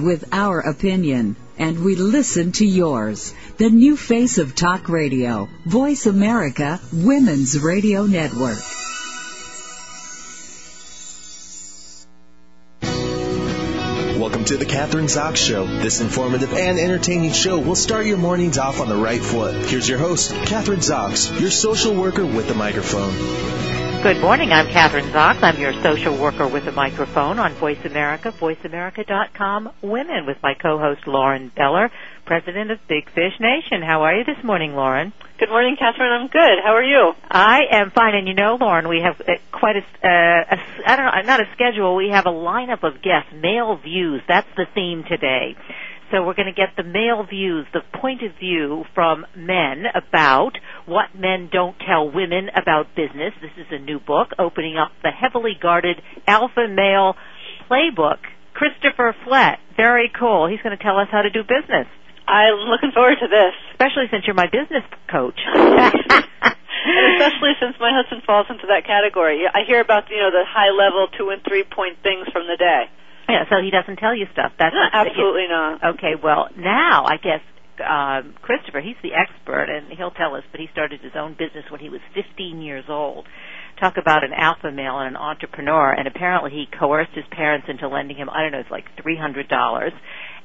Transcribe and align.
with 0.00 0.24
our 0.32 0.60
opinion, 0.60 1.36
and 1.58 1.84
we 1.84 1.94
listen 1.94 2.52
to 2.52 2.66
yours. 2.66 3.34
The 3.58 3.70
new 3.70 3.96
face 3.96 4.38
of 4.38 4.54
talk 4.54 4.88
radio, 4.88 5.48
Voice 5.66 6.06
America 6.06 6.80
Women's 6.92 7.58
Radio 7.58 8.06
Network. 8.06 8.58
Welcome 14.18 14.44
to 14.46 14.56
the 14.56 14.66
Kathryn 14.66 15.04
Zox 15.04 15.36
Show. 15.36 15.66
This 15.66 16.00
informative 16.00 16.52
and 16.52 16.78
entertaining 16.78 17.32
show 17.32 17.58
will 17.58 17.74
start 17.74 18.06
your 18.06 18.18
mornings 18.18 18.58
off 18.58 18.80
on 18.80 18.88
the 18.88 18.96
right 18.96 19.20
foot. 19.20 19.66
Here's 19.66 19.88
your 19.88 19.98
host, 19.98 20.30
Kathryn 20.30 20.78
Zox, 20.78 21.40
your 21.40 21.50
social 21.50 21.94
worker 21.94 22.26
with 22.26 22.50
a 22.50 22.54
microphone. 22.54 23.79
Good 24.02 24.22
morning. 24.22 24.50
I'm 24.50 24.66
Kathryn 24.66 25.12
Zox. 25.12 25.42
I'm 25.42 25.60
your 25.60 25.74
social 25.82 26.16
worker 26.16 26.48
with 26.48 26.66
a 26.66 26.72
microphone 26.72 27.38
on 27.38 27.52
Voice 27.52 27.84
America, 27.84 28.32
voiceamerica.com 28.32 29.72
women 29.82 30.24
with 30.24 30.38
my 30.42 30.54
co-host 30.54 31.06
Lauren 31.06 31.52
Beller, 31.54 31.90
president 32.24 32.70
of 32.70 32.78
Big 32.88 33.10
Fish 33.10 33.34
Nation. 33.38 33.82
How 33.82 34.00
are 34.04 34.14
you 34.16 34.24
this 34.24 34.42
morning, 34.42 34.74
Lauren? 34.74 35.12
Good 35.38 35.50
morning, 35.50 35.76
Kathryn. 35.76 36.18
I'm 36.18 36.28
good. 36.28 36.58
How 36.64 36.72
are 36.76 36.82
you? 36.82 37.12
I 37.30 37.60
am 37.72 37.90
fine. 37.90 38.14
And 38.14 38.26
you 38.26 38.32
know, 38.32 38.56
Lauren, 38.58 38.88
we 38.88 39.02
have 39.02 39.20
uh, 39.20 39.34
quite 39.52 39.76
a, 39.76 39.80
uh, 40.02 40.56
a, 40.56 40.90
I 40.90 40.96
don't 40.96 41.04
know, 41.04 41.20
not 41.26 41.40
a 41.40 41.48
schedule. 41.52 41.94
We 41.94 42.08
have 42.08 42.24
a 42.24 42.32
lineup 42.32 42.82
of 42.82 43.02
guests, 43.02 43.30
male 43.34 43.76
views. 43.76 44.22
That's 44.26 44.48
the 44.56 44.64
theme 44.74 45.04
today. 45.04 45.56
So 46.10 46.26
we're 46.26 46.34
going 46.34 46.50
to 46.50 46.56
get 46.56 46.74
the 46.76 46.82
male 46.82 47.22
views, 47.22 47.66
the 47.72 47.82
point 48.00 48.22
of 48.22 48.34
view 48.38 48.84
from 48.94 49.24
men 49.36 49.84
about 49.94 50.58
what 50.86 51.14
men 51.14 51.48
don't 51.52 51.76
tell 51.78 52.10
women 52.10 52.50
about 52.50 52.96
business. 52.96 53.32
This 53.40 53.54
is 53.56 53.66
a 53.70 53.78
new 53.78 54.00
book 54.00 54.34
opening 54.36 54.76
up 54.76 54.90
the 55.04 55.10
heavily 55.10 55.54
guarded 55.60 56.02
alpha 56.26 56.66
male 56.66 57.14
playbook. 57.70 58.18
Christopher 58.54 59.14
Flett, 59.24 59.60
very 59.76 60.10
cool. 60.10 60.48
He's 60.50 60.60
going 60.62 60.76
to 60.76 60.82
tell 60.82 60.98
us 60.98 61.06
how 61.12 61.22
to 61.22 61.30
do 61.30 61.42
business. 61.46 61.86
I'm 62.26 62.66
looking 62.66 62.90
forward 62.90 63.18
to 63.22 63.28
this. 63.28 63.54
Especially 63.72 64.10
since 64.10 64.26
you're 64.26 64.34
my 64.34 64.50
business 64.50 64.82
coach. 65.10 65.38
and 65.46 65.94
especially 67.14 67.54
since 67.62 67.78
my 67.78 67.94
husband 67.94 68.22
falls 68.26 68.46
into 68.50 68.66
that 68.66 68.82
category. 68.84 69.46
I 69.46 69.62
hear 69.66 69.80
about, 69.80 70.10
you 70.10 70.18
know, 70.18 70.30
the 70.30 70.42
high 70.42 70.74
level 70.74 71.06
two 71.16 71.30
and 71.30 71.42
three 71.46 71.62
point 71.62 72.02
things 72.02 72.26
from 72.32 72.50
the 72.50 72.56
day. 72.58 72.90
Yeah, 73.30 73.44
so 73.48 73.62
he 73.62 73.70
doesn't 73.70 73.96
tell 73.96 74.14
you 74.14 74.26
stuff. 74.32 74.52
That's 74.58 74.74
no, 74.74 74.84
absolutely 74.92 75.46
not. 75.48 75.94
Okay, 75.96 76.14
well 76.20 76.48
now 76.56 77.04
I 77.06 77.16
guess 77.16 77.40
um, 77.80 78.34
Christopher, 78.42 78.80
he's 78.80 78.96
the 79.02 79.14
expert, 79.14 79.68
and 79.70 79.96
he'll 79.96 80.10
tell 80.10 80.34
us. 80.34 80.44
But 80.50 80.60
he 80.60 80.68
started 80.72 81.00
his 81.00 81.12
own 81.16 81.32
business 81.32 81.64
when 81.70 81.80
he 81.80 81.88
was 81.88 82.00
15 82.14 82.60
years 82.60 82.84
old. 82.88 83.26
Talk 83.80 83.96
about 83.96 84.24
an 84.24 84.32
alpha 84.36 84.70
male 84.70 84.98
and 84.98 85.08
an 85.08 85.16
entrepreneur, 85.16 85.92
and 85.92 86.06
apparently 86.06 86.50
he 86.50 86.66
coerced 86.78 87.12
his 87.14 87.24
parents 87.30 87.66
into 87.68 87.88
lending 87.88 88.16
him 88.16 88.28
I 88.28 88.42
don't 88.42 88.52
know, 88.52 88.60
it's 88.60 88.70
like 88.70 88.84
three 89.00 89.16
hundred 89.16 89.48
dollars, 89.48 89.92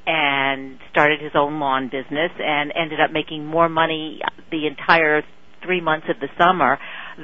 and 0.08 0.80
started 0.92 1.20
his 1.20 1.32
own 1.36 1.60
lawn 1.60 1.90
business, 1.92 2.32
and 2.40 2.72
ended 2.76 3.00
up 3.02 3.12
making 3.12 3.46
more 3.46 3.68
money 3.68 4.22
the 4.52 4.68
entire 4.68 5.24
three 5.66 5.82
months 5.82 6.08
of 6.10 6.20
the 6.20 6.30
summer 6.38 6.78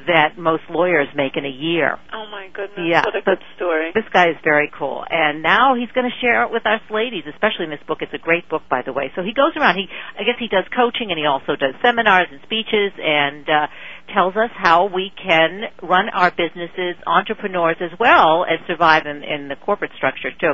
that 0.07 0.37
most 0.37 0.63
lawyers 0.69 1.07
make 1.15 1.35
in 1.35 1.45
a 1.45 1.51
year. 1.51 1.99
Oh 2.13 2.25
my 2.31 2.47
goodness, 2.53 2.87
yeah, 2.87 3.03
what 3.05 3.15
a 3.15 3.21
good 3.21 3.43
story. 3.55 3.91
This 3.93 4.07
guy 4.11 4.29
is 4.29 4.37
very 4.43 4.71
cool. 4.77 5.03
And 5.09 5.43
now 5.43 5.75
he's 5.75 5.91
going 5.91 6.09
to 6.09 6.17
share 6.19 6.43
it 6.43 6.51
with 6.51 6.65
us 6.65 6.81
ladies, 6.89 7.23
especially 7.27 7.65
in 7.65 7.71
this 7.71 7.83
book. 7.87 7.99
It's 8.01 8.13
a 8.13 8.23
great 8.23 8.47
book, 8.49 8.63
by 8.69 8.81
the 8.85 8.93
way. 8.93 9.11
So 9.15 9.21
he 9.21 9.33
goes 9.33 9.51
around, 9.55 9.75
he, 9.75 9.87
I 10.17 10.23
guess 10.23 10.39
he 10.39 10.47
does 10.47 10.65
coaching 10.75 11.11
and 11.11 11.19
he 11.19 11.25
also 11.25 11.55
does 11.55 11.75
seminars 11.83 12.27
and 12.31 12.39
speeches 12.43 12.91
and, 12.97 13.47
uh, 13.47 13.67
tells 14.13 14.35
us 14.35 14.49
how 14.55 14.87
we 14.87 15.11
can 15.15 15.63
run 15.81 16.09
our 16.09 16.31
businesses, 16.31 16.95
entrepreneurs 17.07 17.77
as 17.79 17.97
well, 17.99 18.43
and 18.43 18.59
survive 18.67 19.05
in, 19.05 19.23
in 19.23 19.47
the 19.47 19.55
corporate 19.55 19.91
structure 19.95 20.31
too. 20.31 20.53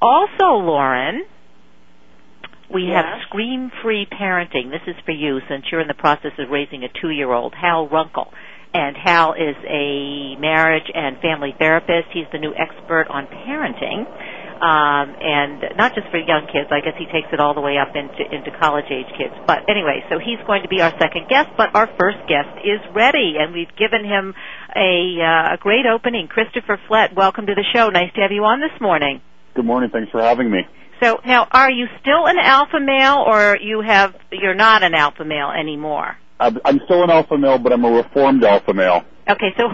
Also, 0.00 0.58
Lauren, 0.62 1.24
we 2.74 2.90
yes. 2.90 3.04
have 3.06 3.22
Scream 3.28 3.70
Free 3.82 4.06
Parenting. 4.10 4.70
This 4.70 4.82
is 4.88 4.96
for 5.06 5.12
you 5.12 5.38
since 5.48 5.64
you're 5.70 5.80
in 5.80 5.86
the 5.86 5.94
process 5.94 6.32
of 6.38 6.50
raising 6.50 6.82
a 6.82 6.88
two 7.00 7.10
year 7.10 7.32
old, 7.32 7.54
Hal 7.54 7.88
Runkel. 7.88 8.26
And 8.74 8.96
Hal 8.96 9.34
is 9.34 9.54
a 9.62 10.34
marriage 10.42 10.90
and 10.92 11.16
family 11.22 11.54
therapist. 11.56 12.10
He's 12.12 12.26
the 12.32 12.38
new 12.38 12.52
expert 12.52 13.06
on 13.08 13.28
parenting. 13.30 14.02
Um, 14.58 15.14
and 15.20 15.76
not 15.76 15.94
just 15.94 16.10
for 16.10 16.18
young 16.18 16.48
kids, 16.50 16.70
I 16.74 16.80
guess 16.80 16.98
he 16.98 17.06
takes 17.06 17.28
it 17.32 17.38
all 17.38 17.54
the 17.54 17.60
way 17.60 17.78
up 17.78 17.94
into, 17.94 18.22
into 18.34 18.50
college 18.58 18.86
age 18.90 19.06
kids. 19.16 19.34
But 19.46 19.70
anyway, 19.70 20.02
so 20.10 20.18
he's 20.18 20.42
going 20.46 20.62
to 20.62 20.68
be 20.68 20.80
our 20.80 20.90
second 20.98 21.28
guest, 21.28 21.50
but 21.56 21.74
our 21.74 21.86
first 21.98 22.18
guest 22.26 22.50
is 22.64 22.80
ready, 22.94 23.34
and 23.38 23.52
we've 23.52 23.70
given 23.76 24.02
him 24.02 24.34
a, 24.74 25.22
uh, 25.22 25.54
a 25.54 25.58
great 25.60 25.86
opening. 25.86 26.26
Christopher 26.26 26.78
Flett, 26.88 27.14
welcome 27.14 27.46
to 27.46 27.54
the 27.54 27.66
show. 27.74 27.90
Nice 27.90 28.12
to 28.14 28.22
have 28.22 28.32
you 28.32 28.42
on 28.44 28.60
this 28.60 28.74
morning. 28.80 29.20
Good 29.54 29.66
morning. 29.66 29.90
Thanks 29.92 30.10
for 30.10 30.22
having 30.22 30.50
me. 30.50 30.62
So 31.04 31.20
now, 31.26 31.46
are 31.50 31.70
you 31.70 31.86
still 32.00 32.26
an 32.26 32.38
alpha 32.40 32.80
male, 32.80 33.22
or 33.26 33.58
you 33.60 33.82
have 33.82 34.14
you're 34.32 34.54
not 34.54 34.82
an 34.82 34.94
alpha 34.94 35.22
male 35.22 35.50
anymore? 35.50 36.16
I'm 36.40 36.80
still 36.86 37.04
an 37.04 37.10
alpha 37.10 37.36
male, 37.36 37.58
but 37.58 37.74
I'm 37.74 37.84
a 37.84 37.90
reformed 37.90 38.42
alpha 38.42 38.72
male. 38.72 39.02
Okay, 39.28 39.52
so 39.58 39.68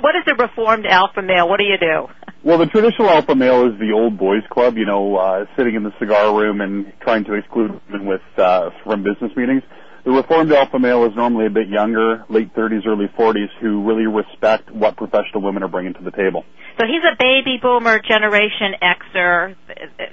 what 0.00 0.14
is 0.14 0.22
a 0.28 0.34
reformed 0.34 0.86
alpha 0.86 1.22
male? 1.22 1.48
What 1.48 1.58
do 1.58 1.64
you 1.64 1.76
do? 1.78 2.06
Well, 2.44 2.58
the 2.58 2.66
traditional 2.66 3.10
alpha 3.10 3.34
male 3.34 3.66
is 3.66 3.78
the 3.80 3.92
old 3.92 4.16
boys 4.16 4.42
club, 4.48 4.76
you 4.76 4.86
know, 4.86 5.16
uh, 5.16 5.46
sitting 5.56 5.74
in 5.74 5.82
the 5.82 5.92
cigar 5.98 6.36
room 6.36 6.60
and 6.60 6.92
trying 7.00 7.24
to 7.24 7.34
exclude 7.34 7.80
women 7.90 8.06
with 8.06 8.22
uh, 8.38 8.70
from 8.84 9.02
business 9.02 9.32
meetings. 9.36 9.62
The 10.06 10.12
reformed 10.12 10.52
alpha 10.52 10.78
male 10.78 11.04
is 11.04 11.16
normally 11.16 11.46
a 11.46 11.50
bit 11.50 11.66
younger, 11.66 12.24
late 12.28 12.54
30s, 12.54 12.86
early 12.86 13.10
40s, 13.18 13.48
who 13.60 13.82
really 13.82 14.06
respect 14.06 14.70
what 14.70 14.96
professional 14.96 15.42
women 15.42 15.64
are 15.64 15.68
bringing 15.68 15.94
to 15.94 16.00
the 16.04 16.12
table. 16.12 16.44
So 16.78 16.86
he's 16.86 17.02
a 17.02 17.16
baby 17.18 17.58
boomer, 17.60 17.98
Generation 17.98 18.74
Xer, 18.80 19.56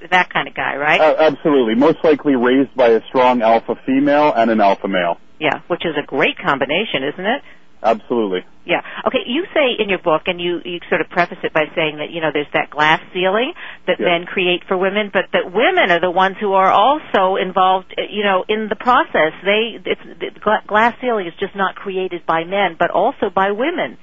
that 0.10 0.34
kind 0.34 0.48
of 0.48 0.56
guy, 0.56 0.78
right? 0.78 1.00
Uh, 1.00 1.16
absolutely. 1.20 1.76
Most 1.76 2.00
likely 2.04 2.36
raised 2.36 2.74
by 2.76 2.88
a 2.88 3.02
strong 3.10 3.44
alpha 3.44 3.76
female 3.86 4.34
and 4.36 4.50
an 4.50 4.62
alpha 4.62 4.88
male. 4.88 5.18
Yeah, 5.40 5.62
which 5.68 5.86
is 5.86 5.94
a 6.02 6.06
great 6.08 6.40
combination, 6.44 7.04
isn't 7.14 7.26
it? 7.26 7.44
Absolutely. 7.84 8.46
Yeah. 8.66 8.82
Okay, 9.06 9.20
you 9.28 9.44
say 9.54 9.76
in 9.78 9.90
your 9.90 10.00
book, 10.00 10.24
and 10.28 10.40
you, 10.40 10.62
you 10.64 10.80
sort 10.88 11.02
of 11.02 11.10
preface 11.10 11.40
it 11.44 11.52
by 11.52 11.66
saying 11.76 11.98
that, 11.98 12.12
you 12.12 12.22
know, 12.22 12.30
there's 12.32 12.48
that 12.54 12.70
glass 12.70 13.02
ceiling 13.14 13.54
that 13.88 14.00
Yeah. 14.00 14.06
men 14.06 14.26
create 14.26 14.64
for 14.68 14.78
women, 14.78 15.10
but 15.12 15.26
that 15.34 15.52
women 15.52 15.92
are 15.92 16.00
the 16.00 16.10
ones 16.10 16.38
who 16.40 16.54
are 16.54 16.72
also 16.72 17.36
involved, 17.36 17.94
uh, 17.98 18.04
you 18.10 18.24
know, 18.24 18.46
in 18.48 18.70
the 18.70 18.78
process. 18.78 19.34
They, 19.44 19.80
it's, 19.84 20.02
the 20.20 20.32
glass 20.66 20.96
ceiling 21.02 21.28
is 21.28 21.34
just 21.40 21.56
not 21.56 21.76
created 21.76 22.26
by 22.26 22.46
men, 22.46 22.78
but 22.80 22.90
also 22.90 23.30
by 23.30 23.52
women. 23.52 23.98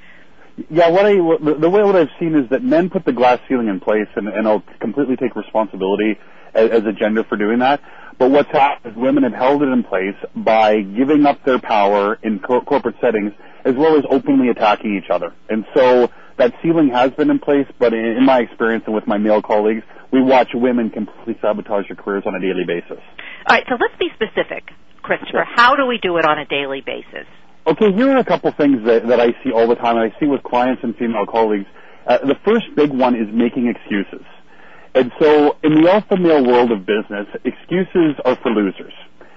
Yeah, 0.69 0.91
what 0.91 1.07
I 1.07 1.15
the, 1.15 1.71
way 1.71 1.83
what 1.83 1.97
I've 1.97 2.11
seen 2.19 2.35
is 2.35 2.51
that 2.51 2.63
men 2.63 2.91
put 2.91 3.05
the 3.05 3.13
glass 3.13 3.39
ceiling 3.49 3.69
in 3.69 3.81
place, 3.81 4.09
and, 4.17 4.29
and 4.29 4.47
I'll 4.47 4.63
completely 4.81 5.17
take 5.17 5.37
responsibility 5.37 6.19
as, 6.55 6.71
as 6.71 6.83
a 6.87 6.93
gender 6.93 7.25
for 7.25 7.37
doing 7.37 7.61
that. 7.61 7.81
But 8.19 8.31
what's 8.31 8.51
happened 8.51 8.93
is 8.93 8.99
women 9.01 9.23
have 9.23 9.33
held 9.33 9.63
it 9.63 9.69
in 9.69 9.83
place 9.83 10.17
by 10.37 10.83
giving 10.83 11.25
up 11.25 11.43
their 11.45 11.59
power 11.59 12.19
in 12.23 12.41
co- 12.41 12.61
corporate 12.61 12.97
settings, 13.01 13.33
as 13.65 13.75
well 13.77 13.97
as 13.97 14.05
openly 14.11 14.49
attacking 14.49 14.97
each 14.97 15.11
other. 15.11 15.33
And 15.49 15.65
so 15.75 16.11
that 16.37 16.53
ceiling 16.63 16.91
has 16.91 17.13
been 17.13 17.31
in 17.31 17.39
place, 17.39 17.67
but 17.79 17.95
in, 17.95 18.05
in 18.05 18.25
my 18.27 18.41
experience 18.41 18.85
and 18.87 18.95
with 18.95 19.07
my 19.07 19.19
male 19.19 19.41
colleagues, 19.41 19.83
we 20.13 20.21
watch 20.21 20.49
women 20.53 20.91
completely 20.91 21.39
sabotage 21.41 21.87
their 21.89 21.97
careers 21.97 22.25
on 22.27 22.35
a 22.35 22.41
daily 22.41 22.65
basis. 22.67 23.03
All 23.47 23.57
right, 23.57 23.65
so 23.69 23.77
let's 23.81 23.97
be 23.99 24.09
specific, 24.15 24.65
Christopher. 25.03 25.45
How 25.47 25.77
do 25.77 25.87
we 25.87 25.99
do 25.99 26.17
it 26.19 26.25
on 26.25 26.39
a 26.39 26.45
daily 26.45 26.83
basis? 26.85 27.27
Okay, 27.67 27.93
here 27.93 28.09
are 28.11 28.19
a 28.19 28.25
couple 28.25 28.51
things 28.53 28.87
that, 28.87 29.07
that 29.07 29.21
I 29.21 29.29
see 29.45 29.53
all 29.53 29.69
the 29.69 29.75
time, 29.75 29.99
and 29.99 30.11
I 30.11 30.19
see 30.19 30.25
with 30.25 30.43
clients 30.43 30.83
and 30.83 30.97
female 30.97 31.27
colleagues. 31.27 31.67
Uh, 32.07 32.17
the 32.19 32.37
first 32.43 32.65
big 32.75 32.91
one 32.91 33.15
is 33.15 33.29
making 33.31 33.69
excuses. 33.69 34.25
And 34.95 35.13
so, 35.21 35.57
in 35.63 35.83
the 35.83 35.91
alpha 35.91 36.17
male 36.17 36.45
world 36.45 36.73
of 36.73 36.87
business, 36.87 37.29
excuses 37.45 38.17
are 38.25 38.35
for 38.37 38.51
losers. 38.51 38.95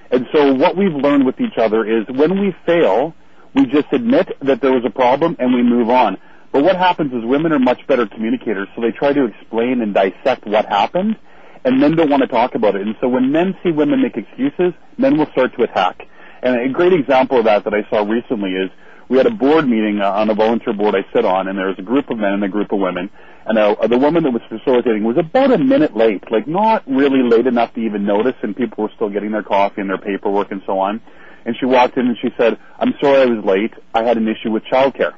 And 0.10 0.26
so, 0.34 0.54
what 0.54 0.78
we've 0.78 0.96
learned 0.96 1.26
with 1.26 1.42
each 1.42 1.58
other 1.58 1.86
is 1.86 2.06
when 2.08 2.40
we 2.40 2.56
fail, 2.66 3.14
we 3.54 3.66
just 3.66 3.88
admit 3.92 4.30
that 4.42 4.62
there 4.62 4.72
was 4.72 4.84
a 4.86 4.90
problem 4.90 5.36
and 5.38 5.54
we 5.54 5.62
move 5.62 5.90
on. 5.90 6.18
But 6.54 6.64
what 6.64 6.78
happens 6.78 7.12
is 7.12 7.26
women 7.26 7.52
are 7.52 7.60
much 7.60 7.86
better 7.88 8.08
communicators, 8.08 8.70
so 8.74 8.82
they 8.82 8.92
try 8.92 9.12
to 9.12 9.26
explain 9.26 9.82
and 9.82 9.94
dissect 9.94 10.48
what 10.48 10.66
happened, 10.66 11.18
and 11.66 11.80
men 11.80 11.96
don't 11.98 12.10
want 12.10 12.22
to 12.22 12.28
talk 12.28 12.56
about 12.56 12.76
it. 12.76 12.84
And 12.84 12.96
so, 13.02 13.10
when 13.10 13.34
men 13.34 13.54
see 13.64 13.72
women 13.72 14.02
make 14.02 14.16
excuses, 14.16 14.74
men 14.98 15.18
will 15.18 15.28
start 15.34 15.56
to 15.58 15.64
attack. 15.64 16.08
And 16.44 16.60
a 16.60 16.74
great 16.74 16.92
example 16.92 17.40
of 17.40 17.46
that 17.46 17.64
that 17.64 17.74
I 17.74 17.90
saw 17.90 18.04
recently 18.04 18.52
is 18.52 18.70
we 19.08 19.18
had 19.18 19.26
a 19.26 19.32
board 19.32 19.68
meeting 19.68 20.02
uh, 20.02 20.12
on 20.12 20.30
a 20.30 20.36
volunteer 20.36 20.74
board 20.74 20.94
I 20.94 21.06
sit 21.16 21.24
on, 21.24 21.48
and 21.48 21.58
there 21.58 21.68
was 21.68 21.80
a 21.80 21.84
group 21.84 22.10
of 22.10 22.18
men 22.18 22.34
and 22.34 22.44
a 22.44 22.50
group 22.50 22.74
of 22.74 22.80
women. 22.80 23.10
And 23.46 23.58
uh, 23.58 23.88
the 23.88 23.98
woman 23.98 24.24
that 24.24 24.32
was 24.32 24.42
facilitating 24.50 25.06
was 25.06 25.18
about 25.18 25.54
a 25.54 25.58
minute 25.58 25.96
late, 25.96 26.30
like 26.30 26.46
not 26.46 26.84
really 26.86 27.24
late 27.24 27.48
enough 27.48 27.74
to 27.76 27.80
even 27.80 28.06
notice, 28.06 28.36
and 28.42 28.56
people 28.56 28.84
were 28.84 28.92
still 28.96 29.10
getting 29.10 29.32
their 29.32 29.44
coffee 29.44 29.82
and 29.82 29.90
their 29.90 29.98
paperwork 29.98 30.52
and 30.52 30.62
so 30.66 30.80
on. 30.80 31.02
And 31.46 31.56
she 31.58 31.66
walked 31.66 31.98
in 31.98 32.08
and 32.08 32.18
she 32.22 32.30
said, 32.38 32.58
"I'm 32.78 32.94
sorry 33.02 33.22
I 33.22 33.26
was 33.26 33.44
late. 33.46 33.74
I 33.94 34.04
had 34.04 34.18
an 34.18 34.28
issue 34.28 34.52
with 34.52 34.64
childcare." 34.64 35.14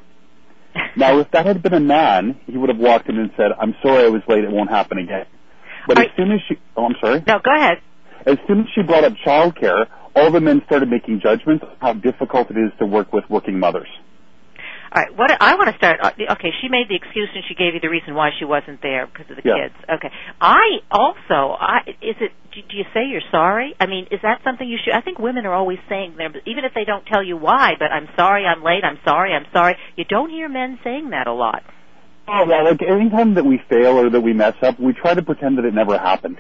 now, 0.96 1.20
if 1.20 1.32
that 1.32 1.48
had 1.48 1.64
been 1.64 1.74
a 1.74 1.80
man, 1.80 2.40
he 2.46 2.58
would 2.58 2.70
have 2.70 2.80
walked 2.80 3.10
in 3.10 3.18
and 3.18 3.32
said, 3.36 3.52
"I'm 3.60 3.76
sorry 3.82 4.06
I 4.06 4.10
was 4.10 4.22
late. 4.28 4.44
It 4.44 4.52
won't 4.52 4.70
happen 4.70 5.00
again." 5.00 5.26
But 5.88 6.00
as 6.00 6.08
soon 6.18 6.32
as 6.32 6.40
she, 6.48 6.58
oh, 6.76 6.86
I'm 6.86 6.96
sorry. 7.00 7.24
No, 7.28 7.40
go 7.40 7.56
ahead. 7.56 7.78
As 8.26 8.38
soon 8.48 8.62
as 8.62 8.66
she 8.74 8.82
brought 8.82 9.04
up 9.04 9.14
childcare, 9.26 9.86
all 10.16 10.32
the 10.32 10.42
men 10.42 10.62
started 10.66 10.90
making 10.90 11.22
judgments 11.22 11.64
on 11.64 11.76
how 11.80 11.94
difficult 11.94 12.50
it 12.50 12.58
is 12.58 12.72
to 12.80 12.86
work 12.86 13.14
with 13.14 13.24
working 13.30 13.60
mothers. 13.60 13.88
All 14.96 15.04
right. 15.04 15.18
What 15.18 15.30
I 15.42 15.56
want 15.56 15.70
to 15.70 15.76
start. 15.78 16.00
uh, 16.02 16.12
Okay, 16.32 16.52
she 16.62 16.70
made 16.70 16.88
the 16.88 16.96
excuse 16.96 17.28
and 17.36 17.44
she 17.50 17.54
gave 17.54 17.74
you 17.74 17.82
the 17.82 17.90
reason 17.90 18.16
why 18.16 18.30
she 18.40 18.46
wasn't 18.46 18.82
there 18.82 19.08
because 19.08 19.30
of 19.30 19.36
the 19.36 19.42
Yeah. 19.44 19.68
kids. 19.68 19.76
Okay. 19.90 20.10
I 20.40 20.80
also. 20.90 21.58
I 21.60 21.82
is 22.02 22.16
it. 22.22 22.32
Do 22.54 22.62
do 22.62 22.78
you 22.78 22.86
say 22.94 23.06
you're 23.08 23.28
sorry? 23.30 23.76
I 23.80 23.88
mean, 23.88 24.08
is 24.10 24.22
that 24.22 24.42
something 24.46 24.68
you 24.68 24.78
should? 24.82 24.94
I 24.94 25.02
think 25.02 25.20
women 25.20 25.46
are 25.46 25.54
always 25.54 25.80
saying 25.90 26.14
there, 26.18 26.32
even 26.46 26.64
if 26.64 26.74
they 26.74 26.86
don't 26.86 27.06
tell 27.06 27.22
you 27.22 27.36
why. 27.36 27.74
But 27.78 27.92
I'm 27.92 28.08
sorry, 28.16 28.46
I'm 28.46 28.64
late. 28.64 28.86
I'm 28.86 29.00
sorry, 29.06 29.34
I'm 29.34 29.46
sorry. 29.52 29.76
You 29.98 30.06
don't 30.06 30.30
hear 30.30 30.48
men 30.48 30.80
saying 30.82 31.10
that 31.10 31.28
a 31.28 31.34
lot. 31.34 31.64
Oh, 32.28 32.46
yeah, 32.48 32.62
like 32.62 32.82
anytime 32.82 33.34
that 33.36 33.46
we 33.46 33.58
fail 33.70 34.00
or 34.00 34.10
that 34.10 34.22
we 34.22 34.34
mess 34.34 34.56
up, 34.62 34.80
we 34.80 34.94
try 34.94 35.14
to 35.14 35.22
pretend 35.22 35.58
that 35.58 35.66
it 35.66 35.74
never 35.74 35.98
happened. 35.98 36.40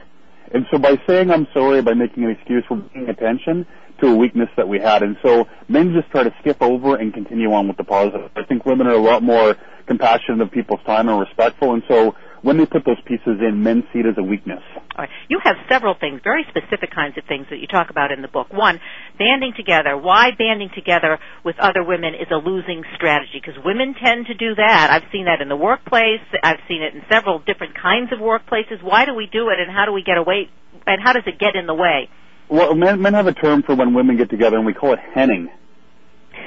And 0.55 0.65
so 0.71 0.77
by 0.77 0.95
saying 1.05 1.31
I'm 1.31 1.47
sorry, 1.53 1.81
by 1.81 1.93
making 1.93 2.23
an 2.23 2.29
excuse, 2.29 2.63
we're 2.69 2.79
paying 2.93 3.09
attention 3.09 3.67
to 3.99 4.07
a 4.07 4.15
weakness 4.15 4.47
that 4.55 4.69
we 4.69 4.79
had. 4.79 5.03
And 5.03 5.17
so 5.21 5.49
men 5.67 5.93
just 5.93 6.09
try 6.11 6.23
to 6.23 6.33
skip 6.39 6.61
over 6.61 6.95
and 6.95 7.13
continue 7.13 7.51
on 7.51 7.67
with 7.67 7.75
the 7.75 7.83
positive. 7.83 8.31
I 8.37 8.43
think 8.43 8.65
women 8.65 8.87
are 8.87 8.93
a 8.93 9.01
lot 9.01 9.21
more 9.21 9.57
compassionate 9.85 10.39
of 10.39 10.51
people's 10.51 10.79
time 10.85 11.09
and 11.09 11.19
respectful. 11.19 11.73
And 11.73 11.83
so 11.89 12.15
when 12.45 12.57
they 12.57 12.65
put 12.67 12.85
those 12.85 13.01
pieces 13.07 13.41
in, 13.41 13.63
men 13.63 13.81
see 13.91 13.99
it 13.99 14.05
as 14.05 14.13
a 14.19 14.23
weakness. 14.23 14.61
All 14.77 14.99
right. 14.99 15.09
You 15.27 15.39
have 15.43 15.55
several 15.67 15.95
things, 15.99 16.21
very 16.23 16.45
specific 16.47 16.93
kinds 16.93 17.17
of 17.17 17.23
things 17.25 17.47
that 17.49 17.57
you 17.57 17.65
talk 17.65 17.89
about 17.89 18.11
in 18.11 18.21
the 18.21 18.27
book. 18.27 18.53
One, 18.53 18.79
banding 19.17 19.53
together. 19.57 19.97
Why 19.97 20.29
banding 20.37 20.69
together 20.75 21.17
with 21.43 21.57
other 21.57 21.83
women 21.83 22.13
is 22.13 22.27
a 22.29 22.35
losing 22.35 22.83
strategy? 22.95 23.41
Because 23.41 23.57
women 23.65 23.95
tend 23.97 24.27
to 24.27 24.35
do 24.35 24.53
that. 24.53 24.91
I've 24.91 25.09
seen 25.11 25.25
that 25.25 25.41
in 25.41 25.49
the 25.49 25.55
workplace. 25.55 26.21
I've 26.43 26.61
seen 26.67 26.83
it 26.83 26.93
in 26.93 27.01
several 27.11 27.39
different 27.39 27.73
kinds 27.81 28.13
of 28.13 28.19
workplaces. 28.19 28.83
Why 28.83 29.05
do 29.05 29.15
we 29.15 29.25
do 29.25 29.49
it, 29.49 29.59
and 29.59 29.71
how 29.75 29.85
do 29.85 29.91
we 29.91 30.03
get 30.03 30.17
away? 30.17 30.47
And 30.85 31.01
how 31.03 31.13
does 31.13 31.23
it 31.25 31.39
get 31.39 31.55
in 31.55 31.65
the 31.65 31.73
way? 31.73 32.09
Well, 32.47 32.75
men, 32.75 33.01
men 33.01 33.15
have 33.15 33.25
a 33.25 33.33
term 33.33 33.63
for 33.63 33.73
when 33.73 33.95
women 33.95 34.17
get 34.17 34.29
together, 34.29 34.57
and 34.57 34.67
we 34.67 34.73
call 34.75 34.93
it 34.93 34.99
henning. 35.15 35.49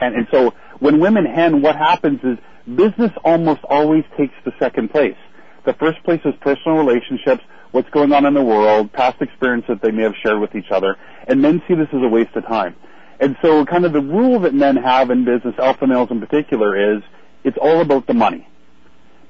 And, 0.01 0.15
and 0.15 0.29
so 0.31 0.55
when 0.79 1.01
women 1.01 1.27
hen, 1.27 1.61
what 1.61 1.75
happens 1.75 2.21
is 2.23 2.39
business 2.77 3.11
almost 3.25 3.65
always 3.65 4.05
takes 4.17 4.35
the 4.45 4.53
second 4.61 4.91
place. 4.93 5.17
The 5.69 5.75
first 5.75 6.03
place 6.03 6.23
is 6.25 6.33
personal 6.41 6.79
relationships, 6.79 7.43
what's 7.73 7.91
going 7.91 8.11
on 8.15 8.25
in 8.25 8.33
the 8.33 8.43
world, 8.43 8.91
past 8.91 9.21
experience 9.21 9.67
that 9.69 9.83
they 9.83 9.91
may 9.91 10.05
have 10.05 10.15
shared 10.23 10.41
with 10.41 10.55
each 10.55 10.71
other, 10.71 10.97
and 11.27 11.43
men 11.43 11.61
see 11.69 11.75
this 11.75 11.89
as 11.93 12.01
a 12.03 12.09
waste 12.09 12.35
of 12.37 12.47
time. 12.47 12.75
And 13.21 13.37
so 13.43 13.67
kind 13.67 13.85
of 13.85 13.93
the 13.93 14.01
rule 14.01 14.41
that 14.41 14.55
men 14.55 14.77
have 14.77 15.11
in 15.11 15.27
business, 15.27 15.55
alpha 15.59 15.87
males 15.87 16.11
in 16.11 16.21
particular, 16.21 16.97
is 16.97 17.03
it's 17.45 17.59
all 17.61 17.83
about 17.83 18.07
the 18.07 18.15
money. 18.15 18.49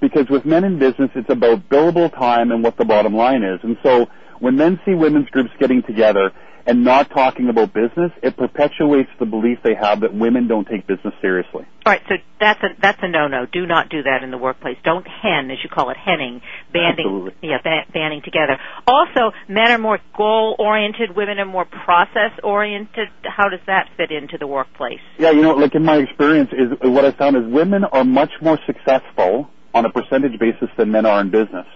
Because 0.01 0.31
with 0.31 0.45
men 0.45 0.63
in 0.63 0.79
business, 0.79 1.11
it's 1.17 1.29
about 1.29 1.69
billable 1.69 2.09
time 2.17 2.53
and 2.53 2.63
what 2.63 2.77
the 2.77 2.85
bottom 2.85 3.17
line 3.17 3.43
is. 3.43 3.59
And 3.65 3.77
so 3.83 4.07
when 4.39 4.55
men 4.55 4.79
see 4.87 4.95
women's 4.95 5.29
groups 5.31 5.51
getting 5.59 5.83
together 5.83 6.31
and 6.69 6.85
not 6.85 7.09
talking 7.09 7.49
about 7.49 7.73
business, 7.73 8.13
it 8.23 8.37
perpetuates 8.37 9.09
the 9.19 9.25
belief 9.25 9.59
they 9.65 9.75
have 9.75 10.03
that 10.03 10.13
women 10.13 10.47
don't 10.47 10.69
take 10.69 10.87
business 10.87 11.15
seriously. 11.23 11.65
All 11.87 11.93
right, 11.95 12.03
so 12.07 12.17
that's 12.39 12.63
a 12.63 12.69
that's 12.81 12.99
a 13.01 13.09
no-no. 13.09 13.47
Do 13.51 13.67
not 13.67 13.89
do 13.89 14.03
that 14.03 14.23
in 14.23 14.31
the 14.31 14.37
workplace. 14.37 14.77
Don't 14.85 15.07
hen, 15.09 15.51
as 15.51 15.57
you 15.65 15.71
call 15.71 15.89
it, 15.89 15.97
henning, 15.97 16.43
banding, 16.71 17.07
Absolutely. 17.07 17.33
yeah, 17.49 17.57
ba- 17.65 17.91
banding 17.91 18.21
together. 18.23 18.59
Also, 18.87 19.33
men 19.49 19.71
are 19.71 19.79
more 19.79 19.99
goal-oriented, 20.15 21.17
women 21.17 21.39
are 21.39 21.47
more 21.47 21.65
process-oriented. 21.65 23.09
How 23.25 23.49
does 23.49 23.61
that 23.67 23.89
fit 23.97 24.11
into 24.11 24.37
the 24.37 24.47
workplace? 24.47 25.01
Yeah, 25.17 25.31
you 25.31 25.41
know, 25.41 25.55
like 25.55 25.75
in 25.75 25.87
my 25.87 25.97
experience 25.97 26.51
is 26.53 26.77
what 26.83 27.07
I 27.07 27.13
found 27.13 27.35
is 27.37 27.45
women 27.47 27.85
are 27.85 28.05
much 28.05 28.33
more 28.43 28.59
successful 28.67 29.49
on 29.73 29.87
a 29.87 29.91
percentage 29.91 30.39
basis 30.39 30.69
than 30.77 30.93
men 30.93 31.07
are 31.07 31.23
in 31.23 31.31
business. 31.31 31.67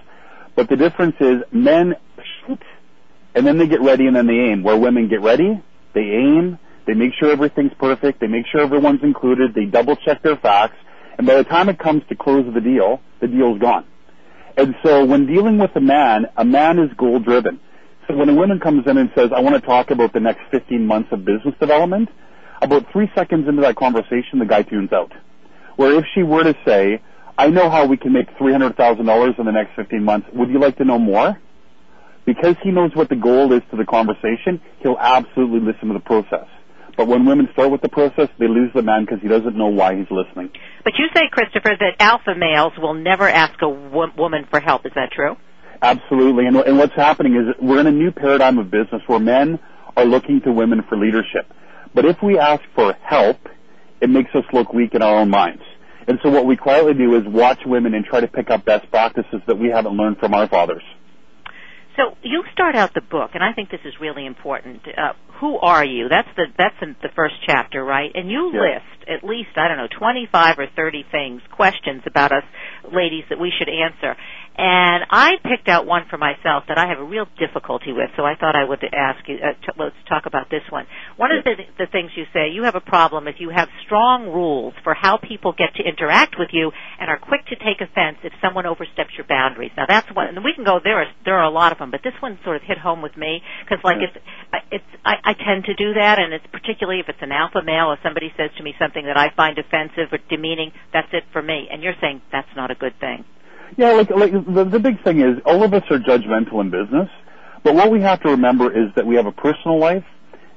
But 0.54 0.68
the 0.68 0.76
difference 0.76 1.16
is 1.18 1.36
men 1.50 1.94
shoot 2.46 2.60
and 3.34 3.46
then 3.46 3.58
they 3.58 3.66
get 3.66 3.80
ready 3.80 4.06
and 4.06 4.16
then 4.16 4.26
they 4.26 4.34
aim. 4.34 4.62
Where 4.62 4.76
women 4.76 5.08
get 5.08 5.22
ready, 5.22 5.62
they 5.94 6.00
aim, 6.00 6.58
they 6.86 6.94
make 6.94 7.12
sure 7.18 7.30
everything's 7.30 7.72
perfect, 7.78 8.20
they 8.20 8.26
make 8.26 8.46
sure 8.50 8.60
everyone's 8.60 9.02
included, 9.02 9.54
they 9.54 9.64
double 9.64 9.96
check 9.96 10.22
their 10.22 10.36
facts, 10.36 10.76
and 11.18 11.26
by 11.26 11.36
the 11.36 11.44
time 11.44 11.68
it 11.68 11.78
comes 11.78 12.02
to 12.08 12.16
close 12.16 12.46
of 12.46 12.54
the 12.54 12.60
deal, 12.60 13.00
the 13.20 13.28
deal's 13.28 13.58
gone. 13.60 13.86
And 14.56 14.74
so 14.82 15.04
when 15.04 15.26
dealing 15.26 15.58
with 15.58 15.70
a 15.76 15.80
man, 15.80 16.26
a 16.36 16.44
man 16.44 16.78
is 16.78 16.90
goal 16.96 17.20
driven. 17.20 17.60
So 18.08 18.16
when 18.16 18.28
a 18.28 18.34
woman 18.34 18.60
comes 18.60 18.86
in 18.86 18.98
and 18.98 19.10
says, 19.14 19.30
I 19.34 19.40
want 19.40 19.54
to 19.54 19.66
talk 19.66 19.90
about 19.90 20.12
the 20.12 20.20
next 20.20 20.40
15 20.50 20.86
months 20.86 21.10
of 21.12 21.24
business 21.24 21.54
development, 21.60 22.08
about 22.60 22.90
three 22.92 23.10
seconds 23.14 23.48
into 23.48 23.62
that 23.62 23.76
conversation, 23.76 24.38
the 24.38 24.44
guy 24.44 24.62
tunes 24.62 24.92
out. 24.92 25.12
Where 25.76 25.98
if 25.98 26.04
she 26.14 26.22
were 26.22 26.42
to 26.42 26.54
say, 26.66 27.00
I 27.38 27.48
know 27.48 27.70
how 27.70 27.86
we 27.86 27.96
can 27.96 28.12
make 28.12 28.28
$300,000 28.36 29.38
in 29.38 29.46
the 29.46 29.52
next 29.52 29.74
15 29.76 30.04
months, 30.04 30.28
would 30.34 30.50
you 30.50 30.60
like 30.60 30.76
to 30.78 30.84
know 30.84 30.98
more? 30.98 31.38
Because 32.34 32.56
he 32.62 32.70
knows 32.70 32.92
what 32.94 33.10
the 33.10 33.16
goal 33.16 33.52
is 33.52 33.60
to 33.70 33.76
the 33.76 33.84
conversation, 33.84 34.60
he'll 34.82 34.96
absolutely 34.98 35.60
listen 35.60 35.88
to 35.88 35.94
the 35.94 36.00
process. 36.00 36.48
But 36.96 37.06
when 37.06 37.26
women 37.26 37.48
start 37.52 37.70
with 37.70 37.82
the 37.82 37.90
process, 37.90 38.28
they 38.38 38.48
lose 38.48 38.70
the 38.74 38.80
man 38.80 39.04
because 39.04 39.20
he 39.20 39.28
doesn't 39.28 39.54
know 39.54 39.68
why 39.68 39.96
he's 39.96 40.10
listening. 40.10 40.50
But 40.82 40.94
you 40.98 41.06
say, 41.14 41.28
Christopher, 41.30 41.76
that 41.78 41.96
alpha 42.00 42.34
males 42.34 42.72
will 42.78 42.94
never 42.94 43.28
ask 43.28 43.60
a 43.60 43.68
wo- 43.68 44.12
woman 44.16 44.46
for 44.48 44.60
help. 44.60 44.86
Is 44.86 44.92
that 44.94 45.10
true? 45.12 45.36
Absolutely. 45.82 46.46
And, 46.46 46.56
and 46.56 46.78
what's 46.78 46.94
happening 46.94 47.34
is 47.36 47.54
we're 47.60 47.80
in 47.80 47.86
a 47.86 47.92
new 47.92 48.12
paradigm 48.12 48.58
of 48.58 48.70
business 48.70 49.02
where 49.06 49.18
men 49.18 49.58
are 49.94 50.06
looking 50.06 50.40
to 50.42 50.52
women 50.52 50.82
for 50.88 50.96
leadership. 50.96 51.52
But 51.94 52.06
if 52.06 52.16
we 52.22 52.38
ask 52.38 52.62
for 52.74 52.94
help, 53.02 53.38
it 54.00 54.08
makes 54.08 54.30
us 54.34 54.44
look 54.54 54.72
weak 54.72 54.94
in 54.94 55.02
our 55.02 55.16
own 55.16 55.28
minds. 55.28 55.62
And 56.08 56.18
so 56.22 56.30
what 56.30 56.46
we 56.46 56.56
quietly 56.56 56.94
do 56.94 57.14
is 57.16 57.22
watch 57.26 57.60
women 57.66 57.94
and 57.94 58.04
try 58.04 58.20
to 58.20 58.28
pick 58.28 58.50
up 58.50 58.64
best 58.64 58.90
practices 58.90 59.40
that 59.46 59.58
we 59.58 59.68
haven't 59.68 59.96
learned 59.96 60.18
from 60.18 60.34
our 60.34 60.48
fathers. 60.48 60.82
So 61.96 62.16
you 62.22 62.42
start 62.52 62.74
out 62.74 62.94
the 62.94 63.02
book, 63.02 63.32
and 63.34 63.44
I 63.44 63.52
think 63.52 63.70
this 63.70 63.80
is 63.84 63.94
really 64.00 64.24
important. 64.24 64.80
Uh, 64.88 65.12
who 65.40 65.58
are 65.58 65.84
you? 65.84 66.08
That's 66.08 66.28
the 66.36 66.46
that's 66.56 66.76
in 66.80 66.96
the 67.02 67.10
first 67.14 67.34
chapter, 67.44 67.84
right? 67.84 68.10
And 68.14 68.30
you 68.30 68.52
Yeah. 68.54 68.60
list 68.60 69.08
at 69.08 69.24
least 69.24 69.50
I 69.56 69.68
don't 69.68 69.76
know 69.76 69.88
twenty 69.88 70.26
five 70.26 70.58
or 70.58 70.66
thirty 70.68 71.02
things, 71.10 71.42
questions 71.50 72.02
about 72.06 72.32
us 72.32 72.44
ladies 72.90 73.24
that 73.28 73.38
we 73.38 73.50
should 73.50 73.68
answer. 73.68 74.16
And 74.54 75.04
I 75.08 75.40
picked 75.42 75.68
out 75.68 75.86
one 75.86 76.04
for 76.10 76.18
myself 76.18 76.64
that 76.68 76.76
I 76.76 76.86
have 76.86 76.98
a 76.98 77.04
real 77.04 77.26
difficulty 77.38 77.92
with, 77.92 78.10
so 78.16 78.24
I 78.24 78.34
thought 78.36 78.54
I 78.54 78.64
would 78.64 78.84
ask 78.92 79.26
you. 79.26 79.36
Uh, 79.36 79.54
t- 79.54 79.72
let's 79.78 79.96
talk 80.08 80.26
about 80.26 80.50
this 80.50 80.62
one. 80.68 80.86
One 81.16 81.32
of 81.32 81.42
the, 81.42 81.54
the 81.78 81.86
things 81.86 82.10
you 82.16 82.24
say, 82.34 82.50
you 82.50 82.64
have 82.64 82.74
a 82.74 82.80
problem 82.80 83.28
if 83.28 83.36
you 83.38 83.48
have 83.48 83.68
strong 83.86 84.28
rules 84.28 84.74
for 84.84 84.92
how 84.92 85.16
people 85.16 85.54
get 85.56 85.74
to 85.76 85.82
interact 85.82 86.36
with 86.38 86.50
you 86.52 86.70
and 87.00 87.08
are 87.08 87.18
quick 87.18 87.46
to 87.46 87.56
take 87.56 87.80
offense 87.80 88.18
if 88.24 88.32
someone 88.42 88.66
oversteps 88.66 89.16
your 89.16 89.26
boundaries. 89.26 89.72
Now 89.74 89.86
that's 89.88 90.08
one, 90.14 90.28
and 90.28 90.44
we 90.44 90.52
can 90.52 90.64
go 90.64 90.80
there. 90.84 91.00
Are, 91.00 91.06
there 91.24 91.38
are 91.38 91.44
a 91.44 91.50
lot 91.50 91.72
of 91.72 91.78
them, 91.78 91.90
but 91.90 92.02
this 92.04 92.14
one 92.20 92.38
sort 92.44 92.56
of 92.56 92.62
hit 92.62 92.76
home 92.76 93.00
with 93.00 93.16
me 93.16 93.40
because, 93.64 93.82
like, 93.82 94.04
it's 94.04 94.16
it's 94.70 94.84
I, 95.02 95.16
I 95.24 95.32
tend 95.32 95.64
to 95.64 95.74
do 95.74 95.94
that, 95.94 96.18
and 96.18 96.34
it's 96.34 96.46
particularly 96.52 97.00
if 97.00 97.08
it's 97.08 97.22
an 97.22 97.32
alpha 97.32 97.62
male 97.64 97.86
or 97.86 97.96
somebody 98.02 98.30
says 98.36 98.50
to 98.58 98.62
me 98.62 98.74
something 98.78 99.06
that 99.06 99.16
I 99.16 99.32
find 99.34 99.56
offensive 99.56 100.12
or 100.12 100.18
demeaning. 100.28 100.72
That's 100.92 101.08
it 101.12 101.24
for 101.32 101.40
me, 101.40 101.68
and 101.72 101.82
you're 101.82 101.96
saying 102.02 102.20
that's 102.30 102.52
not 102.54 102.70
a 102.70 102.74
good 102.74 103.00
thing. 103.00 103.24
Yeah, 103.76 103.92
like, 103.92 104.10
like 104.10 104.32
the, 104.32 104.64
the 104.64 104.78
big 104.78 105.02
thing 105.02 105.20
is 105.20 105.40
all 105.46 105.62
of 105.64 105.72
us 105.72 105.82
are 105.90 105.98
judgmental 105.98 106.60
in 106.60 106.70
business, 106.70 107.08
but 107.64 107.74
what 107.74 107.90
we 107.90 108.00
have 108.02 108.20
to 108.22 108.30
remember 108.30 108.70
is 108.70 108.92
that 108.96 109.06
we 109.06 109.16
have 109.16 109.26
a 109.26 109.32
personal 109.32 109.78
life 109.78 110.04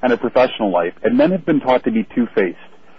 and 0.02 0.12
a 0.12 0.18
professional 0.18 0.72
life, 0.72 0.94
and 1.02 1.18
men 1.18 1.32
have 1.32 1.46
been 1.46 1.60
taught 1.62 1.84
to 1.86 1.92
be 1.92 2.06
two-faced, 2.16 2.58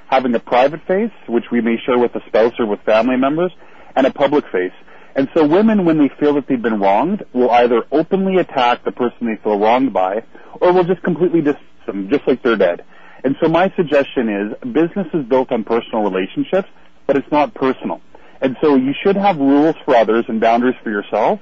having 0.08 0.34
a 0.34 0.40
private 0.40 0.80
face, 0.86 1.12
which 1.28 1.44
we 1.52 1.60
may 1.60 1.76
share 1.84 1.98
with 1.98 2.14
a 2.14 2.20
spouse 2.28 2.54
or 2.58 2.66
with 2.66 2.80
family 2.80 3.16
members, 3.16 3.52
and 3.94 4.06
a 4.06 4.12
public 4.12 4.44
face. 4.50 4.72
And 5.14 5.28
so 5.34 5.46
women, 5.46 5.84
when 5.84 5.98
they 5.98 6.10
feel 6.18 6.34
that 6.34 6.46
they've 6.48 6.60
been 6.60 6.80
wronged, 6.80 7.24
will 7.32 7.50
either 7.50 7.84
openly 7.92 8.36
attack 8.36 8.84
the 8.84 8.92
person 8.92 9.26
they 9.26 9.36
feel 9.42 9.58
wronged 9.58 9.92
by, 9.92 10.24
or 10.60 10.72
will 10.72 10.84
just 10.84 11.02
completely 11.02 11.42
dismiss 11.42 11.62
them, 11.86 12.08
just 12.10 12.26
like 12.26 12.42
they're 12.42 12.56
dead. 12.56 12.84
And 13.22 13.36
so 13.42 13.48
my 13.48 13.72
suggestion 13.76 14.28
is, 14.28 14.72
business 14.72 15.06
is 15.12 15.24
built 15.26 15.52
on 15.52 15.64
personal 15.64 16.02
relationships, 16.02 16.68
but 17.06 17.16
it's 17.16 17.30
not 17.30 17.54
personal. 17.54 18.00
And 18.40 18.56
so 18.62 18.76
you 18.76 18.92
should 19.02 19.16
have 19.16 19.38
rules 19.38 19.76
for 19.84 19.94
others 19.96 20.24
and 20.28 20.40
boundaries 20.40 20.76
for 20.82 20.90
yourself, 20.90 21.40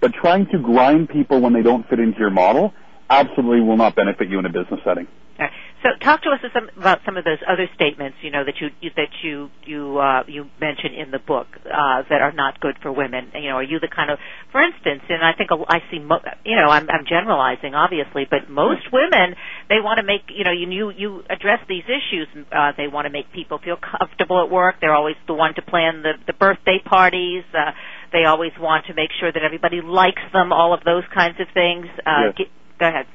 but 0.00 0.12
trying 0.12 0.46
to 0.52 0.58
grind 0.58 1.08
people 1.08 1.40
when 1.40 1.52
they 1.52 1.62
don't 1.62 1.88
fit 1.88 1.98
into 1.98 2.18
your 2.18 2.30
model 2.30 2.72
absolutely 3.08 3.60
will 3.60 3.76
not 3.76 3.94
benefit 3.94 4.28
you 4.28 4.38
in 4.38 4.46
a 4.46 4.50
business 4.50 4.80
setting. 4.84 5.06
All 5.38 5.44
right. 5.44 5.52
So 5.82 5.90
talk 6.02 6.22
to 6.22 6.30
us 6.30 6.40
some, 6.54 6.70
about 6.76 7.00
some 7.04 7.16
of 7.16 7.24
those 7.24 7.38
other 7.46 7.68
statements, 7.74 8.16
you 8.22 8.30
know, 8.30 8.44
that 8.44 8.54
you, 8.60 8.70
you 8.80 8.90
that 8.96 9.12
you 9.22 9.50
you 9.66 9.98
uh, 9.98 10.24
you 10.26 10.48
mention 10.58 10.94
in 10.94 11.10
the 11.10 11.18
book 11.18 11.46
uh, 11.66 12.02
that 12.08 12.22
are 12.22 12.32
not 12.32 12.58
good 12.58 12.76
for 12.80 12.90
women. 12.90 13.30
You 13.34 13.50
know, 13.50 13.56
are 13.56 13.62
you 13.62 13.78
the 13.78 13.88
kind 13.94 14.10
of, 14.10 14.18
for 14.50 14.62
instance, 14.62 15.02
and 15.08 15.22
I 15.22 15.32
think 15.36 15.50
I 15.68 15.78
see, 15.90 15.98
mo- 15.98 16.24
you 16.44 16.56
know, 16.56 16.70
I'm, 16.70 16.88
I'm 16.88 17.04
generalizing 17.06 17.74
obviously, 17.74 18.26
but 18.28 18.48
most 18.48 18.90
women 18.90 19.36
they 19.68 19.78
want 19.80 19.98
to 19.98 20.02
make, 20.02 20.22
you 20.34 20.44
know, 20.44 20.52
you 20.52 20.66
you, 20.70 20.90
you 20.90 21.22
address 21.28 21.60
these 21.68 21.84
issues. 21.84 22.26
Uh, 22.50 22.72
they 22.76 22.88
want 22.88 23.04
to 23.04 23.10
make 23.10 23.30
people 23.32 23.58
feel 23.62 23.76
comfortable 23.76 24.42
at 24.42 24.50
work. 24.50 24.76
They're 24.80 24.94
always 24.94 25.16
the 25.26 25.34
one 25.34 25.54
to 25.54 25.62
plan 25.62 26.02
the 26.02 26.14
the 26.26 26.32
birthday 26.32 26.80
parties. 26.82 27.44
Uh, 27.52 27.72
they 28.10 28.24
always 28.24 28.52
want 28.58 28.86
to 28.86 28.94
make 28.94 29.10
sure 29.20 29.30
that 29.30 29.42
everybody 29.42 29.82
likes 29.82 30.22
them. 30.32 30.52
All 30.52 30.72
of 30.72 30.82
those 30.84 31.04
kinds 31.12 31.38
of 31.38 31.48
things. 31.52 31.86
Uh, 32.04 32.32
Yes. 32.32 32.34
get, 32.38 32.46
go 32.78 32.88
ahead. 32.88 33.06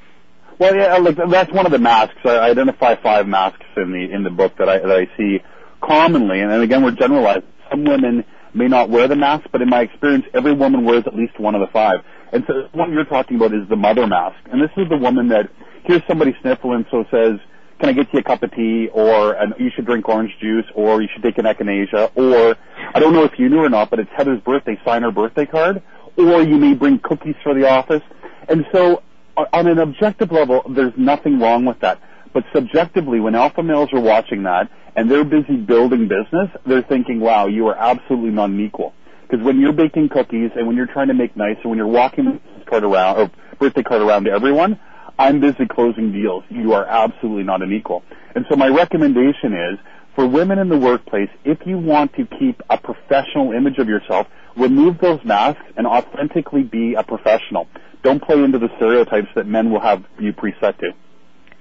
Well, 0.58 0.76
yeah, 0.76 0.96
like 0.98 1.16
that's 1.16 1.52
one 1.52 1.66
of 1.66 1.72
the 1.72 1.78
masks. 1.78 2.18
I 2.24 2.38
identify 2.38 2.94
five 3.02 3.26
masks 3.26 3.64
in 3.76 3.92
the 3.92 4.12
in 4.12 4.22
the 4.22 4.30
book 4.30 4.56
that 4.58 4.68
I 4.68 4.78
that 4.78 4.90
I 4.90 5.16
see 5.16 5.40
commonly, 5.82 6.40
and 6.40 6.52
again, 6.62 6.84
we're 6.84 6.92
generalizing. 6.92 7.48
Some 7.70 7.84
women 7.84 8.24
may 8.54 8.68
not 8.68 8.90
wear 8.90 9.08
the 9.08 9.16
mask, 9.16 9.46
but 9.50 9.62
in 9.62 9.70
my 9.70 9.80
experience, 9.80 10.26
every 10.34 10.52
woman 10.52 10.84
wears 10.84 11.04
at 11.06 11.14
least 11.14 11.40
one 11.40 11.54
of 11.54 11.60
the 11.60 11.72
five. 11.72 12.00
And 12.32 12.44
so, 12.46 12.68
what 12.72 12.90
you're 12.90 13.04
talking 13.04 13.36
about 13.36 13.54
is 13.54 13.68
the 13.68 13.76
mother 13.76 14.06
mask, 14.06 14.36
and 14.50 14.60
this 14.62 14.70
is 14.76 14.88
the 14.88 14.96
woman 14.96 15.28
that 15.28 15.50
hears 15.84 16.02
somebody 16.06 16.34
sniffle 16.42 16.74
and 16.74 16.86
so 16.90 17.04
says, 17.10 17.40
can 17.80 17.88
I 17.88 17.92
get 17.92 18.12
you 18.12 18.20
a 18.20 18.22
cup 18.22 18.42
of 18.44 18.52
tea, 18.52 18.88
or 18.92 19.32
an, 19.32 19.54
you 19.58 19.70
should 19.74 19.86
drink 19.86 20.08
orange 20.08 20.30
juice, 20.40 20.66
or 20.74 21.02
you 21.02 21.08
should 21.12 21.22
take 21.22 21.38
an 21.38 21.46
echinacea, 21.46 22.16
or 22.16 22.56
I 22.94 23.00
don't 23.00 23.12
know 23.12 23.24
if 23.24 23.32
you 23.38 23.48
knew 23.48 23.58
or 23.58 23.68
not, 23.68 23.90
but 23.90 23.98
it's 23.98 24.10
Heather's 24.16 24.40
birthday, 24.40 24.78
sign 24.84 25.02
her 25.02 25.10
birthday 25.10 25.46
card, 25.46 25.82
or 26.16 26.42
you 26.42 26.58
may 26.58 26.74
bring 26.74 27.00
cookies 27.00 27.34
for 27.42 27.54
the 27.54 27.68
office. 27.68 28.02
And 28.48 28.64
so 28.72 29.02
on 29.36 29.66
an 29.66 29.78
objective 29.78 30.30
level, 30.30 30.62
there's 30.68 30.92
nothing 30.96 31.40
wrong 31.40 31.64
with 31.64 31.80
that. 31.80 32.00
But 32.32 32.44
subjectively, 32.54 33.20
when 33.20 33.34
alpha 33.34 33.62
males 33.62 33.90
are 33.92 34.00
watching 34.00 34.44
that 34.44 34.70
and 34.96 35.10
they're 35.10 35.24
busy 35.24 35.56
building 35.56 36.08
business, 36.08 36.48
they're 36.66 36.82
thinking, 36.82 37.20
wow, 37.20 37.46
you 37.46 37.66
are 37.68 37.74
absolutely 37.74 38.30
not 38.30 38.50
an 38.50 38.60
equal. 38.60 38.94
Because 39.22 39.44
when 39.44 39.60
you're 39.60 39.72
baking 39.72 40.08
cookies 40.10 40.50
and 40.54 40.66
when 40.66 40.76
you're 40.76 40.86
trying 40.86 41.08
to 41.08 41.14
make 41.14 41.36
nice 41.36 41.56
and 41.62 41.70
when 41.70 41.78
you're 41.78 41.86
walking 41.86 42.40
card 42.66 42.84
around 42.84 43.18
or 43.18 43.30
birthday 43.58 43.82
card 43.82 44.02
around 44.02 44.24
to 44.24 44.30
everyone, 44.30 44.78
I'm 45.18 45.40
busy 45.40 45.66
closing 45.70 46.12
deals. 46.12 46.44
You 46.48 46.72
are 46.72 46.84
absolutely 46.84 47.44
not 47.44 47.62
an 47.62 47.72
equal. 47.72 48.02
And 48.34 48.44
so 48.50 48.56
my 48.56 48.68
recommendation 48.68 49.52
is 49.52 49.78
for 50.14 50.26
women 50.26 50.58
in 50.58 50.68
the 50.68 50.78
workplace, 50.78 51.30
if 51.44 51.58
you 51.66 51.78
want 51.78 52.12
to 52.14 52.26
keep 52.38 52.60
a 52.68 52.78
professional 52.78 53.52
image 53.52 53.78
of 53.78 53.88
yourself, 53.88 54.26
remove 54.56 54.98
those 54.98 55.20
masks 55.24 55.62
and 55.76 55.86
authentically 55.86 56.62
be 56.62 56.94
a 56.94 57.02
professional. 57.02 57.68
Don't 58.02 58.22
play 58.22 58.42
into 58.42 58.58
the 58.58 58.68
stereotypes 58.76 59.28
that 59.34 59.46
men 59.46 59.70
will 59.70 59.80
have 59.80 60.04
you 60.18 60.32
preset 60.32 60.78
to. 60.78 60.90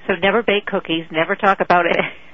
So 0.08 0.14
never 0.16 0.42
bake 0.42 0.66
cookies. 0.66 1.06
Never 1.12 1.36
talk 1.36 1.60
about 1.60 1.86
it. 1.86 1.96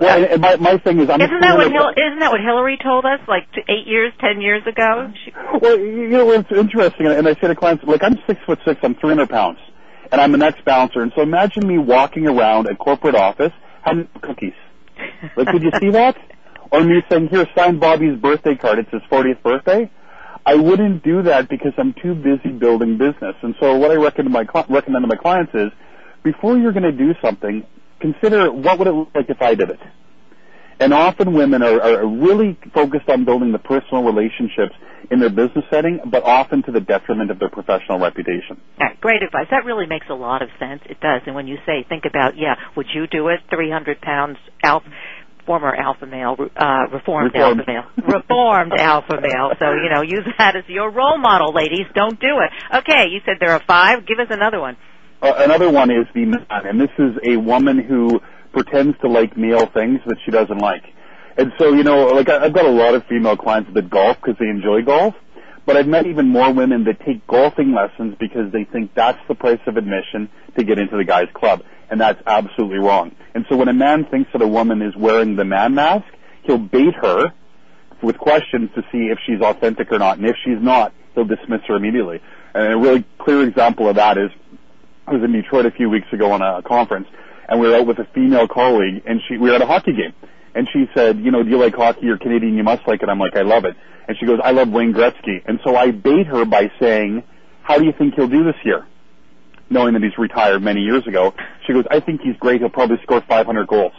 well, 0.00 0.24
and 0.24 0.42
my 0.42 0.56
my 0.56 0.78
thing 0.78 0.98
is, 0.98 1.08
I'm 1.08 1.20
isn't 1.20 1.40
that 1.40 1.56
what 1.56 1.70
Hil- 1.70 1.90
isn't 1.96 2.18
that 2.18 2.32
what 2.32 2.40
Hillary 2.40 2.76
told 2.82 3.04
us 3.04 3.20
like 3.28 3.46
eight 3.68 3.86
years, 3.86 4.12
ten 4.20 4.40
years 4.40 4.66
ago? 4.66 5.12
She- 5.24 5.32
well, 5.60 5.78
you 5.78 6.08
know, 6.08 6.32
it's 6.32 6.50
interesting, 6.50 7.06
and 7.06 7.28
I 7.28 7.34
say 7.34 7.46
to 7.46 7.54
clients, 7.54 7.84
like 7.84 8.02
I'm 8.02 8.18
six 8.26 8.40
foot 8.44 8.58
six, 8.64 8.80
I'm 8.82 8.96
300 8.96 9.30
pounds, 9.30 9.58
and 10.10 10.20
I'm 10.20 10.34
an 10.34 10.42
ex 10.42 10.58
bouncer, 10.66 11.02
and 11.02 11.12
so 11.14 11.22
imagine 11.22 11.66
me 11.66 11.78
walking 11.78 12.26
around 12.26 12.66
a 12.66 12.74
corporate 12.74 13.14
office 13.14 13.52
having 13.82 14.08
cookies. 14.20 14.54
Like, 15.36 15.48
could 15.48 15.62
you 15.62 15.72
see 15.80 15.90
that? 15.90 16.16
Or 16.70 16.82
me 16.82 17.02
saying, 17.10 17.28
"Here, 17.28 17.46
sign 17.56 17.78
Bobby's 17.78 18.18
birthday 18.18 18.56
card. 18.56 18.78
It's 18.78 18.90
his 18.90 19.02
40th 19.10 19.42
birthday." 19.42 19.90
I 20.46 20.56
wouldn't 20.56 21.02
do 21.02 21.22
that 21.22 21.48
because 21.48 21.72
I'm 21.78 21.94
too 21.94 22.14
busy 22.14 22.50
building 22.50 22.98
business. 22.98 23.34
And 23.42 23.54
so, 23.60 23.76
what 23.76 23.90
I 23.90 23.94
recommend 23.94 24.32
my 24.32 24.44
cl- 24.44 24.66
recommend 24.68 25.02
to 25.02 25.08
my 25.08 25.16
clients 25.16 25.54
is 25.54 25.70
before 26.22 26.58
you're 26.58 26.72
going 26.72 26.82
to 26.84 26.92
do 26.92 27.14
something, 27.22 27.64
consider 28.00 28.52
what 28.52 28.78
would 28.78 28.88
it 28.88 28.92
look 28.92 29.08
like 29.14 29.30
if 29.30 29.40
I 29.40 29.54
did 29.54 29.70
it. 29.70 29.80
And 30.80 30.92
often 30.92 31.34
women 31.34 31.62
are, 31.62 31.80
are 31.80 32.06
really 32.06 32.58
focused 32.72 33.08
on 33.08 33.24
building 33.24 33.52
the 33.52 33.58
personal 33.58 34.02
relationships 34.02 34.74
in 35.10 35.20
their 35.20 35.30
business 35.30 35.64
setting, 35.70 36.00
but 36.06 36.22
often 36.24 36.62
to 36.62 36.72
the 36.72 36.80
detriment 36.80 37.30
of 37.30 37.38
their 37.38 37.50
professional 37.50 37.98
reputation. 37.98 38.60
Right, 38.80 38.98
great 39.00 39.22
advice. 39.22 39.46
That 39.50 39.64
really 39.64 39.86
makes 39.86 40.06
a 40.10 40.14
lot 40.14 40.42
of 40.42 40.48
sense. 40.58 40.82
It 40.86 41.00
does. 41.00 41.22
And 41.26 41.34
when 41.34 41.46
you 41.46 41.56
say, 41.66 41.84
think 41.88 42.04
about, 42.04 42.36
yeah, 42.36 42.54
would 42.76 42.86
you 42.94 43.06
do 43.06 43.28
it? 43.28 43.40
300 43.50 44.00
pounds 44.00 44.38
alpha, 44.62 44.88
former 45.46 45.74
alpha 45.74 46.06
male, 46.06 46.36
uh, 46.56 46.86
reformed, 46.92 47.32
reformed. 47.34 47.60
alpha 47.60 47.64
male, 47.66 47.84
reformed 48.08 48.72
alpha 48.78 49.20
male. 49.20 49.52
So, 49.58 49.72
you 49.72 49.90
know, 49.94 50.02
use 50.02 50.26
that 50.38 50.56
as 50.56 50.64
your 50.68 50.90
role 50.90 51.18
model, 51.18 51.52
ladies. 51.54 51.86
Don't 51.94 52.18
do 52.18 52.40
it. 52.40 52.78
Okay, 52.78 53.08
you 53.10 53.20
said 53.24 53.36
there 53.40 53.52
are 53.52 53.62
five. 53.66 54.06
Give 54.06 54.18
us 54.18 54.28
another 54.30 54.60
one. 54.60 54.76
Uh, 55.22 55.32
another 55.38 55.70
one 55.70 55.90
is 55.90 56.06
the 56.14 56.24
man, 56.26 56.46
and 56.50 56.80
this 56.80 56.90
is 56.98 57.12
a 57.26 57.36
woman 57.36 57.78
who 57.78 58.20
pretends 58.54 58.98
to 59.00 59.08
like 59.08 59.36
male 59.36 59.66
things 59.66 60.00
that 60.06 60.16
she 60.24 60.30
doesn't 60.30 60.58
like. 60.58 60.84
And 61.36 61.52
so, 61.58 61.74
you 61.74 61.82
know, 61.82 62.06
like 62.06 62.28
I've 62.28 62.52
got 62.52 62.64
a 62.64 62.70
lot 62.70 62.94
of 62.94 63.04
female 63.06 63.36
clients 63.36 63.70
that 63.74 63.90
golf 63.90 64.16
because 64.16 64.36
they 64.38 64.48
enjoy 64.48 64.82
golf, 64.82 65.14
but 65.66 65.76
I've 65.76 65.88
met 65.88 66.06
even 66.06 66.28
more 66.28 66.52
women 66.52 66.84
that 66.84 67.00
take 67.04 67.26
golfing 67.26 67.74
lessons 67.74 68.16
because 68.18 68.52
they 68.52 68.64
think 68.64 68.94
that's 68.94 69.18
the 69.28 69.34
price 69.34 69.60
of 69.66 69.76
admission 69.76 70.30
to 70.56 70.64
get 70.64 70.78
into 70.78 70.96
the 70.96 71.04
guy's 71.04 71.28
club, 71.34 71.62
and 71.90 72.00
that's 72.00 72.22
absolutely 72.26 72.78
wrong. 72.78 73.14
And 73.34 73.44
so 73.48 73.56
when 73.56 73.68
a 73.68 73.72
man 73.74 74.06
thinks 74.06 74.30
that 74.32 74.42
a 74.42 74.48
woman 74.48 74.80
is 74.80 74.94
wearing 74.96 75.34
the 75.34 75.44
man 75.44 75.74
mask, 75.74 76.06
he'll 76.44 76.58
bait 76.58 76.94
her 77.02 77.32
with 78.00 78.18
questions 78.18 78.70
to 78.76 78.82
see 78.92 79.08
if 79.10 79.18
she's 79.26 79.40
authentic 79.40 79.90
or 79.90 79.98
not, 79.98 80.18
and 80.18 80.26
if 80.26 80.36
she's 80.44 80.60
not, 80.60 80.92
he'll 81.14 81.24
dismiss 81.24 81.62
her 81.66 81.74
immediately. 81.74 82.20
And 82.54 82.72
a 82.72 82.76
really 82.76 83.04
clear 83.18 83.42
example 83.42 83.88
of 83.88 83.96
that 83.96 84.18
is 84.18 84.30
I 85.06 85.12
was 85.12 85.22
in 85.24 85.32
Detroit 85.32 85.66
a 85.66 85.70
few 85.72 85.90
weeks 85.90 86.06
ago 86.12 86.30
on 86.32 86.42
a 86.42 86.62
conference, 86.62 87.08
and 87.48 87.60
we 87.60 87.68
were 87.68 87.76
out 87.76 87.86
with 87.86 87.98
a 87.98 88.06
female 88.14 88.48
colleague, 88.48 89.02
and 89.06 89.20
she 89.28 89.36
we 89.36 89.50
were 89.50 89.56
at 89.56 89.62
a 89.62 89.66
hockey 89.66 89.92
game, 89.92 90.14
and 90.54 90.68
she 90.72 90.86
said, 90.94 91.18
you 91.18 91.30
know, 91.30 91.42
do 91.42 91.50
you 91.50 91.58
like 91.58 91.74
hockey? 91.74 92.02
You're 92.02 92.18
Canadian, 92.18 92.54
you 92.56 92.62
must 92.62 92.86
like 92.86 93.02
it. 93.02 93.08
I'm 93.08 93.18
like, 93.18 93.36
I 93.36 93.42
love 93.42 93.64
it. 93.64 93.76
And 94.06 94.16
she 94.18 94.26
goes, 94.26 94.38
I 94.42 94.52
love 94.52 94.68
Wayne 94.68 94.92
Gretzky. 94.92 95.42
And 95.46 95.58
so 95.64 95.76
I 95.76 95.90
bait 95.90 96.26
her 96.26 96.44
by 96.44 96.70
saying, 96.78 97.24
how 97.62 97.78
do 97.78 97.84
you 97.84 97.92
think 97.96 98.14
he'll 98.14 98.28
do 98.28 98.44
this 98.44 98.56
year? 98.64 98.86
Knowing 99.70 99.94
that 99.94 100.02
he's 100.02 100.16
retired 100.18 100.62
many 100.62 100.82
years 100.82 101.06
ago, 101.06 101.32
she 101.66 101.72
goes, 101.72 101.84
I 101.90 102.00
think 102.00 102.20
he's 102.20 102.36
great. 102.36 102.60
He'll 102.60 102.68
probably 102.68 102.98
score 103.02 103.22
500 103.22 103.66
goals. 103.66 103.94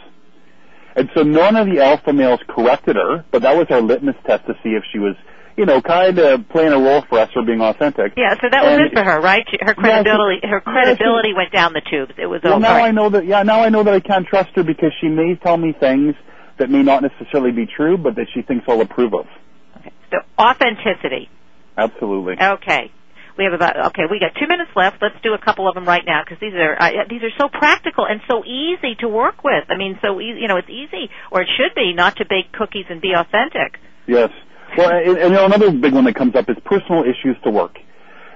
And 0.94 1.10
so 1.14 1.22
none 1.22 1.56
of 1.56 1.66
the 1.66 1.80
alpha 1.84 2.12
males 2.12 2.40
corrected 2.48 2.96
her, 2.96 3.24
but 3.30 3.42
that 3.42 3.56
was 3.56 3.66
our 3.70 3.82
litmus 3.82 4.16
test 4.24 4.46
to 4.46 4.54
see 4.62 4.70
if 4.70 4.84
she 4.92 4.98
was 4.98 5.14
you 5.56 5.64
know, 5.64 5.80
kind 5.80 6.18
of 6.18 6.48
playing 6.50 6.72
a 6.72 6.78
role 6.78 7.02
for 7.08 7.18
us 7.18 7.30
for 7.32 7.42
being 7.42 7.60
authentic. 7.60 8.12
Yeah, 8.16 8.34
so 8.34 8.48
that 8.50 8.62
was 8.62 8.72
and, 8.72 8.82
it 8.82 8.92
for 8.92 9.02
her, 9.02 9.20
right? 9.20 9.44
Her 9.60 9.74
credibility, 9.74 10.40
yeah, 10.42 10.50
her 10.50 10.60
credibility 10.60 11.30
yeah, 11.30 11.36
went 11.36 11.52
down 11.52 11.72
the 11.72 11.80
tubes. 11.80 12.12
It 12.18 12.26
was 12.26 12.42
well, 12.44 12.54
over. 12.54 12.60
now 12.60 12.76
I 12.76 12.90
know 12.90 13.08
that. 13.10 13.26
Yeah, 13.26 13.42
now 13.42 13.62
I 13.62 13.70
know 13.70 13.82
that 13.82 13.94
I 13.94 14.00
can't 14.00 14.26
trust 14.26 14.50
her 14.54 14.62
because 14.62 14.92
she 15.00 15.08
may 15.08 15.34
tell 15.34 15.56
me 15.56 15.72
things 15.78 16.14
that 16.58 16.70
may 16.70 16.82
not 16.82 17.02
necessarily 17.02 17.52
be 17.52 17.66
true, 17.66 17.96
but 17.96 18.16
that 18.16 18.26
she 18.34 18.42
thinks 18.42 18.66
I'll 18.68 18.80
approve 18.80 19.14
of. 19.14 19.26
Okay. 19.78 19.92
So 20.10 20.18
authenticity. 20.38 21.30
Absolutely. 21.76 22.36
Okay. 22.40 22.92
We 23.36 23.44
have 23.44 23.52
about 23.52 23.76
okay. 23.92 24.04
We 24.10 24.18
got 24.18 24.32
two 24.38 24.48
minutes 24.48 24.70
left. 24.74 24.96
Let's 25.02 25.20
do 25.22 25.34
a 25.34 25.38
couple 25.38 25.68
of 25.68 25.74
them 25.74 25.84
right 25.84 26.04
now 26.04 26.22
because 26.24 26.40
these 26.40 26.54
are 26.54 26.76
uh, 26.80 27.04
these 27.08 27.22
are 27.22 27.32
so 27.38 27.48
practical 27.48 28.06
and 28.06 28.20
so 28.28 28.44
easy 28.44 28.94
to 29.00 29.08
work 29.08 29.44
with. 29.44 29.64
I 29.68 29.76
mean, 29.76 29.98
so 30.00 30.20
easy. 30.20 30.40
You 30.40 30.48
know, 30.48 30.56
it's 30.56 30.70
easy 30.70 31.10
or 31.30 31.42
it 31.42 31.48
should 31.56 31.74
be 31.74 31.92
not 31.92 32.16
to 32.16 32.24
bake 32.24 32.52
cookies 32.52 32.86
and 32.88 33.00
be 33.00 33.12
authentic. 33.12 33.78
Yes. 34.06 34.30
Well, 34.76 34.90
and, 34.90 35.18
and 35.18 35.30
you 35.30 35.36
know, 35.36 35.46
another 35.46 35.70
big 35.72 35.94
one 35.94 36.04
that 36.04 36.14
comes 36.14 36.34
up 36.34 36.48
is 36.48 36.56
personal 36.64 37.02
issues 37.02 37.36
to 37.44 37.50
work. 37.50 37.78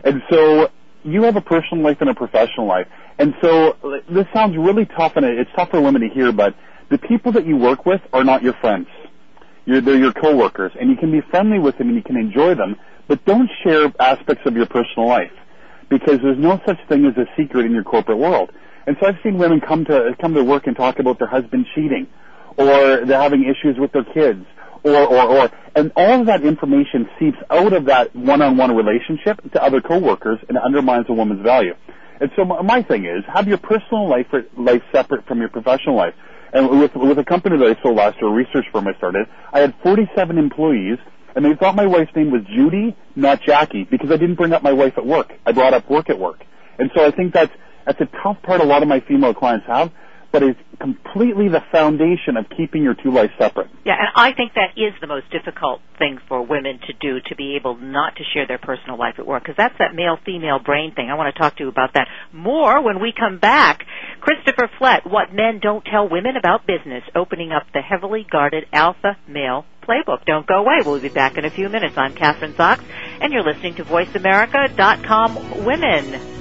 And 0.05 0.23
so 0.31 0.71
you 1.05 1.23
have 1.25 1.37
a 1.37 1.41
personal 1.41 1.85
life 1.85 1.99
and 2.01 2.11
a 2.11 2.15
professional 2.15 2.67
life. 2.67 2.87
And 3.19 3.35
so 3.43 3.77
this 4.09 4.27
sounds 4.33 4.57
really 4.57 4.87
tough, 4.87 5.13
and 5.17 5.27
it's 5.27 5.51
tough 5.55 5.71
for 5.71 5.81
women 5.81 6.03
to 6.03 6.09
hear, 6.09 6.33
but 6.33 6.55
the 6.91 6.99
people 6.99 7.33
that 7.33 7.47
you 7.47 7.57
work 7.57 7.85
with 7.85 8.01
are 8.13 8.25
not 8.25 8.43
your 8.43 8.55
friends. 8.55 8.89
You're, 9.67 9.81
they're 9.81 9.99
your 9.99 10.13
coworkers, 10.13 10.73
and 10.81 10.89
you 10.91 10.97
can 10.97 11.13
be 11.13 11.21
friendly 11.31 11.59
with 11.59 11.77
them 11.79 11.89
and 11.89 11.97
you 11.97 12.03
can 12.03 12.17
enjoy 12.17 12.55
them, 12.55 12.77
but 13.09 13.25
don't 13.27 13.51
share 13.63 13.93
aspects 14.01 14.43
of 14.47 14.55
your 14.55 14.67
personal 14.67 15.07
life 15.07 15.33
because 15.91 16.21
there's 16.23 16.39
no 16.39 16.61
such 16.67 16.79
thing 16.89 17.05
as 17.05 17.17
a 17.17 17.27
secret 17.37 17.67
in 17.67 17.73
your 17.73 17.85
corporate 17.85 18.19
world. 18.19 18.51
And 18.87 18.97
so 19.01 19.07
I've 19.07 19.19
seen 19.23 19.37
women 19.37 19.61
come 19.61 19.85
to 19.85 20.17
come 20.21 20.35
to 20.35 20.43
work 20.43 20.67
and 20.67 20.77
talk 20.77 20.99
about 20.99 21.19
their 21.19 21.29
husband 21.29 21.67
cheating, 21.75 22.07
or 22.57 23.05
they're 23.05 23.21
having 23.21 23.45
issues 23.45 23.77
with 23.79 23.93
their 23.93 24.05
kids, 24.05 24.47
or, 24.83 24.97
or, 24.97 25.29
or. 25.29 25.51
And 25.75 25.93
all 25.97 26.21
of 26.21 26.27
that 26.27 26.43
information 26.43 27.09
seeps 27.19 27.39
out 27.51 27.73
of 27.73 27.87
that 27.87 28.15
one-on-one 28.15 28.75
relationship 28.75 29.41
to 29.53 29.63
other 29.63 29.81
coworkers 29.81 30.39
and 30.49 30.59
undermines 30.59 31.07
a 31.09 31.13
woman's 31.13 31.43
value. 31.43 31.75
And 32.21 32.31
so 32.37 32.45
my 32.45 32.83
thing 32.83 33.07
is, 33.07 33.25
have 33.33 33.49
your 33.49 33.59
personal 33.59 34.09
life 34.09 34.27
life 34.57 34.83
separate 34.93 35.27
from 35.27 35.41
your 35.41 35.49
professional 35.49 35.97
life. 35.97 36.15
And 36.53 36.81
with 36.81 36.95
with 36.95 37.19
a 37.19 37.25
company 37.25 37.57
that 37.59 37.77
I 37.79 37.83
sold 37.83 37.97
last 37.97 38.21
year, 38.21 38.31
a 38.31 38.35
research 38.35 38.67
firm 38.73 38.87
I 38.89 38.95
started, 38.95 39.27
I 39.53 39.61
had 39.61 39.75
47 39.83 40.37
employees, 40.37 40.99
and 41.35 41.45
they 41.45 41.55
thought 41.55 41.77
my 41.77 41.87
wife's 41.87 42.15
name 42.15 42.31
was 42.31 42.43
Judy, 42.45 42.95
not 43.17 43.41
Jackie, 43.41 43.85
because 43.85 44.11
I 44.11 44.17
didn't 44.17 44.35
bring 44.35 44.53
up 44.53 44.63
my 44.63 44.73
wife 44.73 44.95
at 44.99 45.07
work. 45.07 45.33
I 45.47 45.53
brought 45.53 45.73
up 45.73 45.89
work 45.89 46.11
at 46.11 46.19
work. 46.19 46.45
And 46.79 46.91
so 46.95 47.07
I 47.07 47.11
think 47.11 47.33
that's 47.33 47.53
that's 47.87 48.01
a 48.01 48.09
tough 48.23 48.43
part 48.43 48.61
a 48.61 48.65
lot 48.65 48.83
of 48.83 48.89
my 48.89 49.01
female 49.01 49.33
clients 49.33 49.67
have 49.67 49.91
but 50.33 50.43
is 50.43 50.55
completely 50.81 51.49
the 51.49 51.63
foundation 51.73 52.37
of 52.37 52.47
keeping 52.57 52.83
your 52.83 52.95
two 52.95 53.11
lives 53.11 53.33
separate. 53.39 53.69
Yeah, 53.85 53.95
and 53.99 54.09
I 54.15 54.33
think 54.33 54.55
that 54.55 54.73
is 54.77 54.95
the 55.01 55.07
most 55.07 55.31
difficult 55.31 55.81
thing 55.99 56.19
for 56.29 56.43
women 56.43 56.79
to 56.87 56.93
do 56.93 57.21
to 57.29 57.37
be 57.37 57.57
able 57.57 57.77
not 57.77 58.17
to 58.17 58.23
share 58.33 58.47
their 58.47 58.59
personal 58.59 58.99
life 58.99 59.17
at 59.19 59.27
work 59.27 59.43
because 59.43 59.57
that's 59.57 59.77
that 59.79 59.95
male-female 59.95 60.61
brain 60.61 60.95
thing. 60.95 61.11
I 61.11 61.15
want 61.15 61.35
to 61.35 61.39
talk 61.39 61.57
to 61.57 61.65
you 61.65 61.69
about 61.69 61.95
that 61.95 62.09
more 62.33 62.83
when 62.83 63.01
we 63.01 63.13
come 63.13 63.39
back. 63.39 63.85
Christopher 64.21 64.71
Flett, 64.79 65.07
What 65.07 65.35
Men 65.35 65.59
Don't 65.61 65.85
Tell 65.85 66.09
Women 66.09 66.37
About 66.37 66.67
Business, 66.67 67.03
opening 67.15 67.53
up 67.53 67.65
the 67.73 67.81
heavily 67.81 68.27
guarded 68.31 68.67
alpha 68.73 69.17
male 69.27 69.65
playbook. 69.83 70.25
Don't 70.25 70.47
go 70.47 70.59
away. 70.59 70.79
We'll 70.85 71.01
be 71.01 71.09
back 71.09 71.37
in 71.37 71.45
a 71.45 71.51
few 71.51 71.69
minutes. 71.69 71.97
I'm 71.97 72.15
Kathryn 72.15 72.55
Zox, 72.55 72.83
and 73.21 73.33
you're 73.33 73.43
listening 73.43 73.75
to 73.77 73.85
VoiceAmerica.com 73.85 75.65
Women. 75.65 76.40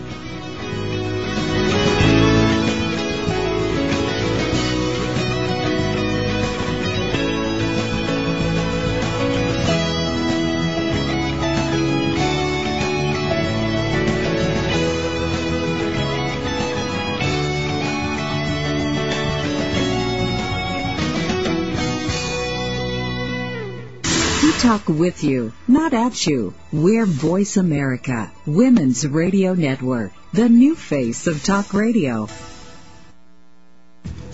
Talk 24.59 24.89
with 24.89 25.23
you, 25.23 25.53
not 25.69 25.93
at 25.93 26.27
you. 26.27 26.53
We're 26.73 27.05
Voice 27.05 27.55
America, 27.55 28.29
Women's 28.45 29.07
Radio 29.07 29.53
Network, 29.53 30.11
the 30.33 30.49
new 30.49 30.75
face 30.75 31.27
of 31.27 31.41
talk 31.41 31.73
radio. 31.73 32.27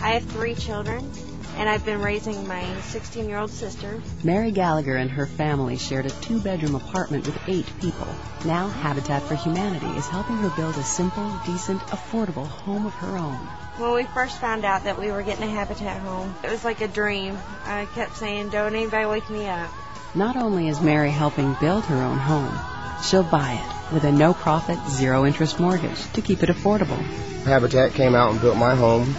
I 0.01 0.13
have 0.13 0.23
three 0.23 0.55
children, 0.55 1.11
and 1.57 1.69
I've 1.69 1.85
been 1.85 2.01
raising 2.01 2.47
my 2.47 2.65
16 2.81 3.29
year 3.29 3.37
old 3.37 3.51
sister. 3.51 4.01
Mary 4.23 4.49
Gallagher 4.49 4.95
and 4.95 5.11
her 5.11 5.27
family 5.27 5.77
shared 5.77 6.07
a 6.07 6.09
two 6.09 6.41
bedroom 6.41 6.73
apartment 6.73 7.27
with 7.27 7.39
eight 7.47 7.67
people. 7.79 8.07
Now, 8.45 8.67
Habitat 8.67 9.21
for 9.21 9.35
Humanity 9.35 9.95
is 9.95 10.07
helping 10.07 10.37
her 10.37 10.49
build 10.55 10.75
a 10.77 10.83
simple, 10.83 11.31
decent, 11.45 11.81
affordable 11.81 12.47
home 12.47 12.87
of 12.87 12.93
her 12.95 13.15
own. 13.15 13.37
When 13.77 13.93
we 13.93 14.05
first 14.05 14.41
found 14.41 14.65
out 14.65 14.85
that 14.85 14.99
we 14.99 15.11
were 15.11 15.21
getting 15.21 15.43
a 15.43 15.51
Habitat 15.51 16.01
home, 16.01 16.33
it 16.43 16.49
was 16.49 16.63
like 16.63 16.81
a 16.81 16.87
dream. 16.87 17.37
I 17.65 17.85
kept 17.93 18.17
saying, 18.17 18.49
Don't 18.49 18.73
anybody 18.73 19.05
wake 19.05 19.29
me 19.29 19.47
up. 19.47 19.69
Not 20.15 20.37
only 20.37 20.69
is 20.69 20.79
Mary 20.79 21.11
helping 21.11 21.57
build 21.59 21.83
her 21.85 22.01
own 22.01 22.17
home, 22.17 22.57
she'll 23.03 23.21
buy 23.21 23.61
it 23.61 23.93
with 23.93 24.05
a 24.05 24.11
no 24.13 24.33
profit, 24.33 24.79
zero 24.89 25.25
interest 25.25 25.59
mortgage 25.59 26.01
to 26.13 26.21
keep 26.21 26.41
it 26.41 26.47
affordable. 26.47 27.03
Habitat 27.43 27.95
came 27.95 28.15
out 28.15 28.31
and 28.31 28.39
built 28.39 28.55
my 28.55 28.75
home. 28.75 29.13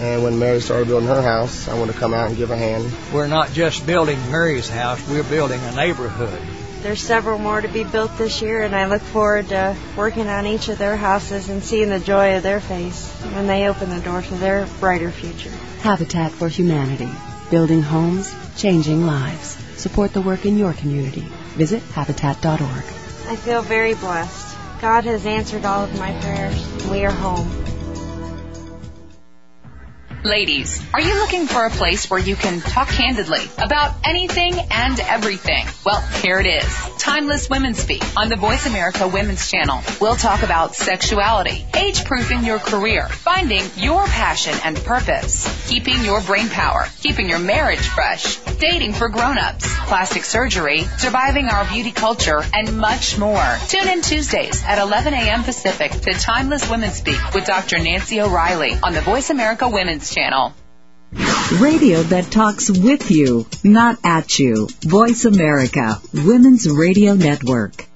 And 0.00 0.24
when 0.24 0.40
Mary 0.40 0.60
started 0.60 0.88
building 0.88 1.08
her 1.08 1.22
house, 1.22 1.68
I 1.68 1.78
wanted 1.78 1.92
to 1.92 1.98
come 1.98 2.12
out 2.12 2.26
and 2.26 2.36
give 2.36 2.50
a 2.50 2.56
hand. 2.56 2.90
We're 3.12 3.28
not 3.28 3.52
just 3.52 3.86
building 3.86 4.18
Mary's 4.32 4.68
house, 4.68 5.08
we're 5.08 5.22
building 5.22 5.60
a 5.62 5.76
neighborhood. 5.76 6.42
There's 6.82 7.00
several 7.00 7.38
more 7.38 7.60
to 7.60 7.68
be 7.68 7.84
built 7.84 8.18
this 8.18 8.42
year, 8.42 8.62
and 8.62 8.74
I 8.74 8.86
look 8.86 9.02
forward 9.02 9.50
to 9.50 9.76
working 9.96 10.26
on 10.26 10.46
each 10.46 10.68
of 10.68 10.76
their 10.78 10.96
houses 10.96 11.50
and 11.50 11.62
seeing 11.62 11.88
the 11.90 12.00
joy 12.00 12.36
of 12.36 12.42
their 12.42 12.58
face 12.58 13.08
when 13.34 13.46
they 13.46 13.68
open 13.68 13.90
the 13.90 14.00
door 14.00 14.22
to 14.22 14.34
their 14.34 14.66
brighter 14.80 15.12
future. 15.12 15.52
Habitat 15.82 16.32
for 16.32 16.48
Humanity. 16.48 17.10
Building 17.48 17.82
homes, 17.82 18.34
changing 18.56 19.06
lives. 19.06 19.61
Support 19.82 20.12
the 20.12 20.20
work 20.20 20.46
in 20.46 20.56
your 20.56 20.74
community. 20.74 21.22
Visit 21.58 21.82
habitat.org. 21.82 22.84
I 23.26 23.34
feel 23.34 23.62
very 23.62 23.94
blessed. 23.94 24.56
God 24.80 25.02
has 25.06 25.26
answered 25.26 25.64
all 25.64 25.82
of 25.82 25.98
my 25.98 26.12
prayers. 26.20 26.84
We 26.88 27.04
are 27.04 27.10
home. 27.10 27.71
Ladies, 30.24 30.80
are 30.94 31.00
you 31.00 31.16
looking 31.16 31.48
for 31.48 31.64
a 31.64 31.70
place 31.70 32.08
where 32.08 32.20
you 32.20 32.36
can 32.36 32.60
talk 32.60 32.86
candidly 32.86 33.42
about 33.58 33.92
anything 34.04 34.54
and 34.70 35.00
everything? 35.00 35.66
Well, 35.84 36.00
here 36.00 36.38
it 36.38 36.46
is. 36.46 36.92
Timeless 36.98 37.50
Women 37.50 37.74
Speak 37.74 38.04
on 38.16 38.28
the 38.28 38.36
Voice 38.36 38.64
America 38.64 39.08
Women's 39.08 39.50
Channel. 39.50 39.82
We'll 40.00 40.14
talk 40.14 40.44
about 40.44 40.76
sexuality, 40.76 41.66
age 41.76 42.04
proofing 42.04 42.44
your 42.44 42.60
career, 42.60 43.08
finding 43.08 43.64
your 43.76 44.04
passion 44.06 44.54
and 44.64 44.76
purpose, 44.76 45.68
keeping 45.68 46.04
your 46.04 46.20
brain 46.20 46.48
power, 46.48 46.86
keeping 47.00 47.28
your 47.28 47.40
marriage 47.40 47.80
fresh, 47.80 48.36
dating 48.60 48.92
for 48.92 49.08
grown-ups, 49.08 49.66
plastic 49.86 50.22
surgery, 50.22 50.82
surviving 50.98 51.46
our 51.46 51.64
beauty 51.64 51.90
culture, 51.90 52.44
and 52.54 52.78
much 52.78 53.18
more. 53.18 53.58
Tune 53.66 53.88
in 53.88 54.02
Tuesdays 54.02 54.62
at 54.64 54.78
11 54.78 55.14
a.m. 55.14 55.42
Pacific 55.42 55.90
to 55.90 56.12
Timeless 56.12 56.70
Women 56.70 56.90
Speak 56.90 57.18
with 57.34 57.44
Dr. 57.44 57.80
Nancy 57.80 58.20
O'Reilly 58.20 58.78
on 58.80 58.92
the 58.92 59.00
Voice 59.00 59.30
America 59.30 59.68
Women's 59.68 60.11
Channel. 60.12 60.54
Radio 61.60 62.02
that 62.02 62.30
talks 62.30 62.70
with 62.70 63.10
you, 63.10 63.46
not 63.64 63.98
at 64.04 64.38
you. 64.38 64.68
Voice 64.82 65.24
America, 65.24 66.00
Women's 66.12 66.68
Radio 66.70 67.14
Network. 67.14 67.86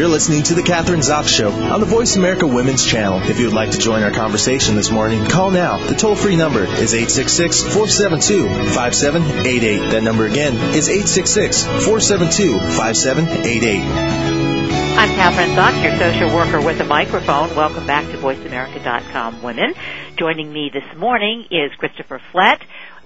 You're 0.00 0.08
listening 0.08 0.42
to 0.44 0.54
The 0.54 0.62
Kathryn 0.62 1.00
Zox 1.00 1.28
Show 1.28 1.50
on 1.50 1.80
the 1.80 1.86
Voice 1.86 2.16
America 2.16 2.46
Women's 2.46 2.86
Channel. 2.86 3.20
If 3.28 3.38
you 3.38 3.46
would 3.46 3.54
like 3.54 3.72
to 3.72 3.78
join 3.78 4.02
our 4.02 4.10
conversation 4.10 4.74
this 4.74 4.90
morning, 4.90 5.26
call 5.26 5.50
now. 5.50 5.76
The 5.86 5.94
toll 5.94 6.16
free 6.16 6.36
number 6.36 6.62
is 6.62 6.94
866 6.94 7.62
472 7.62 8.48
5788. 8.72 9.90
That 9.90 10.02
number 10.02 10.24
again 10.24 10.54
is 10.74 10.88
866 10.88 11.64
472 11.64 12.58
5788. 12.58 14.29
I'm 14.92 15.08
Kathryn 15.10 15.54
Zox, 15.54 15.82
your 15.82 15.96
social 15.98 16.34
worker 16.34 16.60
with 16.60 16.80
a 16.80 16.84
microphone. 16.84 17.54
Welcome 17.54 17.86
back 17.86 18.04
to 18.10 18.18
VoiceAmerica.com 18.18 19.42
Women. 19.42 19.74
Joining 20.16 20.52
me 20.52 20.70
this 20.72 20.84
morning 20.98 21.46
is 21.50 21.70
Christopher 21.78 22.20
Flett, 22.32 22.60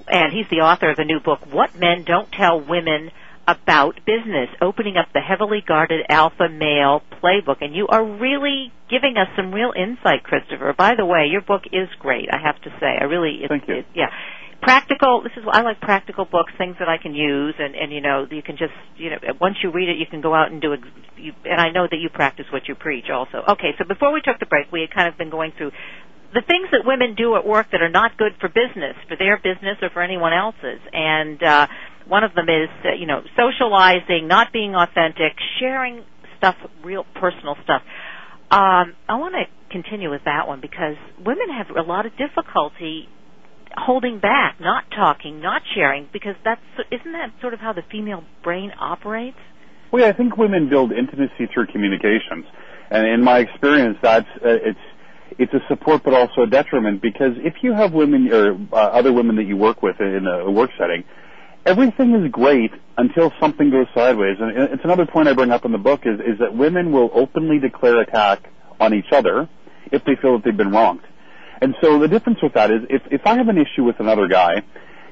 and 0.09 0.33
he's 0.33 0.47
the 0.50 0.61
author 0.61 0.91
of 0.91 0.97
the 0.97 1.05
new 1.05 1.21
book, 1.21 1.41
What 1.53 1.79
Men 1.79 2.05
Don't 2.05 2.31
Tell 2.33 2.61
Women 2.61 3.11
About 3.47 4.00
Business, 4.05 4.49
opening 4.61 4.97
up 4.97 5.12
the 5.12 5.21
heavily 5.21 5.62
guarded 5.67 6.07
alpha 6.09 6.49
male 6.49 7.03
playbook. 7.23 7.59
And 7.61 7.75
you 7.75 7.87
are 7.88 8.05
really 8.05 8.73
giving 8.91 9.17
us 9.17 9.29
some 9.37 9.53
real 9.53 9.73
insight, 9.76 10.25
Christopher. 10.25 10.73
By 10.76 10.95
the 10.97 11.07
way, 11.07 11.26
your 11.31 11.43
book 11.43 11.62
is 11.73 11.89
great, 11.99 12.28
I 12.32 12.39
have 12.39 12.61
to 12.63 12.71
say. 12.80 12.97
I 13.00 13.04
really, 13.04 13.45
it, 13.45 13.49
Thank 13.49 13.69
you. 13.69 13.75
It, 13.76 13.87
yeah 13.95 14.11
practical 14.60 15.23
this 15.23 15.32
is 15.36 15.45
I 15.50 15.62
like 15.62 15.80
practical 15.80 16.25
books, 16.25 16.52
things 16.58 16.76
that 16.78 16.88
I 16.88 16.99
can 16.99 17.14
use 17.14 17.54
and 17.58 17.75
and 17.75 17.93
you 17.93 18.00
know, 18.00 18.26
you 18.30 18.43
can 18.43 18.56
just, 18.56 18.73
you 18.97 19.10
know, 19.10 19.17
once 19.40 19.56
you 19.62 19.71
read 19.71 19.88
it 19.88 19.97
you 19.99 20.06
can 20.06 20.21
go 20.21 20.34
out 20.34 20.50
and 20.52 20.60
do 20.60 20.73
it 20.73 20.80
you, 21.17 21.32
and 21.45 21.60
I 21.60 21.71
know 21.71 21.86
that 21.90 21.97
you 21.97 22.08
practice 22.08 22.47
what 22.52 22.69
you 22.69 22.75
preach 22.75 23.06
also. 23.10 23.43
Okay, 23.49 23.73
so 23.78 23.84
before 23.84 24.12
we 24.12 24.21
took 24.21 24.38
the 24.38 24.47
break, 24.47 24.71
we 24.73 24.80
had 24.82 24.90
kind 24.90 25.08
of 25.08 25.17
been 25.17 25.30
going 25.30 25.52
through 25.56 25.71
the 26.34 26.43
things 26.43 26.69
that 26.73 26.82
women 26.84 27.14
do 27.14 27.36
at 27.36 27.47
work 27.47 27.71
that 27.71 27.80
are 27.80 27.88
not 27.90 28.19
good 28.19 28.32
for 28.40 28.49
business, 28.49 28.97
for 29.08 29.17
their 29.17 29.36
business 29.38 29.78
or 29.80 29.90
for 29.90 30.02
anyone 30.02 30.32
else's. 30.32 30.80
And 30.93 31.43
uh 31.43 31.67
one 32.06 32.25
of 32.25 32.34
them 32.34 32.49
is 32.50 32.69
uh, 32.84 32.93
you 32.99 33.06
know, 33.06 33.23
socializing, 33.36 34.28
not 34.28 34.52
being 34.52 34.75
authentic, 34.75 35.32
sharing 35.58 36.04
stuff, 36.36 36.56
real 36.84 37.04
personal 37.14 37.56
stuff. 37.62 37.82
Um 38.50 38.95
I 39.08 39.17
want 39.17 39.34
to 39.34 39.45
continue 39.71 40.10
with 40.10 40.23
that 40.25 40.47
one 40.47 40.60
because 40.60 40.97
women 41.25 41.49
have 41.50 41.75
a 41.76 41.82
lot 41.82 42.06
of 42.06 42.12
difficulty 42.17 43.08
holding 43.76 44.21
back, 44.21 44.56
not 44.60 44.84
talking, 44.91 45.41
not 45.41 45.63
sharing, 45.75 46.08
because 46.13 46.34
that's 46.45 46.60
isn't 46.91 47.13
that 47.13 47.32
sort 47.41 47.54
of 47.54 47.60
how 47.60 47.73
the 47.73 47.82
female 47.91 48.25
brain 48.43 48.73
operates? 48.78 49.39
Well, 49.91 50.02
yeah, 50.02 50.08
I 50.08 50.13
think 50.13 50.37
women 50.37 50.69
build 50.69 50.93
intimacy 50.93 51.47
through 51.52 51.67
communications, 51.67 52.47
and 52.91 53.06
in 53.06 53.23
my 53.23 53.39
experience, 53.39 53.99
that's 54.02 54.28
uh, 54.37 54.49
it's 54.49 54.78
it's 55.39 55.52
a 55.52 55.60
support 55.69 56.02
but 56.04 56.15
also 56.15 56.43
a 56.43 56.47
detriment 56.47 57.02
because 57.02 57.32
if 57.39 57.54
you 57.63 57.73
have 57.73 57.93
women 57.93 58.32
or 58.32 58.58
uh, 58.73 58.76
other 58.76 59.13
women 59.13 59.37
that 59.37 59.45
you 59.45 59.56
work 59.56 59.82
with 59.82 60.00
in 60.00 60.26
a 60.26 60.50
work 60.50 60.71
setting, 60.78 61.04
everything 61.67 62.15
is 62.15 62.30
great 62.30 62.71
until 62.97 63.32
something 63.41 63.71
goes 63.71 63.87
sideways. 63.95 64.37
And 64.41 64.56
it's 64.73 64.84
another 64.84 65.06
point 65.06 65.28
I 65.28 65.34
bring 65.34 65.50
up 65.50 65.65
in 65.65 65.73
the 65.73 65.78
book 65.78 66.02
is 66.04 66.21
is 66.21 66.39
that 66.41 66.56
women 66.56 66.93
will 66.93 67.10
openly 67.15 67.58
declare 67.58 68.00
attack 68.00 68.49
on 68.80 68.95
each 68.95 69.13
other 69.13 69.49
if 69.93 70.04
they 70.04 70.17
feel 70.21 70.34
that 70.34 70.45
they've 70.45 70.56
been 70.56 70.73
wronged. 70.73 71.02
And 71.60 71.75
so 71.80 71.99
the 71.99 72.08
difference 72.08 72.38
with 72.43 72.54
that 72.54 72.71
is 72.71 72.82
if, 72.90 73.02
if 73.10 73.26
I 73.26 73.36
have 73.36 73.49
an 73.49 73.58
issue 73.58 73.84
with 73.84 74.00
another 74.00 74.28
guy, 74.28 74.62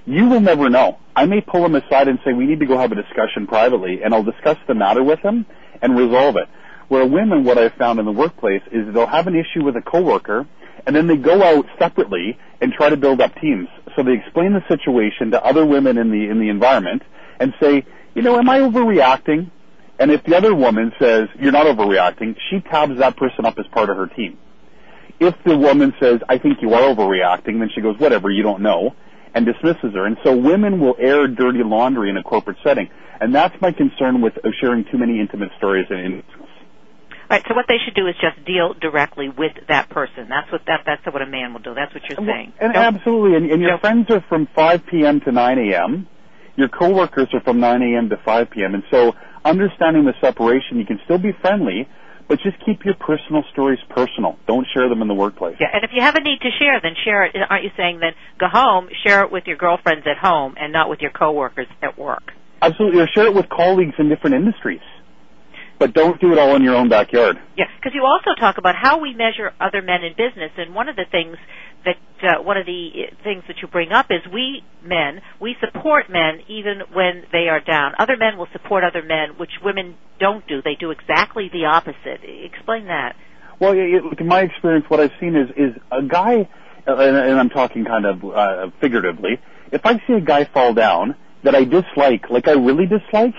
you 0.05 0.29
will 0.29 0.41
never 0.41 0.69
know. 0.69 0.99
I 1.15 1.27
may 1.27 1.41
pull 1.41 1.65
him 1.65 1.75
aside 1.75 2.09
and 2.09 2.19
say, 2.25 2.33
we 2.33 2.47
need 2.47 2.61
to 2.61 2.67
go 2.67 2.79
have 2.79 2.93
a 2.93 2.97
discussion 2.97 3.47
privately, 3.47 4.03
and 4.03 4.13
I'll 4.15 4.25
discuss 4.25 4.57
the 4.67 4.75
matter 4.75 5.03
with 5.03 5.21
him 5.21 5.47
and 5.81 5.97
resolve 5.97 6.37
it. 6.37 6.49
Where 6.89 7.07
women, 7.07 7.45
what 7.45 7.59
I've 7.59 7.75
found 7.75 8.01
in 8.01 8.05
the 8.05 8.13
workplace 8.13 8.63
is 8.73 8.93
they'll 8.93 9.07
have 9.07 9.27
an 9.27 9.37
issue 9.37 9.65
with 9.65 9.77
a 9.77 9.83
coworker, 9.83 10.47
and 10.87 10.97
then 10.97 11.07
they 11.07 11.17
go 11.17 11.43
out 11.43 11.67
separately 11.79 12.39
and 12.61 12.73
try 12.73 12.89
to 12.89 12.97
build 12.97 13.21
up 13.21 13.35
teams. 13.41 13.69
So 13.97 14.03
they 14.03 14.13
explain 14.13 14.53
the 14.53 14.63
situation 14.69 15.31
to 15.31 15.45
other 15.45 15.65
women 15.65 15.99
in 15.99 16.11
the 16.11 16.29
in 16.29 16.41
the 16.41 16.49
environment 16.49 17.03
and 17.39 17.55
say, 17.61 17.85
you 18.15 18.23
know, 18.23 18.39
am 18.39 18.49
I 18.49 18.59
overreacting? 18.61 19.51
And 19.99 20.11
if 20.11 20.25
the 20.25 20.37
other 20.37 20.55
woman 20.55 20.93
says 20.99 21.29
you're 21.39 21.53
not 21.53 21.67
overreacting, 21.67 22.37
she 22.51 22.61
tabs 22.61 22.99
that 22.99 23.17
person 23.17 23.45
up 23.45 23.59
as 23.59 23.67
part 23.73 23.91
of 23.91 23.97
her 23.97 24.07
team. 24.07 24.39
If 25.21 25.35
the 25.45 25.57
woman 25.57 25.95
says, 26.01 26.21
I 26.29 26.39
think 26.39 26.59
you 26.63 26.75
are 26.75 26.95
overreacting, 26.95 27.61
then 27.61 27.71
she 27.75 27.81
goes, 27.81 27.99
whatever, 27.99 28.31
you 28.31 28.43
don't 28.43 28.63
know, 28.63 28.95
and 29.35 29.47
dismisses 29.47 29.95
her. 29.95 30.07
And 30.07 30.17
so 30.25 30.37
women 30.37 30.81
will 30.81 30.97
air 30.99 31.29
dirty 31.29 31.63
laundry 31.63 32.11
in 32.11 32.17
a 32.17 32.23
corporate 32.23 32.59
setting. 32.65 32.89
And 33.21 33.35
that's 33.35 33.55
my 33.61 33.73
concern 33.73 34.21
with 34.21 34.35
sharing 34.61 34.85
too 34.91 34.99
many 34.99 35.21
intimate 35.21 35.51
stories 35.59 35.87
in 35.91 36.23
Right. 37.33 37.43
So 37.49 37.55
what 37.55 37.65
they 37.67 37.79
should 37.83 37.95
do 37.95 38.09
is 38.09 38.15
just 38.21 38.45
deal 38.45 38.75
directly 38.75 39.31
with 39.31 39.53
that 39.69 39.89
person. 39.89 40.29
That's 40.29 40.53
what 40.53 40.61
that 40.67 40.81
that's 40.85 41.03
what 41.07 41.23
a 41.23 41.27
man 41.27 41.55
will 41.55 41.61
do. 41.61 41.73
That's 41.73 41.95
what 41.95 42.03
you're 42.07 42.19
saying. 42.19 42.53
And 42.61 42.77
absolutely. 42.77 43.39
And, 43.39 43.51
and 43.51 43.63
your 43.63 43.79
friends 43.79 44.11
are 44.11 44.21
from 44.29 44.49
5 44.55 44.85
p.m. 44.85 45.21
to 45.21 45.33
9 45.33 45.59
a.m. 45.59 46.07
Your 46.57 46.69
coworkers 46.69 47.29
are 47.33 47.41
from 47.41 47.59
9 47.59 47.81
a.m. 47.81 48.11
to 48.11 48.19
5 48.23 48.51
p.m. 48.51 48.75
And 48.75 48.83
so 48.91 49.15
understanding 49.47 50.05
the 50.05 50.13
separation, 50.21 50.77
you 50.77 50.85
can 50.85 51.01
still 51.07 51.17
be 51.17 51.33
friendly, 51.41 51.89
but 52.33 52.41
just 52.41 52.57
keep 52.65 52.83
your 52.83 52.95
personal 52.95 53.45
stories 53.53 53.79
personal. 53.91 54.39
Don't 54.47 54.67
share 54.73 54.89
them 54.89 55.03
in 55.03 55.09
the 55.09 55.13
workplace. 55.13 55.57
Yeah, 55.61 55.67
and 55.71 55.85
if 55.85 55.91
you 55.93 56.01
have 56.01 56.15
a 56.15 56.21
need 56.21 56.41
to 56.41 56.49
share, 56.59 56.81
then 56.81 56.95
share 57.05 57.25
it. 57.25 57.37
Aren't 57.37 57.63
you 57.63 57.71
saying 57.77 58.01
then 58.01 58.13
go 58.41 58.47
home, 58.49 58.89
share 59.05 59.23
it 59.23 59.31
with 59.31 59.45
your 59.47 59.59
girlfriends 59.59 60.07
at 60.07 60.17
home, 60.17 60.55
and 60.59 60.73
not 60.73 60.89
with 60.89 61.01
your 61.03 61.11
coworkers 61.11 61.67
at 61.83 61.99
work? 61.99 62.33
Absolutely, 62.63 63.03
or 63.03 63.07
share 63.15 63.27
it 63.27 63.35
with 63.35 63.51
colleagues 63.51 63.93
in 63.99 64.09
different 64.09 64.35
industries. 64.35 64.81
But 65.79 65.93
don't 65.93 66.19
do 66.23 66.33
it 66.33 66.39
all 66.39 66.57
in 66.57 66.63
your 66.63 66.75
own 66.75 66.89
backyard. 66.89 67.37
Yeah, 67.55 67.67
because 67.77 67.93
you 67.95 68.07
also 68.07 68.31
talk 68.41 68.57
about 68.57 68.77
how 68.81 68.99
we 68.99 69.13
measure 69.13 69.53
other 69.61 69.83
men 69.83 70.03
in 70.03 70.13
business, 70.13 70.53
and 70.57 70.75
one 70.75 70.89
of 70.89 70.97
the 70.97 71.05
things 71.11 71.37
that 71.85 71.97
uh, 72.23 72.43
one 72.43 72.57
of 72.57 72.67
the 72.67 72.91
things 73.25 73.43
that 73.49 73.57
you 73.63 73.69
bring 73.69 73.91
up 73.91 74.07
is 74.11 74.21
we 74.33 74.63
men 74.85 75.21
we 75.41 75.57
support 75.61 76.09
men 76.09 76.41
even 76.49 76.83
when 76.93 77.25
they 77.33 77.49
are 77.49 77.61
down. 77.61 77.93
Other 77.99 78.17
men 78.17 78.39
will 78.39 78.49
support 78.53 78.85
other 78.85 79.03
men, 79.03 79.39
which 79.39 79.51
women 79.63 79.97
don't 80.21 80.47
do. 80.47 80.63
They 80.63 80.77
do 80.79 80.91
exactly 80.91 81.51
the 81.53 81.65
opposite. 81.67 82.21
Explain 82.23 82.87
that. 82.87 83.17
Well, 83.61 83.73
in 83.73 84.27
my 84.27 84.41
experience, 84.43 84.87
what 84.89 85.01
I've 85.01 85.13
seen 85.21 85.37
is 85.37 85.51
is 85.57 85.81
a 85.91 86.03
guy, 86.03 86.49
uh, 86.87 86.97
and, 86.97 87.17
and 87.17 87.41
I'm 87.41 87.51
talking 87.51 87.85
kind 87.85 88.07
of 88.07 88.25
uh, 88.25 88.71
figuratively. 88.81 89.41
If 89.73 89.85
I 89.85 89.95
see 90.07 90.15
a 90.15 90.21
guy 90.21 90.45
fall 90.53 90.75
down 90.75 91.17
that 91.45 91.55
I 91.55 91.65
dislike, 91.65 92.31
like 92.31 92.49
I 92.49 92.53
really 92.53 92.87
dislike, 92.87 93.35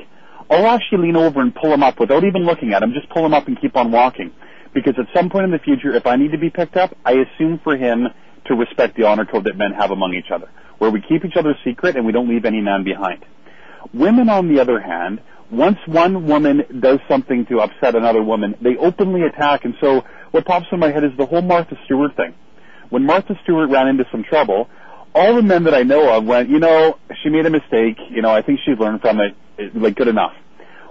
I'll 0.50 0.68
actually 0.68 1.08
lean 1.08 1.16
over 1.16 1.42
and 1.42 1.54
pull 1.54 1.74
him 1.74 1.84
up 1.84 2.00
without 2.00 2.24
even 2.24 2.44
looking 2.46 2.74
at 2.74 2.84
him. 2.84 2.94
Just 2.94 3.10
pull 3.10 3.26
him 3.26 3.34
up 3.34 3.48
and 3.48 3.60
keep 3.60 3.76
on 3.76 3.92
walking 3.92 4.32
Because 4.74 4.96
at 4.98 5.06
some 5.16 5.30
point 5.30 5.46
in 5.46 5.52
the 5.52 5.60
future, 5.60 5.96
if 5.96 6.06
I 6.06 6.16
need 6.16 6.32
to 6.32 6.38
be 6.38 6.50
picked 6.50 6.76
up, 6.76 6.96
I 7.06 7.14
assume 7.14 7.60
for 7.64 7.78
him 7.78 8.08
to 8.46 8.56
respect 8.56 8.96
the 8.96 9.06
honor 9.06 9.26
code 9.26 9.46
that 9.46 9.58
men 9.58 9.72
have 9.72 9.92
among 9.92 10.14
each 10.14 10.32
other, 10.32 10.50
where 10.78 10.92
we 10.92 11.02
keep 11.02 11.26
each 11.26 11.38
other 11.38 11.56
secret 11.64 11.96
and 11.96 12.06
we 12.06 12.12
don't 12.12 12.30
leave 12.30 12.46
any 12.46 12.62
man 12.62 12.84
behind. 12.84 13.26
Women, 13.94 14.30
on 14.30 14.54
the 14.54 14.62
other 14.62 14.80
hand, 14.80 15.22
once 15.52 15.78
one 15.86 16.28
woman 16.28 16.64
does 16.80 17.00
something 17.08 17.46
to 17.48 17.60
upset 17.60 17.96
another 17.96 18.24
woman, 18.24 18.56
they 18.62 18.76
openly 18.78 19.22
attack. 19.24 19.66
And 19.66 19.76
so 19.80 20.04
what 20.32 20.46
pops 20.46 20.66
in 20.72 20.80
my 20.80 20.92
head 20.92 21.04
is 21.04 21.12
the 21.18 21.26
whole 21.26 21.42
Martha 21.42 21.76
Stewart 21.86 22.16
thing. 22.16 22.34
When 22.90 23.06
Martha 23.06 23.36
Stewart 23.44 23.70
ran 23.70 23.88
into 23.88 24.06
some 24.12 24.24
trouble, 24.24 24.70
all 25.14 25.36
the 25.36 25.44
men 25.44 25.64
that 25.66 25.74
I 25.74 25.84
know 25.84 26.10
of 26.16 26.26
went, 26.26 26.50
you 26.50 26.60
know, 26.60 26.98
she 27.22 27.30
made 27.30 27.46
a 27.46 27.50
mistake. 27.50 27.98
You 28.10 28.22
know, 28.22 28.32
I 28.32 28.42
think 28.42 28.60
she's 28.66 28.78
learned 28.80 29.02
from 29.02 29.20
it. 29.20 29.36
it 29.58 29.76
like, 29.76 29.96
good 29.96 30.08
enough. 30.08 30.34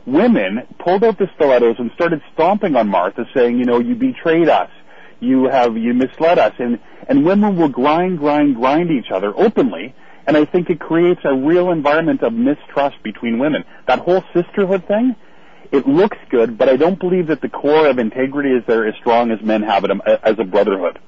Women 0.06 0.66
pulled 0.78 1.04
out 1.04 1.18
the 1.18 1.28
stilettos 1.34 1.76
and 1.78 1.90
started 1.94 2.20
stomping 2.34 2.76
on 2.76 2.88
Martha, 2.88 3.24
saying, 3.34 3.58
you 3.58 3.64
know, 3.64 3.78
you 3.78 3.94
betrayed 3.94 4.48
us. 4.48 4.70
You 5.22 5.44
have, 5.44 5.76
you 5.76 5.94
misled 5.94 6.38
us. 6.38 6.52
And, 6.58 6.80
and 7.08 7.24
women 7.24 7.56
will 7.56 7.68
grind, 7.68 8.18
grind, 8.18 8.56
grind 8.56 8.90
each 8.90 9.12
other 9.12 9.32
openly. 9.36 9.94
And 10.26 10.36
I 10.36 10.44
think 10.44 10.68
it 10.68 10.80
creates 10.80 11.20
a 11.24 11.32
real 11.32 11.70
environment 11.70 12.22
of 12.22 12.32
mistrust 12.32 13.00
between 13.04 13.38
women. 13.38 13.64
That 13.86 14.00
whole 14.00 14.24
sisterhood 14.34 14.86
thing, 14.86 15.14
it 15.70 15.86
looks 15.86 16.18
good, 16.28 16.58
but 16.58 16.68
I 16.68 16.76
don't 16.76 16.98
believe 16.98 17.28
that 17.28 17.40
the 17.40 17.48
core 17.48 17.86
of 17.86 17.98
integrity 17.98 18.50
is 18.50 18.64
there 18.66 18.86
as 18.86 18.94
strong 18.96 19.30
as 19.30 19.40
men 19.40 19.62
have 19.62 19.84
it 19.84 19.90
um, 19.92 20.02
as 20.06 20.38
a 20.38 20.44
brotherhood. 20.44 20.98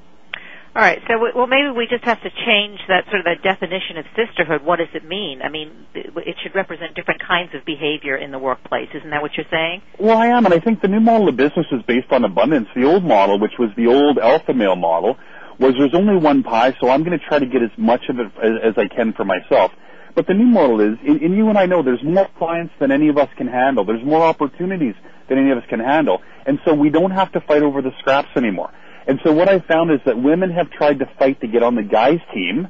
All 0.77 0.83
right. 0.83 0.99
So, 1.07 1.15
well, 1.37 1.47
maybe 1.47 1.71
we 1.71 1.87
just 1.89 2.03
have 2.03 2.21
to 2.23 2.31
change 2.31 2.81
that 2.89 3.05
sort 3.07 3.21
of 3.21 3.27
that 3.27 3.43
definition 3.45 3.97
of 3.97 4.07
sisterhood. 4.17 4.65
What 4.65 4.81
does 4.81 4.89
it 4.93 5.05
mean? 5.05 5.41
I 5.41 5.49
mean, 5.49 5.87
it 5.95 6.35
should 6.43 6.55
represent 6.57 6.97
different 6.97 7.23
kinds 7.23 7.55
of 7.55 7.65
behavior 7.65 8.17
in 8.17 8.33
the 8.33 8.41
workplace. 8.41 8.89
Isn't 8.93 9.11
that 9.11 9.23
what 9.23 9.31
you're 9.37 9.47
saying? 9.53 9.83
Well, 10.01 10.19
I 10.19 10.27
am, 10.27 10.45
and 10.47 10.53
I 10.53 10.59
think 10.59 10.83
the 10.83 10.89
new 10.89 10.99
model 10.99 11.29
of 11.29 11.37
business 11.37 11.67
is 11.71 11.83
based 11.87 12.11
on 12.11 12.25
abundance. 12.25 12.67
The 12.75 12.85
old 12.85 13.05
model, 13.05 13.39
which 13.39 13.55
was 13.57 13.71
the 13.77 13.87
old 13.87 14.19
alpha 14.19 14.53
male 14.53 14.75
model, 14.75 15.17
was 15.61 15.75
there's 15.79 15.95
only 15.95 16.17
one 16.17 16.43
pie, 16.43 16.75
so 16.81 16.91
I'm 16.91 17.05
going 17.05 17.17
to 17.17 17.25
try 17.25 17.39
to 17.39 17.47
get 17.47 17.63
as 17.63 17.71
much 17.79 18.03
of 18.09 18.19
it 18.19 18.27
as, 18.43 18.53
as 18.71 18.75
I 18.77 18.89
can 18.93 19.13
for 19.13 19.25
myself. 19.25 19.71
But 20.17 20.27
the 20.27 20.35
new 20.35 20.47
model 20.47 20.81
is, 20.81 20.99
and, 21.07 21.23
and 21.23 21.37
you 21.37 21.49
and 21.51 21.59
I 21.59 21.67
know, 21.67 21.85
there's 21.85 22.03
more 22.03 22.29
clients 22.37 22.75
than 22.81 22.91
any 22.91 23.09
of 23.09 23.17
us 23.17 23.29
can 23.37 23.47
handle. 23.47 23.85
There's 23.85 24.05
more 24.05 24.23
opportunities 24.23 24.95
than 25.29 25.39
any 25.39 25.53
of 25.53 25.59
us 25.59 25.65
can 25.69 25.79
handle, 25.79 26.21
and 26.47 26.59
so 26.65 26.75
we 26.75 26.91
don't 26.91 27.13
have 27.13 27.31
to 27.33 27.41
fight 27.41 27.63
over 27.63 27.81
the 27.81 27.93
scraps 28.01 28.29
anymore. 28.37 28.73
And 29.07 29.21
so 29.25 29.33
what 29.33 29.49
I 29.49 29.61
found 29.61 29.91
is 29.91 30.01
that 30.07 30.21
women 30.21 30.51
have 30.51 30.71
tried 30.71 31.01
to 31.01 31.07
fight 31.19 31.41
to 31.41 31.47
get 31.47 31.63
on 31.63 31.75
the 31.75 31.83
guys' 31.83 32.21
team 32.33 32.69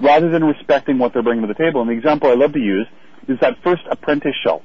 rather 0.00 0.30
than 0.30 0.44
respecting 0.44 0.98
what 0.98 1.12
they're 1.12 1.22
bringing 1.22 1.46
to 1.46 1.52
the 1.52 1.58
table. 1.58 1.80
And 1.80 1.90
the 1.90 1.94
example 1.94 2.30
I 2.30 2.34
love 2.34 2.52
to 2.52 2.60
use 2.60 2.86
is 3.28 3.38
that 3.40 3.62
first 3.62 3.82
apprentice 3.90 4.34
show. 4.42 4.62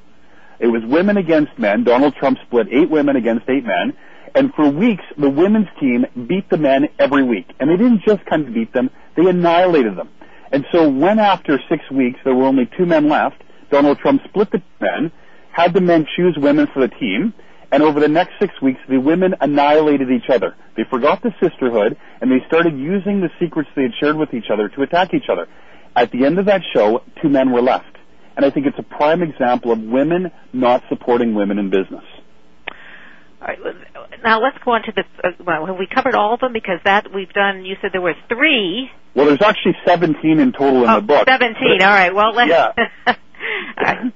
It 0.60 0.68
was 0.68 0.82
women 0.86 1.18
against 1.18 1.58
men. 1.58 1.84
Donald 1.84 2.16
Trump 2.16 2.38
split 2.46 2.68
eight 2.72 2.90
women 2.90 3.16
against 3.16 3.50
eight 3.50 3.66
men. 3.66 3.94
And 4.36 4.54
for 4.54 4.68
weeks, 4.70 5.04
the 5.18 5.30
women's 5.30 5.68
team 5.80 6.06
beat 6.28 6.50
the 6.50 6.58
men 6.58 6.88
every 6.98 7.24
week. 7.24 7.52
And 7.60 7.70
they 7.70 7.78
didn't 7.78 8.02
just 8.04 8.26
kind 8.26 8.48
of 8.48 8.54
beat 8.54 8.74
them, 8.74 8.90
they 9.16 9.28
annihilated 9.28 9.98
them. 9.98 10.10
And 10.52 10.66
so 10.72 10.88
when 10.88 11.20
after 11.20 11.60
six 11.70 11.90
weeks 11.92 12.20
there 12.24 12.34
were 12.34 12.46
only 12.46 12.70
two 12.78 12.86
men 12.86 13.10
left, 13.10 13.44
Donald 13.72 14.00
Trump 14.00 14.22
split 14.30 14.52
the 14.52 14.62
men, 14.80 15.12
had 15.52 15.74
the 15.74 15.82
men 15.82 16.08
choose 16.16 16.38
women 16.38 16.68
for 16.74 16.80
the 16.80 16.88
team, 16.88 17.34
and 17.74 17.82
over 17.82 18.00
the 18.00 18.08
next 18.08 18.34
six 18.40 18.54
weeks, 18.62 18.80
the 18.88 19.00
women 19.00 19.34
annihilated 19.42 20.12
each 20.12 20.30
other. 20.30 20.56
They 20.78 20.84
forgot 20.92 21.24
the 21.24 21.32
sisterhood, 21.42 21.98
and 22.22 22.32
they 22.32 22.46
started 22.46 22.78
using 22.78 23.20
the 23.20 23.30
secrets 23.40 23.68
they 23.76 23.82
had 23.82 23.94
shared 24.00 24.16
with 24.16 24.32
each 24.32 24.52
other 24.54 24.70
to 24.70 24.84
attack 24.84 25.16
each 25.16 25.28
other. 25.28 25.48
At 25.96 26.12
the 26.12 26.24
end 26.24 26.38
of 26.38 26.46
that 26.46 26.62
show, 26.72 27.02
two 27.20 27.30
men 27.30 27.52
were 27.52 27.64
left. 27.64 27.98
And 28.38 28.46
I 28.46 28.52
think 28.52 28.68
it's 28.68 28.78
a 28.78 28.84
prime 28.84 29.24
example 29.24 29.72
of 29.72 29.80
women 29.82 30.32
not 30.54 30.84
supporting 30.88 31.34
women 31.34 31.58
in 31.58 31.72
business. 31.72 32.04
All 33.42 33.48
right. 33.48 33.58
Now 34.24 34.40
let's 34.40 34.58
go 34.64 34.72
on 34.74 34.84
to 34.84 34.92
the. 34.96 35.04
Uh, 35.28 35.32
well, 35.44 35.66
have 35.66 35.78
we 35.80 35.88
covered 35.88 36.14
all 36.14 36.36
of 36.36 36.42
them? 36.42 36.54
Because 36.54 36.80
that 36.86 37.12
we've 37.12 37.34
done. 37.34 37.66
You 37.66 37.76
said 37.82 37.90
there 37.92 38.02
were 38.02 38.14
three. 38.30 38.92
Well, 39.16 39.26
there's 39.26 39.42
actually 39.42 39.78
17 39.88 40.40
in 40.40 40.52
total 40.52 40.84
in 40.84 40.90
oh, 40.92 40.96
the 40.98 41.08
book. 41.08 41.28
17. 41.28 41.82
All 41.82 41.88
right. 41.88 42.14
Well, 42.14 42.34
let's. 42.36 42.52
Yeah. 42.52 43.16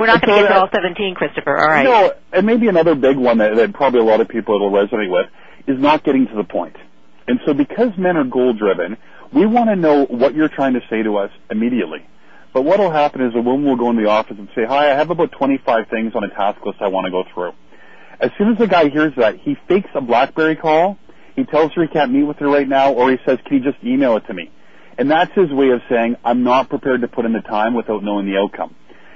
We're 0.00 0.06
not 0.06 0.22
going 0.22 0.42
to 0.42 0.48
get 0.48 0.54
to 0.54 0.60
all 0.60 0.68
17, 0.72 1.14
Christopher. 1.14 1.58
All 1.58 1.68
right. 1.68 1.84
No, 1.84 2.14
and 2.32 2.46
maybe 2.46 2.68
another 2.68 2.94
big 2.94 3.18
one 3.18 3.36
that, 3.38 3.54
that 3.56 3.74
probably 3.74 4.00
a 4.00 4.04
lot 4.04 4.22
of 4.22 4.28
people 4.28 4.58
will 4.58 4.70
resonate 4.70 5.10
with 5.10 5.26
is 5.68 5.78
not 5.78 6.04
getting 6.04 6.26
to 6.26 6.34
the 6.34 6.44
point. 6.44 6.74
And 7.28 7.38
so 7.44 7.52
because 7.52 7.90
men 7.98 8.16
are 8.16 8.24
goal 8.24 8.54
driven, 8.54 8.96
we 9.32 9.44
want 9.44 9.68
to 9.68 9.76
know 9.76 10.06
what 10.06 10.34
you're 10.34 10.48
trying 10.48 10.72
to 10.72 10.80
say 10.88 11.02
to 11.02 11.18
us 11.18 11.30
immediately. 11.50 12.06
But 12.54 12.62
what 12.62 12.80
will 12.80 12.90
happen 12.90 13.20
is 13.20 13.32
a 13.36 13.40
woman 13.42 13.66
will 13.66 13.76
go 13.76 13.90
in 13.90 13.96
the 13.96 14.08
office 14.08 14.36
and 14.38 14.48
say, 14.54 14.64
hi, 14.66 14.90
I 14.90 14.96
have 14.96 15.10
about 15.10 15.32
25 15.32 15.88
things 15.88 16.14
on 16.14 16.24
a 16.24 16.30
task 16.30 16.64
list 16.64 16.78
I 16.80 16.88
want 16.88 17.04
to 17.04 17.10
go 17.10 17.24
through. 17.34 17.52
As 18.18 18.30
soon 18.38 18.52
as 18.52 18.58
the 18.58 18.66
guy 18.66 18.88
hears 18.88 19.12
that, 19.16 19.36
he 19.36 19.56
fakes 19.68 19.90
a 19.94 20.00
BlackBerry 20.00 20.56
call, 20.56 20.98
he 21.36 21.44
tells 21.44 21.72
her 21.74 21.82
he 21.82 21.88
can't 21.88 22.10
meet 22.10 22.24
with 22.24 22.38
her 22.38 22.48
right 22.48 22.68
now, 22.68 22.92
or 22.92 23.10
he 23.10 23.18
says, 23.24 23.38
can 23.46 23.58
you 23.58 23.62
just 23.62 23.82
email 23.84 24.16
it 24.16 24.26
to 24.26 24.34
me? 24.34 24.50
And 24.98 25.10
that's 25.10 25.32
his 25.34 25.50
way 25.50 25.70
of 25.70 25.80
saying, 25.88 26.16
I'm 26.24 26.42
not 26.42 26.68
prepared 26.68 27.02
to 27.02 27.08
put 27.08 27.24
in 27.24 27.32
the 27.32 27.40
time 27.40 27.74
without 27.74 28.02
knowing 28.02 28.26
the 28.26 28.38
outcome. 28.38 28.74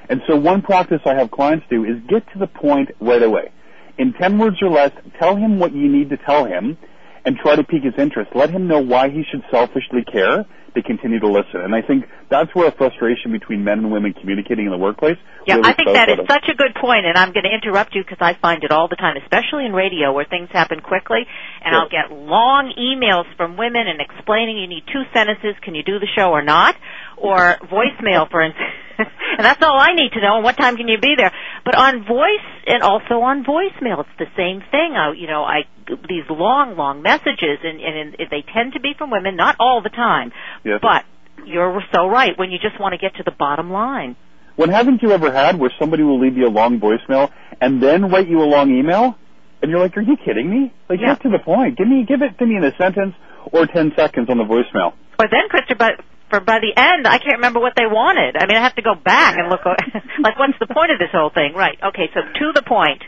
And 0.09 0.21
so 0.27 0.37
one 0.37 0.62
practice 0.62 1.01
I 1.07 1.14
have 1.14 1.31
clients 1.31 1.67
do 1.71 1.85
is 1.85 1.97
get 2.09 2.25
to 2.33 2.38
the 2.38 2.47
point 2.47 2.90
right 3.01 3.23
away. 3.23 3.51
In 3.99 4.12
10 4.12 4.38
words 4.38 4.57
or 4.62 4.71
less, 4.71 4.93
tell 5.19 5.37
him 5.37 5.59
what 5.59 5.73
you 5.73 5.88
need 5.88 6.11
to 6.11 6.17
tell 6.17 6.45
him 6.45 6.77
and 7.25 7.37
try 7.37 7.57
to 7.57 7.64
pique 7.64 7.85
his 7.85 7.95
interest. 7.97 8.31
Let 8.35 8.51
him 8.51 8.67
know 8.67 8.81
why 8.81 9.09
he 9.09 9.25
should 9.31 9.43
selfishly 9.51 10.05
care 10.05 10.45
to 10.75 10.83
continue 10.83 11.21
to 11.21 11.29
listen. 11.29 11.63
And 11.63 11.75
I 11.75 11.83
think 11.83 12.05
that's 12.31 12.55
where 12.55 12.69
a 12.69 12.75
frustration 12.75 13.31
between 13.31 13.63
men 13.63 13.79
and 13.79 13.93
women 13.93 14.13
communicating 14.13 14.67
in 14.67 14.73
the 14.73 14.79
workplace. 14.79 15.17
Yeah, 15.47 15.57
really 15.57 15.71
I 15.71 15.75
think 15.75 15.95
that 15.95 16.09
is 16.09 16.19
of. 16.19 16.27
such 16.29 16.47
a 16.51 16.55
good 16.55 16.75
point, 16.75 17.07
and 17.07 17.17
I'm 17.17 17.33
going 17.33 17.45
to 17.45 17.55
interrupt 17.55 17.95
you 17.95 18.03
because 18.03 18.19
I 18.21 18.35
find 18.41 18.65
it 18.65 18.73
all 18.73 18.89
the 18.89 18.97
time, 18.97 19.17
especially 19.23 19.67
in 19.67 19.73
radio 19.73 20.13
where 20.13 20.25
things 20.25 20.49
happen 20.51 20.81
quickly, 20.81 21.27
and 21.63 21.73
Sure. 21.73 21.83
I'll 21.83 21.89
get 21.89 22.11
long 22.11 22.75
emails 22.75 23.25
from 23.37 23.57
women 23.57 23.87
and 23.87 24.01
explaining 24.01 24.59
you 24.59 24.67
need 24.67 24.85
two 24.93 25.03
sentences, 25.15 25.55
can 25.63 25.75
you 25.75 25.83
do 25.83 25.99
the 25.99 26.09
show 26.17 26.31
or 26.31 26.43
not, 26.43 26.75
or 27.17 27.57
voicemail, 27.71 28.31
for 28.31 28.43
instance. 28.43 28.75
and 28.99 29.45
that's 29.45 29.63
all 29.63 29.79
I 29.79 29.95
need 29.95 30.13
to 30.13 30.21
know. 30.21 30.37
And 30.37 30.45
what 30.45 30.57
time 30.57 30.77
can 30.77 30.89
you 30.89 30.99
be 30.99 31.15
there? 31.17 31.33
But 31.65 31.77
on 31.77 32.05
voice 32.05 32.47
and 32.67 32.83
also 32.83 33.23
on 33.23 33.45
voicemail, 33.45 34.01
it's 34.01 34.19
the 34.19 34.31
same 34.37 34.63
thing. 34.71 34.95
I, 34.95 35.13
you 35.13 35.27
know, 35.27 35.43
I 35.43 35.67
these 35.87 36.25
long, 36.31 36.77
long 36.77 37.03
messages, 37.03 37.61
and, 37.63 37.81
and, 37.81 38.15
and 38.19 38.31
they 38.31 38.45
tend 38.55 38.73
to 38.73 38.81
be 38.81 38.93
from 38.97 39.11
women, 39.11 39.37
not 39.37 39.57
all 39.61 39.83
the 39.83 39.91
time. 39.91 40.33
Yes. 40.64 40.81
But 40.83 41.05
you're 41.46 41.83
so 41.92 42.07
right 42.09 42.38
when 42.38 42.50
you 42.50 42.59
just 42.59 42.81
want 42.81 42.92
to 42.92 42.98
get 42.98 43.16
to 43.16 43.22
the 43.22 43.31
bottom 43.31 43.70
line. 43.70 44.16
When 44.57 44.70
haven't 44.70 45.03
you 45.03 45.11
ever 45.11 45.33
had 45.33 45.59
where 45.59 45.72
somebody 45.79 46.03
will 46.03 46.20
leave 46.20 46.37
you 46.37 46.46
a 46.46 46.50
long 46.50 46.81
voicemail 46.81 47.31
and 47.61 47.83
then 47.83 48.11
write 48.11 48.29
you 48.29 48.40
a 48.42 48.46
long 48.46 48.70
email? 48.70 49.16
And 49.62 49.70
you're 49.70 49.81
like, 49.81 49.96
are 49.96 50.03
you 50.03 50.16
kidding 50.16 50.48
me? 50.48 50.72
Like, 50.88 51.00
Yeah. 51.00 51.14
get 51.14 51.22
to 51.22 51.31
the 51.31 51.38
point. 51.38 51.79
Give 51.79 51.88
me, 51.88 52.05
give 52.05 52.22
it 52.22 52.38
to 52.38 52.46
me 52.46 52.57
in 52.57 52.64
a 52.64 52.77
sentence 52.77 53.14
or 53.50 53.66
10 53.66 53.92
seconds 53.96 54.29
on 54.29 54.38
the 54.38 54.44
voicemail. 54.44 54.92
But 55.16 55.29
then, 55.31 55.48
Christopher, 55.48 55.74
but 55.79 56.05
for 56.31 56.40
by 56.40 56.59
the 56.61 56.72
end, 56.77 57.07
I 57.07 57.18
can't 57.18 57.37
remember 57.37 57.61
what 57.61 57.74
they 57.77 57.87
wanted. 57.87 58.37
I 58.37 58.46
mean, 58.46 58.57
I 58.57 58.62
have 58.62 58.74
to 58.77 58.83
go 58.83 58.94
back 58.94 59.37
and 59.38 59.48
look. 59.48 59.64
like, 60.22 60.38
what's 60.38 60.59
the 60.61 60.66
point 60.66 60.90
of 60.92 60.98
this 60.98 61.11
whole 61.12 61.31
thing? 61.31 61.55
Right. 61.55 61.79
Okay. 61.83 62.11
So 62.12 62.20
to 62.20 62.53
the 62.53 62.62
point. 62.62 63.03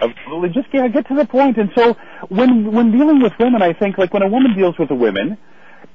Absolutely. 0.00 0.50
Just 0.50 0.68
yeah, 0.72 0.88
get 0.88 1.08
to 1.08 1.14
the 1.14 1.24
point. 1.24 1.56
And 1.56 1.70
so 1.74 1.96
when 2.28 2.72
when 2.72 2.92
dealing 2.92 3.22
with 3.22 3.32
women, 3.40 3.62
I 3.62 3.72
think 3.72 3.96
like 3.96 4.12
when 4.12 4.22
a 4.22 4.28
woman 4.28 4.54
deals 4.54 4.78
with 4.78 4.90
a 4.90 4.94
woman, 4.94 5.38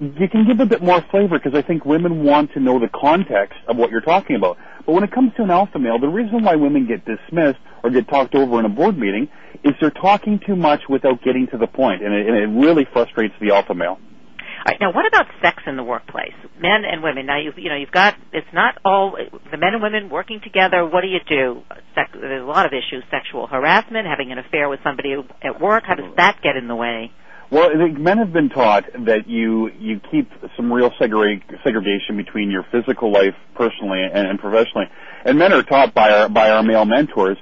you 0.02 0.28
can 0.30 0.48
give 0.48 0.60
a 0.60 0.66
bit 0.66 0.82
more 0.82 1.00
flavor 1.12 1.38
because 1.38 1.54
I 1.54 1.62
think 1.62 1.86
women 1.86 2.24
want 2.24 2.54
to 2.54 2.60
know 2.60 2.80
the 2.80 2.90
context 2.90 3.60
of 3.68 3.78
what 3.78 3.92
you're 3.92 4.02
talking 4.02 4.36
about. 4.36 4.58
But 4.84 4.94
when 4.94 5.04
it 5.04 5.12
comes 5.12 5.32
to 5.38 5.44
an 5.44 5.52
alpha 5.52 5.78
male, 5.78 6.00
the 6.00 6.08
reason 6.08 6.44
why 6.44 6.56
women 6.56 6.88
get 6.88 7.06
dismissed 7.06 7.60
or 7.84 7.92
get 7.92 8.10
talked 8.10 8.34
over 8.34 8.60
in 8.60 8.66
a 8.66 8.70
board 8.70 8.98
meeting 8.98 9.30
is 9.64 9.74
they're 9.80 9.92
talking 9.92 10.40
too 10.46 10.56
much 10.56 10.82
without 10.90 11.22
getting 11.24 11.48
to 11.52 11.58
the 11.58 11.68
point, 11.68 12.02
and 12.02 12.14
it, 12.16 12.28
and 12.28 12.36
it 12.36 12.66
really 12.66 12.88
frustrates 12.92 13.36
the 13.40 13.54
alpha 13.54 13.76
male. 13.76 14.00
All 14.00 14.66
right. 14.66 14.78
Now, 14.82 14.92
what 14.92 15.06
about 15.06 15.26
sex 15.42 15.62
in 15.68 15.76
the 15.76 15.84
workplace? 15.84 16.34
Men 16.60 16.82
and 16.86 17.04
women. 17.04 17.28
Now, 17.28 17.40
you 17.40 17.52
you 17.58 17.70
know, 17.70 17.76
you've 17.76 17.92
got 17.92 18.16
it's 18.32 18.48
not 18.54 18.80
all 18.84 19.18
the 19.52 19.58
men 19.58 19.74
and 19.74 19.84
women 19.84 20.10
working 20.10 20.40
together. 20.44 20.86
What 20.86 21.02
do 21.02 21.08
you 21.08 21.20
do? 21.28 21.62
Sec- 21.96 22.14
there's 22.14 22.42
a 22.42 22.46
lot 22.46 22.66
of 22.66 22.72
issues: 22.74 23.04
sexual 23.12 23.46
harassment, 23.46 24.08
having 24.08 24.32
an 24.32 24.40
affair 24.40 24.68
with 24.70 24.80
somebody 24.84 25.16
at 25.44 25.62
work. 25.62 25.84
How 25.86 25.96
does 25.96 26.14
that 26.18 26.42
get 26.44 26.58
in 26.58 26.68
the 26.68 26.76
way? 26.76 27.12
Well, 27.52 27.70
men 27.76 28.18
have 28.18 28.32
been 28.32 28.48
taught 28.48 28.86
that 29.08 29.28
you 29.28 29.70
you 29.78 30.00
keep 30.10 30.32
some 30.56 30.72
real 30.72 30.90
segre- 30.92 31.44
segregation 31.66 32.16
between 32.16 32.50
your 32.50 32.66
physical 32.72 33.12
life, 33.12 33.36
personally 33.56 34.02
and, 34.02 34.26
and 34.26 34.40
professionally, 34.40 34.86
and 35.26 35.38
men 35.38 35.52
are 35.52 35.62
taught 35.62 35.94
by 35.94 36.12
our 36.12 36.30
by 36.30 36.50
our 36.50 36.64
male 36.64 36.86
mentors. 36.86 37.38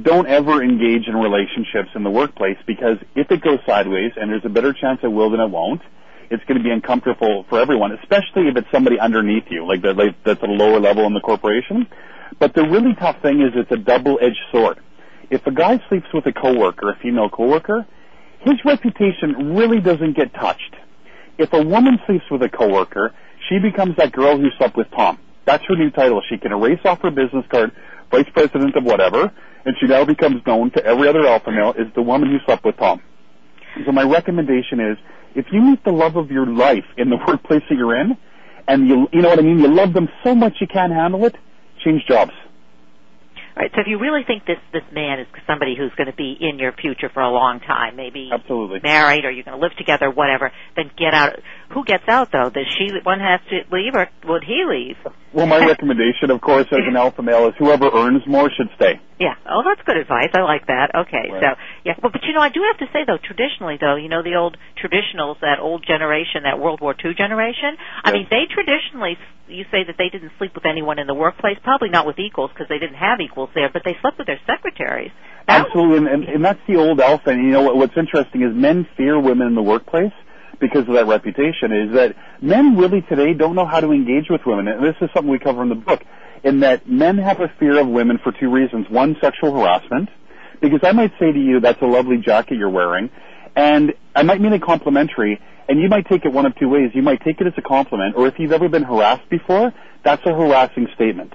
Don't 0.00 0.26
ever 0.26 0.62
engage 0.62 1.08
in 1.08 1.14
relationships 1.14 1.90
in 1.94 2.04
the 2.04 2.10
workplace 2.10 2.56
because 2.66 2.96
if 3.14 3.30
it 3.30 3.42
goes 3.42 3.58
sideways, 3.66 4.12
and 4.16 4.30
there's 4.30 4.46
a 4.46 4.48
better 4.48 4.72
chance 4.72 5.00
it 5.02 5.08
will 5.08 5.30
than 5.30 5.40
it 5.40 5.50
won't, 5.50 5.82
it's 6.30 6.44
going 6.44 6.56
to 6.56 6.64
be 6.64 6.70
uncomfortable 6.70 7.44
for 7.50 7.60
everyone, 7.60 7.92
especially 7.92 8.48
if 8.48 8.56
it's 8.56 8.70
somebody 8.70 8.98
underneath 8.98 9.44
you, 9.50 9.66
like, 9.66 9.82
that, 9.82 9.96
like 9.96 10.14
that's 10.24 10.42
at 10.42 10.48
a 10.48 10.52
lower 10.52 10.80
level 10.80 11.04
in 11.06 11.12
the 11.12 11.20
corporation. 11.20 11.86
But 12.38 12.54
the 12.54 12.62
really 12.62 12.94
tough 12.94 13.20
thing 13.20 13.42
is 13.42 13.52
it's 13.54 13.72
a 13.72 13.76
double-edged 13.76 14.40
sword. 14.52 14.78
If 15.28 15.46
a 15.46 15.50
guy 15.50 15.82
sleeps 15.88 16.06
with 16.14 16.24
a 16.26 16.32
coworker, 16.32 16.90
a 16.90 16.96
female 17.02 17.28
coworker, 17.28 17.84
his 18.40 18.54
reputation 18.64 19.54
really 19.54 19.80
doesn't 19.80 20.16
get 20.16 20.32
touched. 20.34 20.76
If 21.38 21.52
a 21.52 21.62
woman 21.62 21.98
sleeps 22.06 22.24
with 22.30 22.42
a 22.42 22.48
coworker, 22.48 23.14
she 23.48 23.58
becomes 23.58 23.96
that 23.96 24.12
girl 24.12 24.36
who 24.36 24.48
slept 24.58 24.76
with 24.76 24.90
Tom. 24.90 25.18
That's 25.46 25.64
her 25.68 25.76
new 25.76 25.90
title. 25.90 26.22
She 26.28 26.38
can 26.38 26.52
erase 26.52 26.80
off 26.84 27.00
her 27.02 27.10
business 27.10 27.44
card, 27.50 27.72
vice 28.10 28.28
president 28.32 28.76
of 28.76 28.84
whatever, 28.84 29.32
and 29.64 29.76
she 29.80 29.86
now 29.86 30.04
becomes 30.04 30.44
known 30.46 30.70
to 30.72 30.84
every 30.84 31.08
other 31.08 31.26
alpha 31.26 31.50
male 31.50 31.74
as 31.78 31.86
the 31.94 32.02
woman 32.02 32.30
who 32.30 32.38
slept 32.44 32.64
with 32.64 32.76
Tom. 32.76 33.00
So 33.86 33.92
my 33.92 34.02
recommendation 34.02 34.80
is, 34.80 34.98
if 35.34 35.46
you 35.52 35.60
meet 35.60 35.84
the 35.84 35.92
love 35.92 36.16
of 36.16 36.30
your 36.30 36.46
life 36.46 36.84
in 36.96 37.08
the 37.10 37.16
workplace 37.26 37.62
that 37.68 37.76
you're 37.76 37.96
in, 37.96 38.16
and 38.68 38.88
you, 38.88 39.08
you 39.12 39.22
know 39.22 39.28
what 39.28 39.38
I 39.38 39.42
mean, 39.42 39.58
you 39.58 39.68
love 39.68 39.92
them 39.92 40.08
so 40.22 40.34
much 40.34 40.54
you 40.60 40.66
can't 40.66 40.92
handle 40.92 41.24
it, 41.24 41.36
change 41.84 42.04
jobs. 42.06 42.32
Right. 43.60 43.70
So 43.74 43.82
if 43.82 43.86
you 43.88 43.98
really 44.00 44.22
think 44.26 44.46
this 44.46 44.56
this 44.72 44.88
man 44.90 45.20
is 45.20 45.26
somebody 45.46 45.76
who's 45.76 45.92
going 45.94 46.06
to 46.06 46.16
be 46.16 46.34
in 46.40 46.58
your 46.58 46.72
future 46.72 47.10
for 47.12 47.20
a 47.20 47.28
long 47.28 47.60
time, 47.60 47.94
maybe 47.94 48.30
Absolutely. 48.32 48.80
married 48.82 49.26
or 49.26 49.30
you're 49.30 49.44
going 49.44 49.58
to 49.58 49.60
live 49.60 49.76
together, 49.76 50.10
whatever, 50.10 50.50
then 50.76 50.90
get 50.96 51.12
out. 51.12 51.36
Who 51.72 51.84
gets 51.84 52.04
out 52.08 52.32
though? 52.32 52.50
Does 52.50 52.66
she 52.78 52.90
one 53.04 53.20
has 53.20 53.40
to 53.50 53.62
leave 53.70 53.94
or 53.94 54.08
would 54.26 54.42
he 54.42 54.64
leave? 54.66 54.96
Well, 55.32 55.46
my 55.46 55.64
recommendation, 55.64 56.30
of 56.30 56.40
course, 56.40 56.66
as 56.72 56.82
an 56.82 56.96
alpha 56.96 57.22
male, 57.22 57.46
is 57.46 57.54
whoever 57.56 57.88
earns 57.88 58.26
more 58.26 58.50
should 58.50 58.66
stay. 58.74 58.98
Yeah. 59.20 59.34
Oh, 59.46 59.62
that's 59.62 59.80
good 59.86 59.96
advice. 59.96 60.30
I 60.34 60.42
like 60.42 60.66
that. 60.66 60.90
Okay. 61.06 61.30
Right. 61.30 61.42
So 61.42 61.48
yeah. 61.84 61.94
Well, 62.02 62.10
but 62.10 62.22
you 62.24 62.34
know, 62.34 62.40
I 62.40 62.48
do 62.48 62.60
have 62.66 62.78
to 62.82 62.92
say 62.92 63.06
though, 63.06 63.18
traditionally 63.22 63.78
though, 63.80 63.94
you 63.94 64.08
know, 64.08 64.22
the 64.24 64.34
old 64.34 64.56
traditionals, 64.82 65.38
that 65.40 65.60
old 65.60 65.84
generation, 65.86 66.42
that 66.42 66.58
World 66.58 66.80
War 66.80 66.94
II 66.98 67.14
generation. 67.14 67.78
I 68.02 68.10
mean, 68.12 68.26
they 68.28 68.50
traditionally, 68.50 69.16
you 69.46 69.64
say 69.70 69.84
that 69.86 69.94
they 69.96 70.08
didn't 70.08 70.32
sleep 70.38 70.54
with 70.56 70.66
anyone 70.66 70.98
in 70.98 71.06
the 71.06 71.14
workplace. 71.14 71.58
Probably 71.62 71.90
not 71.90 72.04
with 72.04 72.18
equals 72.18 72.50
because 72.52 72.66
they 72.68 72.78
didn't 72.78 72.98
have 72.98 73.20
equals 73.20 73.50
there, 73.54 73.70
but 73.72 73.82
they 73.84 73.94
slept 74.00 74.18
with 74.18 74.26
their 74.26 74.40
secretaries. 74.44 75.12
That 75.46 75.62
was- 75.62 75.66
Absolutely, 75.70 75.98
and, 75.98 76.08
and, 76.08 76.24
and 76.24 76.44
that's 76.44 76.60
the 76.66 76.76
old 76.76 76.98
alpha. 76.98 77.30
And 77.30 77.44
you 77.46 77.52
know 77.52 77.62
what, 77.62 77.76
what's 77.76 77.96
interesting 77.96 78.42
is 78.42 78.50
men 78.54 78.88
fear 78.96 79.20
women 79.20 79.46
in 79.46 79.54
the 79.54 79.62
workplace 79.62 80.12
because 80.60 80.86
of 80.86 80.94
that 80.94 81.06
reputation. 81.06 81.72
Is 81.72 81.94
that 81.94 82.14
men 82.40 82.76
really 82.76 83.02
today 83.02 83.34
don't 83.34 83.54
know 83.54 83.66
how 83.66 83.80
to 83.80 83.90
engage 83.90 84.28
with 84.28 84.42
women, 84.46 84.68
and 84.68 84.84
this 84.84 84.96
is 85.00 85.08
something 85.14 85.30
we 85.30 85.38
cover 85.38 85.62
in 85.62 85.68
the 85.68 85.74
book. 85.74 86.02
In 86.42 86.60
that 86.60 86.88
men 86.88 87.18
have 87.18 87.40
a 87.40 87.52
fear 87.58 87.78
of 87.80 87.88
women 87.88 88.18
for 88.22 88.32
two 88.32 88.50
reasons: 88.50 88.86
one, 88.88 89.16
sexual 89.20 89.52
harassment, 89.52 90.08
because 90.60 90.80
I 90.82 90.92
might 90.92 91.12
say 91.18 91.32
to 91.32 91.38
you, 91.38 91.60
"That's 91.60 91.80
a 91.82 91.86
lovely 91.86 92.18
jacket 92.18 92.56
you're 92.56 92.70
wearing," 92.70 93.10
and 93.56 93.92
I 94.14 94.22
might 94.22 94.40
mean 94.40 94.52
it 94.52 94.62
complimentary, 94.62 95.40
and 95.68 95.80
you 95.80 95.88
might 95.88 96.06
take 96.08 96.24
it 96.24 96.32
one 96.32 96.46
of 96.46 96.56
two 96.56 96.68
ways. 96.68 96.90
You 96.94 97.02
might 97.02 97.22
take 97.22 97.40
it 97.40 97.46
as 97.46 97.54
a 97.56 97.62
compliment, 97.62 98.16
or 98.16 98.26
if 98.26 98.38
you've 98.38 98.52
ever 98.52 98.68
been 98.68 98.84
harassed 98.84 99.28
before, 99.28 99.72
that's 100.02 100.24
a 100.24 100.32
harassing 100.32 100.88
statement. 100.94 101.32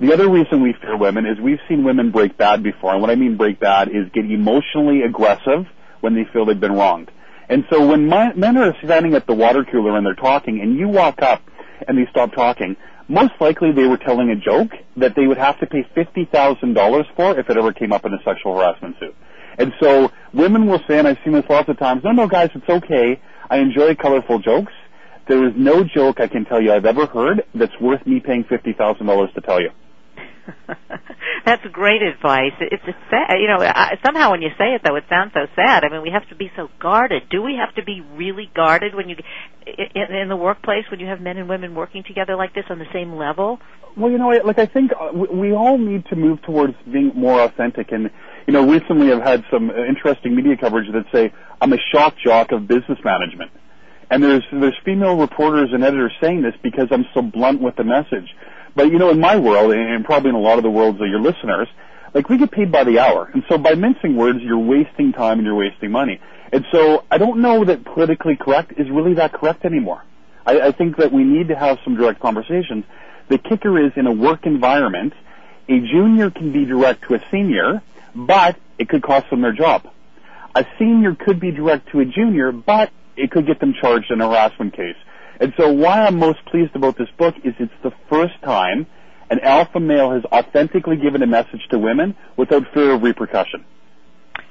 The 0.00 0.12
other 0.12 0.28
reason 0.28 0.60
we 0.60 0.74
fear 0.80 0.96
women 0.96 1.24
is 1.24 1.38
we've 1.40 1.60
seen 1.68 1.84
women 1.84 2.10
break 2.10 2.36
bad 2.36 2.62
before, 2.62 2.92
and 2.92 3.00
what 3.00 3.10
I 3.10 3.14
mean 3.14 3.36
break 3.36 3.60
bad 3.60 3.88
is 3.88 4.08
get 4.12 4.24
emotionally 4.24 5.02
aggressive 5.02 5.66
when 6.00 6.14
they 6.14 6.24
feel 6.32 6.46
they've 6.46 6.58
been 6.58 6.72
wronged. 6.72 7.10
And 7.48 7.64
so 7.70 7.86
when 7.86 8.08
my, 8.08 8.32
men 8.34 8.56
are 8.56 8.74
standing 8.82 9.14
at 9.14 9.26
the 9.26 9.34
water 9.34 9.64
cooler 9.64 9.96
and 9.96 10.06
they're 10.06 10.14
talking, 10.14 10.60
and 10.60 10.78
you 10.78 10.88
walk 10.88 11.22
up 11.22 11.42
and 11.86 11.98
they 11.98 12.06
stop 12.10 12.32
talking, 12.32 12.76
most 13.08 13.32
likely 13.40 13.72
they 13.72 13.84
were 13.84 13.98
telling 13.98 14.30
a 14.30 14.36
joke 14.36 14.70
that 14.96 15.14
they 15.14 15.26
would 15.26 15.36
have 15.36 15.58
to 15.60 15.66
pay 15.66 15.86
fifty 15.94 16.24
thousand 16.24 16.72
dollars 16.74 17.06
for 17.16 17.38
if 17.38 17.50
it 17.50 17.56
ever 17.56 17.72
came 17.72 17.92
up 17.92 18.04
in 18.06 18.14
a 18.14 18.22
sexual 18.24 18.56
harassment 18.56 18.96
suit. 18.98 19.14
And 19.58 19.72
so 19.80 20.10
women 20.32 20.66
will 20.66 20.80
say, 20.88 20.98
and 20.98 21.06
I've 21.06 21.18
seen 21.22 21.34
this 21.34 21.44
lots 21.48 21.68
of 21.68 21.78
times, 21.78 22.02
no, 22.02 22.12
no, 22.12 22.26
guys, 22.26 22.50
it's 22.54 22.68
okay. 22.68 23.20
I 23.50 23.58
enjoy 23.58 23.94
colorful 23.94 24.38
jokes. 24.38 24.72
There 25.28 25.46
is 25.46 25.52
no 25.56 25.84
joke 25.84 26.18
I 26.20 26.28
can 26.28 26.44
tell 26.44 26.60
you 26.60 26.72
I've 26.72 26.86
ever 26.86 27.06
heard 27.06 27.44
that's 27.54 27.78
worth 27.80 28.06
me 28.06 28.20
paying 28.20 28.44
fifty 28.44 28.72
thousand 28.72 29.06
dollars 29.06 29.30
to 29.34 29.40
tell 29.42 29.60
you. 29.60 29.70
That's 31.44 31.62
great 31.72 32.02
advice. 32.02 32.52
It's 32.60 32.82
a 32.84 32.94
sad, 33.10 33.36
you 33.38 33.48
know. 33.48 33.58
I, 33.60 33.98
somehow 34.04 34.30
when 34.30 34.42
you 34.42 34.50
say 34.58 34.74
it, 34.74 34.82
though, 34.84 34.96
it 34.96 35.04
sounds 35.08 35.32
so 35.34 35.46
sad. 35.54 35.84
I 35.84 35.88
mean, 35.90 36.02
we 36.02 36.10
have 36.10 36.28
to 36.28 36.34
be 36.34 36.50
so 36.56 36.68
guarded. 36.80 37.28
Do 37.30 37.42
we 37.42 37.56
have 37.56 37.74
to 37.76 37.84
be 37.84 38.00
really 38.00 38.50
guarded 38.54 38.94
when 38.94 39.08
you 39.08 39.16
in, 39.66 40.14
in 40.14 40.28
the 40.28 40.36
workplace 40.36 40.84
when 40.90 41.00
you 41.00 41.06
have 41.06 41.20
men 41.20 41.36
and 41.36 41.48
women 41.48 41.74
working 41.74 42.02
together 42.06 42.36
like 42.36 42.54
this 42.54 42.64
on 42.70 42.78
the 42.78 42.86
same 42.92 43.14
level? 43.14 43.58
Well, 43.96 44.10
you 44.10 44.18
know, 44.18 44.28
like 44.44 44.58
I 44.58 44.66
think 44.66 44.92
uh, 44.98 45.10
we 45.12 45.28
we 45.28 45.52
all 45.52 45.78
need 45.78 46.06
to 46.06 46.16
move 46.16 46.42
towards 46.42 46.74
being 46.90 47.12
more 47.14 47.42
authentic. 47.42 47.92
And 47.92 48.10
you 48.46 48.52
know, 48.52 48.68
recently 48.68 49.12
I've 49.12 49.22
had 49.22 49.44
some 49.50 49.70
uh, 49.70 49.84
interesting 49.84 50.34
media 50.34 50.56
coverage 50.56 50.90
that 50.92 51.04
say 51.12 51.32
I'm 51.60 51.72
a 51.72 51.78
shock 51.92 52.14
jock 52.24 52.52
of 52.52 52.66
business 52.66 52.98
management. 53.04 53.50
And 54.10 54.22
there's 54.22 54.44
there's 54.52 54.76
female 54.84 55.16
reporters 55.16 55.70
and 55.72 55.84
editors 55.84 56.12
saying 56.20 56.42
this 56.42 56.54
because 56.62 56.88
I'm 56.90 57.04
so 57.14 57.22
blunt 57.22 57.60
with 57.60 57.76
the 57.76 57.84
message. 57.84 58.34
But 58.74 58.90
you 58.90 58.98
know, 58.98 59.10
in 59.10 59.20
my 59.20 59.36
world, 59.36 59.72
and 59.72 60.04
probably 60.04 60.30
in 60.30 60.34
a 60.34 60.40
lot 60.40 60.58
of 60.58 60.64
the 60.64 60.70
worlds 60.70 61.00
of 61.00 61.08
your 61.08 61.20
listeners, 61.20 61.68
like 62.12 62.28
we 62.28 62.38
get 62.38 62.50
paid 62.50 62.70
by 62.70 62.84
the 62.84 62.98
hour, 62.98 63.30
and 63.32 63.42
so 63.48 63.58
by 63.58 63.74
mincing 63.74 64.16
words, 64.16 64.38
you're 64.42 64.58
wasting 64.58 65.12
time 65.12 65.38
and 65.38 65.46
you're 65.46 65.56
wasting 65.56 65.90
money. 65.90 66.20
And 66.52 66.64
so 66.70 67.04
I 67.10 67.18
don't 67.18 67.40
know 67.40 67.64
that 67.64 67.84
politically 67.84 68.36
correct 68.36 68.72
is 68.76 68.88
really 68.90 69.14
that 69.14 69.32
correct 69.32 69.64
anymore. 69.64 70.02
I, 70.46 70.60
I 70.60 70.72
think 70.72 70.98
that 70.98 71.12
we 71.12 71.24
need 71.24 71.48
to 71.48 71.56
have 71.56 71.78
some 71.84 71.96
direct 71.96 72.20
conversations. 72.20 72.84
The 73.28 73.38
kicker 73.38 73.84
is 73.84 73.92
in 73.96 74.06
a 74.06 74.12
work 74.12 74.46
environment, 74.46 75.14
a 75.68 75.80
junior 75.80 76.30
can 76.30 76.52
be 76.52 76.64
direct 76.64 77.08
to 77.08 77.14
a 77.14 77.18
senior, 77.30 77.82
but 78.14 78.56
it 78.78 78.88
could 78.88 79.02
cost 79.02 79.30
them 79.30 79.40
their 79.40 79.52
job. 79.52 79.88
A 80.54 80.64
senior 80.78 81.14
could 81.14 81.40
be 81.40 81.50
direct 81.50 81.90
to 81.92 82.00
a 82.00 82.04
junior, 82.04 82.52
but 82.52 82.90
it 83.16 83.30
could 83.30 83.46
get 83.46 83.60
them 83.60 83.74
charged 83.80 84.10
in 84.10 84.20
a 84.20 84.28
harassment 84.28 84.74
case. 84.74 84.96
And 85.40 85.52
so 85.56 85.72
why 85.72 86.06
I'm 86.06 86.18
most 86.18 86.44
pleased 86.46 86.74
about 86.76 86.96
this 86.96 87.08
book 87.18 87.34
is 87.44 87.54
it's 87.58 87.72
the 87.82 87.92
first 88.08 88.34
time 88.42 88.86
an 89.30 89.40
alpha 89.40 89.80
male 89.80 90.12
has 90.12 90.24
authentically 90.26 90.96
given 90.96 91.22
a 91.22 91.26
message 91.26 91.66
to 91.70 91.78
women 91.78 92.14
without 92.36 92.62
fear 92.72 92.92
of 92.92 93.02
repercussion. 93.02 93.64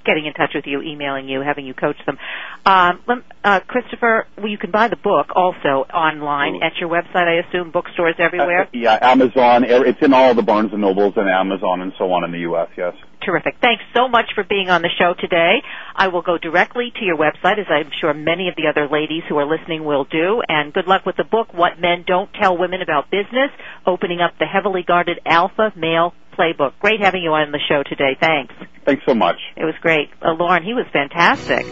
getting 0.04 0.26
in 0.26 0.32
touch 0.32 0.50
with 0.54 0.64
you, 0.66 0.82
emailing 0.82 1.28
you, 1.28 1.40
having 1.40 1.66
you 1.66 1.74
coach 1.74 1.96
them. 2.06 2.18
Um, 2.64 3.24
uh, 3.44 3.60
Christopher, 3.66 4.26
well, 4.36 4.48
you 4.48 4.58
can 4.58 4.70
buy 4.70 4.88
the 4.88 4.96
book 4.96 5.28
also 5.34 5.86
online 5.92 6.62
at 6.62 6.72
your 6.80 6.88
website. 6.88 7.26
I 7.26 7.46
assume 7.46 7.70
bookstores 7.70 8.14
everywhere. 8.18 8.62
Uh, 8.62 8.66
yeah, 8.72 8.98
Amazon. 9.00 9.64
er- 9.64 9.86
It's 9.86 10.00
in 10.02 10.12
all 10.12 10.34
the 10.34 10.42
Barnes 10.42 10.72
and 10.72 10.80
Nobles 10.80 11.14
and 11.16 11.28
Amazon 11.28 11.80
and 11.80 11.92
so 11.98 12.12
on 12.12 12.24
in 12.24 12.32
the 12.32 12.40
U.S. 12.40 12.68
Yes. 12.76 12.94
Terrific. 13.24 13.56
Thanks 13.60 13.84
so 13.94 14.08
much 14.08 14.26
for 14.34 14.42
being 14.42 14.68
on 14.68 14.82
the 14.82 14.90
show 14.98 15.14
today. 15.18 15.62
I 15.94 16.08
will 16.08 16.22
go 16.22 16.38
directly 16.38 16.92
to 16.98 17.04
your 17.04 17.16
website, 17.16 17.58
as 17.58 17.66
I'm 17.70 17.90
sure 18.00 18.12
many 18.12 18.48
of 18.48 18.56
the 18.56 18.66
other 18.68 18.88
ladies 18.90 19.22
who 19.28 19.36
are 19.38 19.46
listening 19.46 19.84
will 19.84 20.04
do. 20.04 20.42
And 20.48 20.72
good 20.72 20.86
luck 20.86 21.06
with 21.06 21.16
the 21.16 21.24
book, 21.24 21.54
What 21.54 21.78
Men 21.80 22.04
Don't 22.06 22.30
Tell 22.34 22.58
Women 22.58 22.82
About 22.82 23.10
Business, 23.10 23.50
opening 23.86 24.20
up 24.20 24.32
the 24.38 24.46
heavily 24.46 24.82
guarded 24.82 25.20
alpha 25.24 25.72
male 25.76 26.14
playbook. 26.36 26.72
Great 26.80 27.00
having 27.00 27.22
you 27.22 27.30
on 27.32 27.52
the 27.52 27.60
show 27.68 27.82
today. 27.82 28.16
Thanks. 28.18 28.54
Thanks 28.84 29.04
so 29.06 29.14
much. 29.14 29.36
It 29.56 29.64
was 29.64 29.74
great. 29.80 30.10
Uh, 30.20 30.32
Lauren, 30.32 30.62
he 30.64 30.74
was 30.74 30.86
fantastic. 30.92 31.64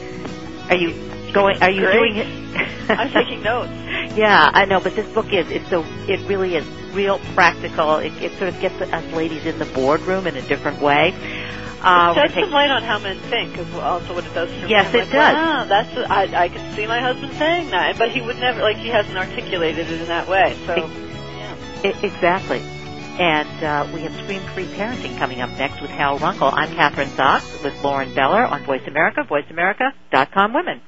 Are 0.71 0.77
you 0.77 1.33
going, 1.33 1.61
are 1.63 1.71
you 1.71 1.81
Great. 1.83 1.93
doing 1.93 2.17
it? 2.17 2.91
I'm 2.91 3.11
taking 3.13 3.43
notes. 3.43 3.71
Yeah, 4.17 4.51
I 4.53 4.65
know, 4.65 4.81
but 4.81 4.97
this 4.97 5.07
book 5.15 5.27
is 5.33 5.47
it's 5.51 5.71
so 5.71 5.85
it 6.09 6.19
really 6.27 6.57
is 6.57 6.67
real 6.93 7.21
practical. 7.35 7.99
It, 7.99 8.13
it 8.21 8.37
sort 8.39 8.49
of 8.53 8.61
gets 8.61 8.75
us 8.81 9.05
ladies 9.13 9.47
in 9.47 9.61
the 9.61 9.67
boardroom 9.67 10.27
in 10.27 10.35
a 10.37 10.43
different 10.43 10.83
way. 10.83 11.13
Uh, 11.81 12.11
it 12.11 12.15
sheds 12.21 12.35
some 12.35 12.51
light 12.51 12.71
on 12.73 12.83
how 12.83 12.99
men 12.99 13.21
think, 13.31 13.57
is 13.57 13.73
also 13.75 14.15
what 14.17 14.25
it 14.27 14.35
does 14.35 14.51
for 14.51 14.65
me. 14.65 14.71
Yes, 14.71 14.89
I'm 14.89 14.97
it 14.97 14.99
like, 14.99 15.13
does. 15.13 15.35
Wow, 15.35 15.65
that's 15.69 16.11
I 16.11 16.45
I 16.45 16.49
could 16.49 16.75
see 16.75 16.89
my 16.89 17.01
husband 17.01 17.33
saying 17.39 17.71
that, 17.71 17.99
but 17.99 18.11
he 18.11 18.21
would 18.21 18.37
never 18.39 18.61
like 18.63 18.79
he 18.79 18.89
hasn't 18.89 19.17
articulated 19.17 19.89
it 19.89 20.01
in 20.01 20.09
that 20.09 20.27
way. 20.27 20.59
So 20.67 20.75
take- 20.75 21.95
I- 21.95 22.05
exactly. 22.05 22.59
And 23.21 23.63
uh, 23.63 23.87
we 23.93 24.01
have 24.01 24.15
Scream 24.15 24.41
Free 24.55 24.65
Parenting 24.65 25.19
coming 25.19 25.43
up 25.43 25.51
next 25.59 25.83
with 25.83 25.91
Hal 25.91 26.19
Runkel. 26.19 26.51
I'm 26.55 26.71
Kathryn 26.71 27.09
Zox 27.09 27.63
with 27.63 27.85
Lauren 27.85 28.15
Beller 28.15 28.47
on 28.47 28.65
Voice 28.65 28.87
America, 28.87 29.25
voiceamerica.com 29.29 30.55
women. 30.55 30.81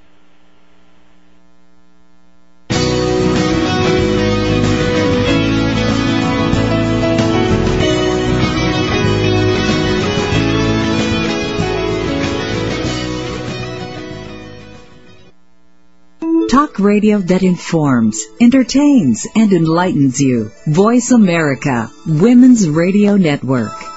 Talk 16.52 16.78
radio 16.78 17.16
that 17.16 17.42
informs, 17.42 18.26
entertains, 18.38 19.26
and 19.34 19.54
enlightens 19.54 20.20
you. 20.20 20.52
Voice 20.66 21.10
America, 21.10 21.90
Women's 22.06 22.68
Radio 22.68 23.16
Network. 23.16 23.91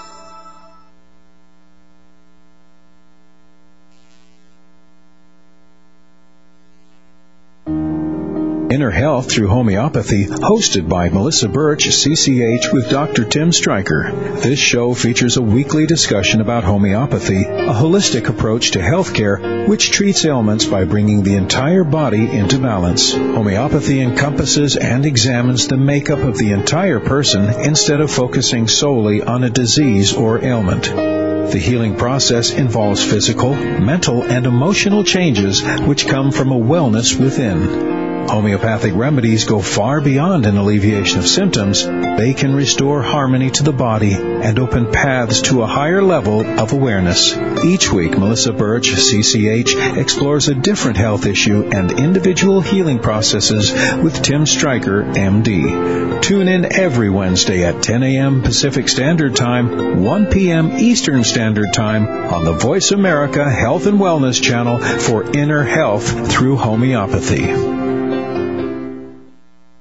Inner 8.75 8.91
Health 8.91 9.31
Through 9.31 9.47
Homeopathy, 9.47 10.25
hosted 10.25 10.89
by 10.89 11.07
Melissa 11.07 11.47
Birch, 11.47 11.87
CCH, 11.87 12.73
with 12.73 12.89
Dr. 12.89 13.23
Tim 13.23 13.53
Stryker. 13.53 14.11
This 14.11 14.59
show 14.59 14.93
features 14.93 15.37
a 15.37 15.41
weekly 15.41 15.85
discussion 15.85 16.41
about 16.41 16.65
homeopathy, 16.65 17.43
a 17.43 17.73
holistic 17.73 18.27
approach 18.27 18.71
to 18.71 18.79
healthcare 18.79 19.65
which 19.69 19.91
treats 19.91 20.25
ailments 20.25 20.65
by 20.65 20.83
bringing 20.83 21.23
the 21.23 21.35
entire 21.35 21.85
body 21.85 22.29
into 22.29 22.59
balance. 22.59 23.13
Homeopathy 23.13 24.01
encompasses 24.01 24.75
and 24.75 25.05
examines 25.05 25.69
the 25.69 25.77
makeup 25.77 26.19
of 26.19 26.37
the 26.37 26.51
entire 26.51 26.99
person 26.99 27.45
instead 27.45 28.01
of 28.01 28.11
focusing 28.11 28.67
solely 28.67 29.23
on 29.23 29.45
a 29.45 29.49
disease 29.49 30.11
or 30.11 30.43
ailment. 30.43 30.83
The 30.83 31.63
healing 31.63 31.95
process 31.95 32.51
involves 32.51 33.01
physical, 33.01 33.55
mental, 33.55 34.21
and 34.23 34.45
emotional 34.45 35.05
changes 35.05 35.63
which 35.63 36.09
come 36.09 36.33
from 36.33 36.51
a 36.51 36.59
wellness 36.59 37.17
within. 37.17 37.95
Homeopathic 38.27 38.93
remedies 38.95 39.45
go 39.45 39.59
far 39.59 40.01
beyond 40.01 40.45
an 40.45 40.57
alleviation 40.57 41.19
of 41.19 41.27
symptoms. 41.27 41.85
They 41.85 42.33
can 42.33 42.55
restore 42.55 43.01
harmony 43.01 43.51
to 43.51 43.63
the 43.63 43.71
body 43.71 44.13
and 44.13 44.59
open 44.59 44.91
paths 44.91 45.41
to 45.43 45.61
a 45.61 45.67
higher 45.67 46.01
level 46.01 46.45
of 46.59 46.73
awareness. 46.73 47.37
Each 47.63 47.91
week, 47.91 48.17
Melissa 48.17 48.51
Birch, 48.51 48.89
CCH, 48.89 49.97
explores 49.97 50.49
a 50.49 50.55
different 50.55 50.97
health 50.97 51.25
issue 51.25 51.69
and 51.71 51.91
individual 51.91 52.61
healing 52.61 52.99
processes 52.99 53.71
with 54.01 54.21
Tim 54.21 54.45
Stryker, 54.45 55.03
MD. 55.03 56.21
Tune 56.21 56.47
in 56.47 56.73
every 56.73 57.09
Wednesday 57.09 57.63
at 57.63 57.83
10 57.83 58.03
a.m. 58.03 58.41
Pacific 58.41 58.89
Standard 58.89 59.35
Time, 59.35 60.03
1 60.03 60.31
p.m. 60.31 60.71
Eastern 60.77 61.23
Standard 61.23 61.73
Time 61.73 62.07
on 62.07 62.43
the 62.43 62.53
Voice 62.53 62.91
America 62.91 63.49
Health 63.49 63.85
and 63.85 63.99
Wellness 63.99 64.41
channel 64.41 64.79
for 64.79 65.23
inner 65.35 65.63
health 65.63 66.31
through 66.31 66.57
homeopathy. 66.57 67.84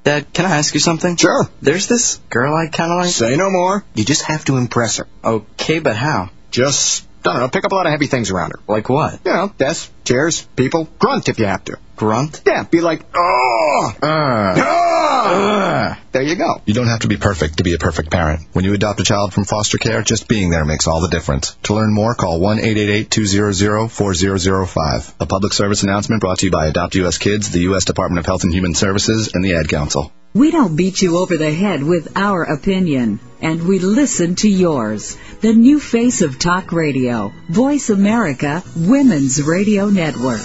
Dad, 0.05 0.33
can 0.35 0.45
I 0.45 0.57
ask 0.57 0.75
you 0.75 0.81
something? 0.81 1.17
Sure. 1.17 1.49
There's 1.63 1.89
this 1.89 2.17
girl 2.29 2.55
I 2.55 2.69
kind 2.69 2.93
of 2.93 2.99
like. 2.99 3.09
Say 3.09 3.37
no 3.37 3.51
more. 3.51 3.85
You 3.95 4.05
just 4.05 4.23
have 4.23 4.45
to 4.45 4.57
impress 4.59 4.99
her. 4.99 5.07
Okay, 5.25 5.79
but 5.79 5.97
how? 5.97 6.31
Just, 6.51 7.07
I 7.27 7.33
don't 7.33 7.41
know, 7.41 7.49
pick 7.49 7.65
up 7.65 7.73
a 7.73 7.75
lot 7.75 7.87
of 7.87 7.93
heavy 7.93 8.07
things 8.07 8.31
around 8.31 8.51
her. 8.51 8.61
Like 8.69 8.91
what? 8.91 9.19
You 9.25 9.33
know, 9.33 9.51
desks, 9.57 9.91
chairs, 10.05 10.43
people. 10.57 10.87
Grunt 10.99 11.31
if 11.31 11.39
you 11.39 11.47
have 11.47 11.65
to. 11.65 11.79
Grunt? 11.97 12.43
Yeah, 12.45 12.65
be 12.65 12.83
like, 12.83 13.01
oh! 13.15 13.93
Uh. 14.03 14.07
Uh. 14.07 15.95
There 16.13 16.23
you 16.23 16.37
go. 16.37 16.61
You 16.67 16.75
don't 16.75 16.89
have 16.89 17.01
to 17.01 17.09
be 17.09 17.17
perfect 17.17 17.57
to 17.57 17.65
be 17.65 17.73
a 17.75 17.79
perfect 17.79 18.11
parent. 18.11 18.43
When 18.53 18.67
you 18.67 18.75
adopt 18.75 19.01
a 19.01 19.05
child 19.05 19.33
from 19.33 19.45
foster 19.45 19.79
care, 19.79 20.03
just 20.03 20.29
being 20.29 20.51
there 20.51 20.67
makes 20.67 20.87
all 20.87 21.01
the 21.01 21.09
difference. 21.09 21.57
To 21.65 21.73
learn 21.75 21.95
more, 21.95 22.15
call 22.15 22.41
1-888-200-4005. 22.41 25.15
A 25.21 25.27
public 25.27 25.55
service 25.55 25.83
announcement 25.83 26.21
brought 26.21 26.41
to 26.41 26.47
you 26.47 26.53
by 26.53 26.67
Adopt 26.67 26.95
US 26.97 27.17
Kids, 27.17 27.51
the 27.51 27.61
U.S. 27.61 27.85
Department 27.85 28.19
of 28.19 28.27
Health 28.27 28.45
and 28.45 28.53
Human 28.53 28.75
Services, 28.75 29.31
and 29.33 29.43
the 29.43 29.55
Ad 29.55 29.69
Council. 29.69 30.13
We 30.35 30.51
don't 30.51 30.77
beat 30.77 31.01
you 31.01 31.19
over 31.19 31.37
the 31.37 31.53
head 31.53 31.83
with 31.83 32.17
our 32.17 32.43
opinion, 32.43 33.21
and 33.45 33.69
we 33.69 33.79
listen 33.79 34.35
to 34.37 34.49
yours. 34.49 35.17
The 35.43 35.53
new 35.53 35.79
face 35.79 36.23
of 36.23 36.39
talk 36.39 36.73
radio, 36.73 37.31
Voice 37.49 37.91
America 37.91 38.65
Women's 38.75 39.41
Radio 39.43 39.91
Network. 39.91 40.41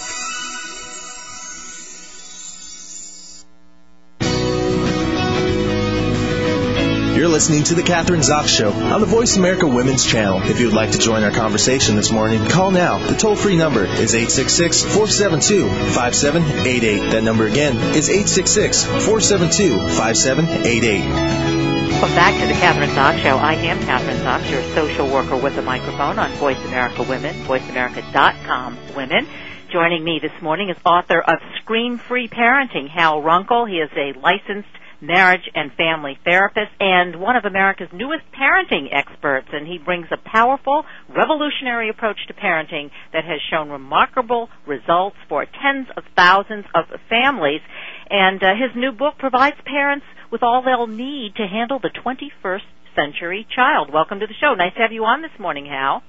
You're 7.15 7.29
listening 7.29 7.63
to 7.65 7.75
The 7.75 7.83
Kathryn 7.83 8.21
Zox 8.21 8.47
Show 8.47 8.71
on 8.71 8.99
the 8.99 9.07
Voice 9.07 9.37
America 9.37 9.65
Women's 9.65 10.05
Channel. 10.05 10.41
If 10.43 10.59
you 10.59 10.67
would 10.67 10.75
like 10.75 10.91
to 10.91 10.97
join 10.97 11.23
our 11.23 11.31
conversation 11.31 11.95
this 11.95 12.11
morning, 12.11 12.45
call 12.47 12.71
now. 12.71 12.99
The 12.99 13.15
toll 13.15 13.35
free 13.37 13.55
number 13.55 13.85
is 13.85 14.13
866 14.13 14.83
472 14.83 15.69
5788. 15.93 17.11
That 17.11 17.23
number 17.23 17.45
again 17.45 17.77
is 17.95 18.09
866 18.09 18.83
472 18.83 19.79
5788. 19.79 21.68
Welcome 21.99 22.15
back 22.15 22.39
to 22.39 22.47
the 22.47 22.53
Kathryn 22.53 22.95
Zox 22.95 23.21
Show. 23.21 23.35
I 23.35 23.55
am 23.55 23.77
Kathryn 23.79 24.23
Zox, 24.23 24.49
your 24.49 24.63
social 24.73 25.11
worker 25.11 25.35
with 25.35 25.57
a 25.57 25.61
microphone 25.61 26.17
on 26.17 26.31
Voice 26.35 26.63
America 26.63 27.03
Women, 27.03 27.35
voiceamerica.com 27.43 28.95
women. 28.95 29.27
Joining 29.69 30.05
me 30.05 30.19
this 30.21 30.31
morning 30.41 30.69
is 30.69 30.77
author 30.85 31.19
of 31.19 31.39
Scream 31.61 31.97
Free 31.97 32.29
Parenting, 32.29 32.87
Hal 32.87 33.21
Runkel. 33.21 33.69
He 33.69 33.79
is 33.79 33.89
a 33.97 34.17
licensed 34.17 34.69
marriage 35.01 35.49
and 35.53 35.73
family 35.73 36.17
therapist 36.23 36.71
and 36.79 37.19
one 37.19 37.35
of 37.35 37.43
America's 37.43 37.89
newest 37.91 38.23
parenting 38.31 38.87
experts 38.93 39.47
and 39.51 39.67
he 39.67 39.77
brings 39.77 40.07
a 40.11 40.29
powerful 40.29 40.85
revolutionary 41.09 41.89
approach 41.89 42.19
to 42.27 42.33
parenting 42.33 42.91
that 43.11 43.25
has 43.25 43.39
shown 43.49 43.69
remarkable 43.69 44.49
results 44.65 45.15
for 45.27 45.45
tens 45.45 45.87
of 45.97 46.03
thousands 46.15 46.65
of 46.75 46.85
families 47.09 47.61
and 48.09 48.43
uh, 48.43 48.51
his 48.55 48.75
new 48.75 48.91
book 48.91 49.17
provides 49.17 49.55
parents 49.65 50.05
with 50.31 50.43
all 50.43 50.61
they'll 50.63 50.87
need 50.87 51.35
to 51.35 51.47
handle 51.47 51.79
the 51.79 51.89
21st 51.89 52.61
century 52.95 53.47
child. 53.55 53.91
Welcome 53.91 54.19
to 54.19 54.27
the 54.27 54.33
show. 54.39 54.53
Nice 54.55 54.73
to 54.75 54.81
have 54.81 54.91
you 54.91 55.05
on 55.05 55.21
this 55.21 55.31
morning, 55.39 55.65
Hal. 55.65 56.03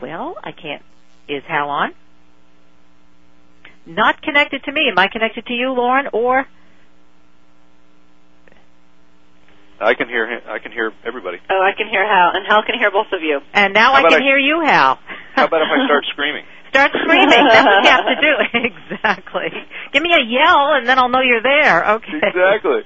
Well, 0.00 0.36
I 0.42 0.52
can't. 0.52 0.82
Is 1.28 1.42
Hal 1.48 1.68
on? 1.70 1.94
Not 3.86 4.20
connected 4.22 4.64
to 4.64 4.72
me. 4.72 4.88
Am 4.90 4.98
I 4.98 5.08
connected 5.08 5.46
to 5.46 5.52
you, 5.52 5.70
Lauren, 5.72 6.08
or? 6.12 6.46
I 9.80 9.94
can 9.94 10.08
hear 10.08 10.26
him. 10.30 10.40
I 10.48 10.58
can 10.58 10.72
hear 10.72 10.92
everybody. 11.04 11.38
Oh, 11.50 11.62
I 11.62 11.76
can 11.76 11.88
hear 11.88 12.04
Hal, 12.06 12.30
and 12.34 12.46
Hal 12.46 12.62
can 12.64 12.78
hear 12.78 12.90
both 12.90 13.08
of 13.12 13.22
you. 13.22 13.40
And 13.52 13.74
now 13.74 13.92
How 13.92 13.98
I 14.06 14.08
can 14.10 14.20
I- 14.20 14.24
hear 14.24 14.38
you, 14.38 14.62
Hal. 14.64 14.98
How 15.34 15.44
about 15.44 15.60
if 15.62 15.68
I 15.70 15.84
start 15.86 16.04
screaming? 16.12 16.44
Start 16.76 16.92
screaming. 16.92 17.28
That's 17.48 17.64
what 17.64 17.84
you 17.84 17.90
have 17.90 18.06
to 18.06 18.18
do. 18.20 18.32
exactly. 18.92 19.48
Give 19.92 20.02
me 20.02 20.12
a 20.12 20.22
yell, 20.24 20.74
and 20.76 20.86
then 20.86 20.98
I'll 20.98 21.08
know 21.08 21.20
you're 21.24 21.42
there. 21.42 21.96
Okay. 21.96 22.20
Exactly. 22.22 22.80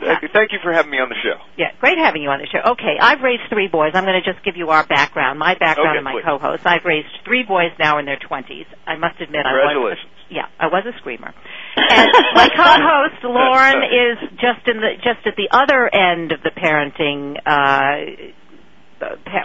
Thank 0.00 0.22
you- 0.22 0.28
Thank 0.32 0.52
you 0.52 0.58
for 0.62 0.72
having 0.72 0.90
me 0.90 0.98
on 0.98 1.10
the 1.10 1.14
show. 1.22 1.36
Yeah, 1.58 1.72
great 1.78 1.98
having 1.98 2.22
you 2.22 2.30
on 2.30 2.40
the 2.40 2.46
show. 2.46 2.72
Okay, 2.72 2.96
I've 2.98 3.20
raised 3.20 3.42
three 3.50 3.68
boys. 3.68 3.92
I'm 3.92 4.04
going 4.04 4.16
to 4.20 4.24
just 4.32 4.42
give 4.44 4.56
you 4.56 4.70
our 4.70 4.86
background, 4.86 5.38
my 5.38 5.54
background 5.60 5.90
Okay, 5.90 5.98
and 5.98 6.04
my 6.04 6.12
please. 6.12 6.24
co-host. 6.24 6.64
I've 6.64 6.84
raised 6.86 7.08
three 7.26 7.42
boys 7.42 7.72
now 7.78 7.98
in 7.98 8.06
their 8.06 8.16
20s. 8.16 8.64
I 8.86 8.96
must 8.96 9.20
admit, 9.20 9.44
I 9.44 9.52
was. 9.52 9.60
Congratulations. 9.60 10.12
Yeah, 10.30 10.46
I 10.58 10.68
was 10.68 10.84
a 10.86 10.96
screamer. 10.98 11.34
And 11.76 12.08
my 12.34 12.48
co-host 12.56 13.24
Lauren 13.24 13.82
is 13.84 14.16
just 14.40 14.64
in 14.68 14.80
the 14.80 14.94
just 15.04 15.26
at 15.26 15.34
the 15.36 15.48
other 15.50 15.90
end 15.92 16.32
of 16.32 16.40
the 16.42 16.50
parenting 16.56 17.36
uh 17.44 17.50
uh, 17.50 18.32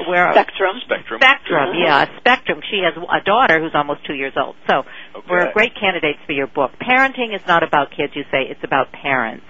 where 0.08 0.32
Spectrum. 0.34 0.76
Spectrum. 0.84 1.20
spectrum, 1.22 1.76
yeah, 1.80 2.06
spectrum. 2.20 2.60
She 2.70 2.84
has 2.84 2.94
a 2.96 3.24
daughter 3.24 3.60
who's 3.60 3.74
almost 3.74 4.06
two 4.06 4.13
years 4.13 4.34
old. 4.36 4.56
So 4.68 4.84
we're 5.30 5.52
great 5.54 5.74
candidates 5.80 6.20
for 6.26 6.34
your 6.34 6.48
book. 6.48 6.72
Parenting 6.82 7.36
is 7.36 7.41
not 7.48 7.63
about 7.63 7.91
kids, 7.96 8.13
you 8.15 8.24
say. 8.32 8.44
It's 8.50 8.63
about 8.63 8.91
parents. 8.91 9.46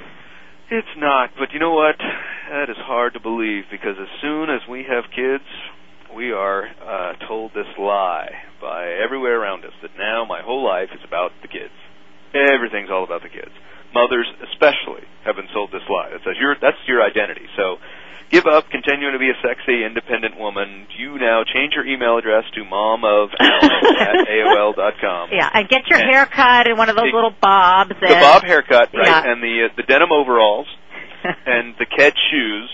It's 0.71 0.95
not, 0.97 1.29
but 1.37 1.53
you 1.53 1.59
know 1.59 1.73
what? 1.73 1.97
That 2.49 2.69
is 2.69 2.77
hard 2.77 3.13
to 3.13 3.19
believe 3.19 3.65
because 3.69 3.97
as 4.01 4.09
soon 4.21 4.49
as 4.49 4.61
we 4.69 4.83
have 4.89 5.05
kids, 5.13 5.45
we 6.15 6.31
are 6.31 6.65
uh, 6.65 7.13
told 7.27 7.51
this 7.53 7.67
lie 7.77 8.31
by 8.61 8.87
everywhere 9.03 9.39
around 9.39 9.65
us 9.65 9.73
that 9.81 9.91
now 9.97 10.25
my 10.27 10.41
whole 10.41 10.63
life 10.65 10.89
is 10.93 11.01
about 11.05 11.31
the 11.41 11.47
kids. 11.47 11.73
Everything's 12.35 12.89
all 12.91 13.03
about 13.03 13.23
the 13.23 13.29
kids. 13.29 13.51
Mothers, 13.93 14.27
especially, 14.51 15.07
have 15.23 15.35
been 15.35 15.47
sold 15.53 15.71
this 15.71 15.87
lie. 15.89 16.09
That 16.11 16.19
says 16.27 16.35
you're, 16.39 16.55
that's 16.59 16.77
your 16.85 17.01
identity. 17.01 17.47
So 17.55 17.77
give 18.29 18.45
up 18.45 18.67
continuing 18.69 19.13
to 19.13 19.19
be 19.19 19.29
a 19.31 19.37
sexy, 19.41 19.85
independent 19.85 20.37
woman. 20.37 20.87
You 20.99 21.17
now 21.17 21.43
change 21.47 21.73
your 21.79 21.85
email 21.87 22.17
address 22.17 22.43
to 22.55 22.65
mom 22.65 23.05
of 23.05 23.29
at 23.39 24.27
AOL 24.27 24.75
dot 24.75 24.95
com. 24.99 25.29
Yeah, 25.31 25.47
and 25.53 25.69
get 25.69 25.87
your 25.87 25.99
And 25.99 26.09
hair 26.11 26.25
cut 26.25 26.67
in 26.67 26.75
one 26.75 26.89
of 26.89 26.95
those 26.97 27.07
the- 27.09 27.15
little 27.15 27.33
bobs. 27.39 27.91
The 28.01 28.07
and, 28.11 28.19
bob 28.19 28.43
haircut, 28.43 28.91
right? 28.93 29.07
Yeah. 29.07 29.31
And 29.31 29.41
the 29.41 29.69
uh, 29.71 29.75
the 29.77 29.83
denim 29.83 30.11
overalls 30.11 30.67
and 31.23 31.75
the 31.79 31.85
Ked 31.85 32.13
shoes, 32.31 32.69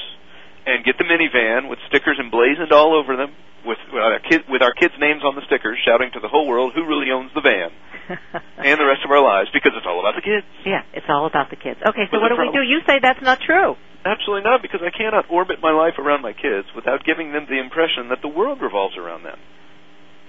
and 0.66 0.84
get 0.84 0.98
the 0.98 1.04
minivan 1.06 1.70
with 1.70 1.78
stickers 1.88 2.18
emblazoned 2.20 2.72
all 2.74 2.96
over 2.98 3.16
them, 3.16 3.32
with 3.66 3.78
with 3.92 4.02
our, 4.02 4.20
kid, 4.20 4.42
with 4.50 4.62
our 4.62 4.74
kids' 4.74 4.94
names 5.00 5.24
on 5.24 5.36
the 5.36 5.46
stickers, 5.46 5.78
shouting 5.86 6.12
to 6.14 6.20
the 6.20 6.28
whole 6.28 6.48
world 6.48 6.74
who 6.74 6.86
really 6.86 7.12
owns 7.12 7.32
the 7.34 7.42
van, 7.42 7.72
and 8.58 8.76
the 8.80 8.88
rest 8.88 9.06
of 9.06 9.12
our 9.12 9.22
lives, 9.22 9.50
because 9.54 9.74
it's 9.76 9.86
all 9.86 10.00
about 10.00 10.16
the 10.16 10.26
kids. 10.26 10.46
yeah, 10.66 10.84
it's 10.94 11.08
all 11.10 11.26
about 11.26 11.50
the 11.50 11.60
kids. 11.60 11.80
Okay, 11.82 12.06
so 12.10 12.18
But 12.18 12.22
what 12.22 12.30
do 12.30 12.38
we 12.40 12.52
do? 12.52 12.62
You 12.62 12.82
say 12.86 13.00
that's 13.02 13.22
not 13.22 13.40
true. 13.42 13.76
Absolutely 14.02 14.50
not, 14.50 14.62
because 14.62 14.82
I 14.82 14.90
cannot 14.90 15.30
orbit 15.30 15.62
my 15.62 15.70
life 15.70 16.02
around 16.02 16.26
my 16.26 16.34
kids 16.34 16.66
without 16.74 17.06
giving 17.06 17.34
them 17.34 17.46
the 17.46 17.62
impression 17.62 18.10
that 18.10 18.26
the 18.26 18.34
world 18.34 18.58
revolves 18.62 18.98
around 18.98 19.22
them. 19.24 19.38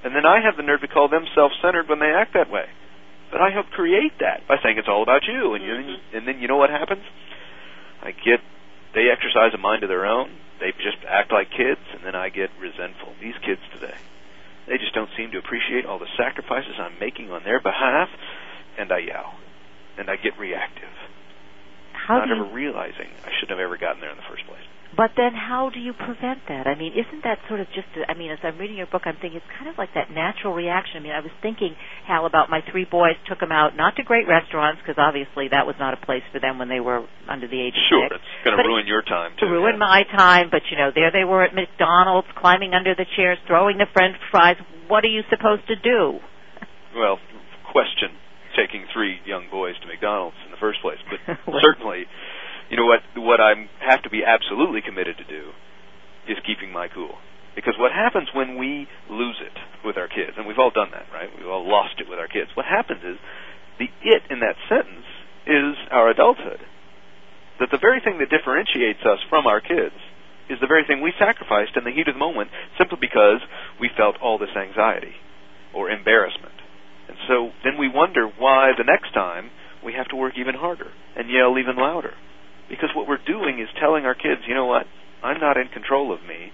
And 0.04 0.14
then 0.14 0.26
I 0.26 0.44
have 0.44 0.56
the 0.56 0.62
nerve 0.62 0.82
to 0.82 0.88
call 0.88 1.08
them 1.08 1.24
self-centered 1.34 1.88
when 1.88 1.98
they 1.98 2.12
act 2.12 2.34
that 2.34 2.50
way. 2.50 2.68
But 3.30 3.40
I 3.40 3.48
help 3.48 3.72
create 3.72 4.12
that 4.20 4.44
by 4.46 4.60
saying 4.60 4.76
it's 4.76 4.92
all 4.92 5.02
about 5.02 5.24
you, 5.24 5.54
and, 5.54 5.64
you, 5.64 5.72
mm-hmm. 5.72 6.16
and 6.16 6.28
then 6.28 6.40
you 6.40 6.48
know 6.48 6.58
what 6.58 6.68
happens? 6.68 7.00
I 8.02 8.10
get 8.12 8.44
they 8.94 9.08
exercise 9.08 9.54
a 9.54 9.58
mind 9.58 9.82
of 9.82 9.88
their 9.88 10.04
own. 10.04 10.30
They 10.62 10.70
just 10.78 11.02
act 11.10 11.34
like 11.34 11.50
kids, 11.50 11.82
and 11.90 12.06
then 12.06 12.14
I 12.14 12.30
get 12.30 12.54
resentful. 12.62 13.18
These 13.18 13.34
kids 13.42 13.58
today, 13.74 13.98
they 14.70 14.78
just 14.78 14.94
don't 14.94 15.10
seem 15.18 15.34
to 15.34 15.42
appreciate 15.42 15.90
all 15.90 15.98
the 15.98 16.06
sacrifices 16.14 16.78
I'm 16.78 17.02
making 17.02 17.34
on 17.34 17.42
their 17.42 17.58
behalf, 17.58 18.06
and 18.78 18.86
I 18.94 19.02
yell, 19.02 19.34
and 19.98 20.06
I 20.06 20.14
get 20.22 20.38
reactive 20.38 20.94
How 22.06 22.22
not 22.22 22.30
do 22.30 22.38
you, 22.38 22.46
ever 22.46 22.54
realizing 22.54 23.10
I 23.26 23.34
shouldn't 23.34 23.58
have 23.58 23.64
ever 23.66 23.76
gotten 23.76 23.98
there 23.98 24.14
in 24.14 24.16
the 24.16 24.30
first 24.30 24.46
place. 24.46 24.62
But 24.92 25.16
then 25.16 25.32
how 25.32 25.70
do 25.72 25.80
you 25.80 25.96
prevent 25.96 26.44
that? 26.52 26.68
I 26.68 26.76
mean, 26.76 26.92
isn't 26.92 27.24
that 27.24 27.40
sort 27.48 27.60
of 27.64 27.66
just, 27.72 27.88
I 28.08 28.12
mean, 28.12 28.28
as 28.30 28.38
I'm 28.44 28.58
reading 28.60 28.76
your 28.76 28.86
book, 28.92 29.02
I'm 29.08 29.16
thinking 29.16 29.40
it's 29.40 29.52
kind 29.56 29.64
of 29.72 29.78
like 29.80 29.88
that 29.96 30.12
natural 30.12 30.52
reaction. 30.52 31.00
I 31.00 31.00
mean, 31.00 31.16
I 31.16 31.20
was 31.24 31.32
thinking, 31.40 31.72
Hal, 32.04 32.26
about 32.28 32.50
my 32.52 32.60
three 32.70 32.84
boys, 32.84 33.16
took 33.24 33.40
them 33.40 33.52
out, 33.52 33.72
not 33.74 33.96
to 33.96 34.04
great 34.04 34.28
restaurants, 34.28 34.82
because 34.84 35.00
obviously 35.00 35.48
that 35.48 35.64
was 35.64 35.76
not 35.80 35.96
a 35.96 36.00
place 36.04 36.22
for 36.28 36.40
them 36.44 36.58
when 36.60 36.68
they 36.68 36.80
were 36.80 37.08
under 37.24 37.48
the 37.48 37.56
age 37.56 37.72
Sure, 37.88 38.04
of 38.04 38.12
six. 38.12 38.20
it's 38.20 38.44
going 38.44 38.56
to 38.60 38.68
ruin 38.68 38.84
your 38.86 39.00
time 39.00 39.32
To 39.40 39.46
too. 39.48 39.52
ruin 39.52 39.78
my 39.80 40.04
time, 40.12 40.48
but 40.52 40.60
you 40.70 40.76
know, 40.76 40.92
there 40.94 41.08
they 41.10 41.24
were 41.24 41.42
at 41.42 41.54
McDonald's, 41.56 42.28
climbing 42.36 42.74
under 42.74 42.94
the 42.94 43.06
chairs, 43.16 43.38
throwing 43.48 43.78
the 43.78 43.88
french 43.96 44.16
fries. 44.30 44.56
What 44.92 45.04
are 45.04 45.12
you 45.12 45.22
supposed 45.32 45.66
to 45.72 45.76
do? 45.76 46.20
well, 46.94 47.16
question 47.72 48.12
taking 48.52 48.84
three 48.92 49.16
young 49.24 49.48
boys 49.50 49.72
to 49.80 49.86
McDonald's 49.88 50.36
in 50.44 50.50
the 50.52 50.60
first 50.60 50.82
place, 50.84 51.00
but 51.08 51.38
certainly, 51.64 52.04
you 52.72 52.80
know 52.80 52.88
what? 52.88 53.04
What 53.14 53.36
I 53.36 53.68
have 53.84 54.00
to 54.08 54.10
be 54.10 54.24
absolutely 54.24 54.80
committed 54.80 55.20
to 55.20 55.28
do 55.28 55.52
is 56.24 56.40
keeping 56.48 56.72
my 56.72 56.88
cool. 56.88 57.20
Because 57.54 57.76
what 57.76 57.92
happens 57.92 58.32
when 58.32 58.56
we 58.56 58.88
lose 59.12 59.36
it 59.44 59.52
with 59.84 60.00
our 60.00 60.08
kids, 60.08 60.40
and 60.40 60.48
we've 60.48 60.58
all 60.58 60.72
done 60.72 60.88
that, 60.96 61.04
right? 61.12 61.28
We've 61.36 61.52
all 61.52 61.68
lost 61.68 62.00
it 62.00 62.08
with 62.08 62.18
our 62.18 62.32
kids. 62.32 62.48
What 62.56 62.64
happens 62.64 63.04
is 63.04 63.20
the 63.76 63.92
it 64.00 64.24
in 64.32 64.40
that 64.40 64.56
sentence 64.72 65.04
is 65.44 65.76
our 65.92 66.08
adulthood. 66.08 66.64
That 67.60 67.68
the 67.68 67.76
very 67.76 68.00
thing 68.00 68.16
that 68.24 68.32
differentiates 68.32 69.04
us 69.04 69.20
from 69.28 69.46
our 69.46 69.60
kids 69.60 70.00
is 70.48 70.56
the 70.56 70.66
very 70.66 70.88
thing 70.88 71.04
we 71.04 71.12
sacrificed 71.20 71.76
in 71.76 71.84
the 71.84 71.92
heat 71.92 72.08
of 72.08 72.16
the 72.16 72.24
moment 72.24 72.48
simply 72.80 72.96
because 72.98 73.44
we 73.78 73.92
felt 73.94 74.16
all 74.24 74.38
this 74.38 74.56
anxiety 74.56 75.20
or 75.76 75.90
embarrassment. 75.90 76.56
And 77.08 77.20
so 77.28 77.52
then 77.68 77.76
we 77.76 77.92
wonder 77.92 78.32
why 78.32 78.72
the 78.72 78.88
next 78.88 79.12
time 79.12 79.50
we 79.84 79.92
have 79.92 80.08
to 80.08 80.16
work 80.16 80.40
even 80.40 80.54
harder 80.54 80.88
and 81.14 81.28
yell 81.28 81.58
even 81.58 81.76
louder. 81.76 82.16
Because 82.72 82.88
what 82.96 83.06
we're 83.06 83.20
doing 83.20 83.60
is 83.60 83.68
telling 83.78 84.06
our 84.06 84.14
kids, 84.14 84.48
you 84.48 84.54
know 84.54 84.64
what? 84.64 84.86
I'm 85.22 85.38
not 85.38 85.58
in 85.58 85.68
control 85.68 86.10
of 86.10 86.24
me. 86.24 86.50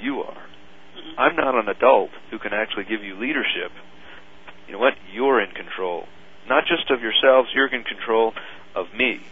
You 0.00 0.22
are. 0.22 0.46
Mm-hmm. 0.46 1.18
I'm 1.18 1.34
not 1.34 1.58
an 1.58 1.68
adult 1.68 2.10
who 2.30 2.38
can 2.38 2.52
actually 2.54 2.84
give 2.84 3.02
you 3.02 3.18
leadership. 3.18 3.72
You 4.68 4.74
know 4.74 4.78
what? 4.78 4.94
You're 5.12 5.42
in 5.42 5.50
control. 5.50 6.06
Not 6.48 6.66
just 6.70 6.88
of 6.92 7.02
yourselves, 7.02 7.50
you're 7.52 7.66
in 7.66 7.82
control 7.82 8.32
of 8.76 8.94
me. 8.94 9.26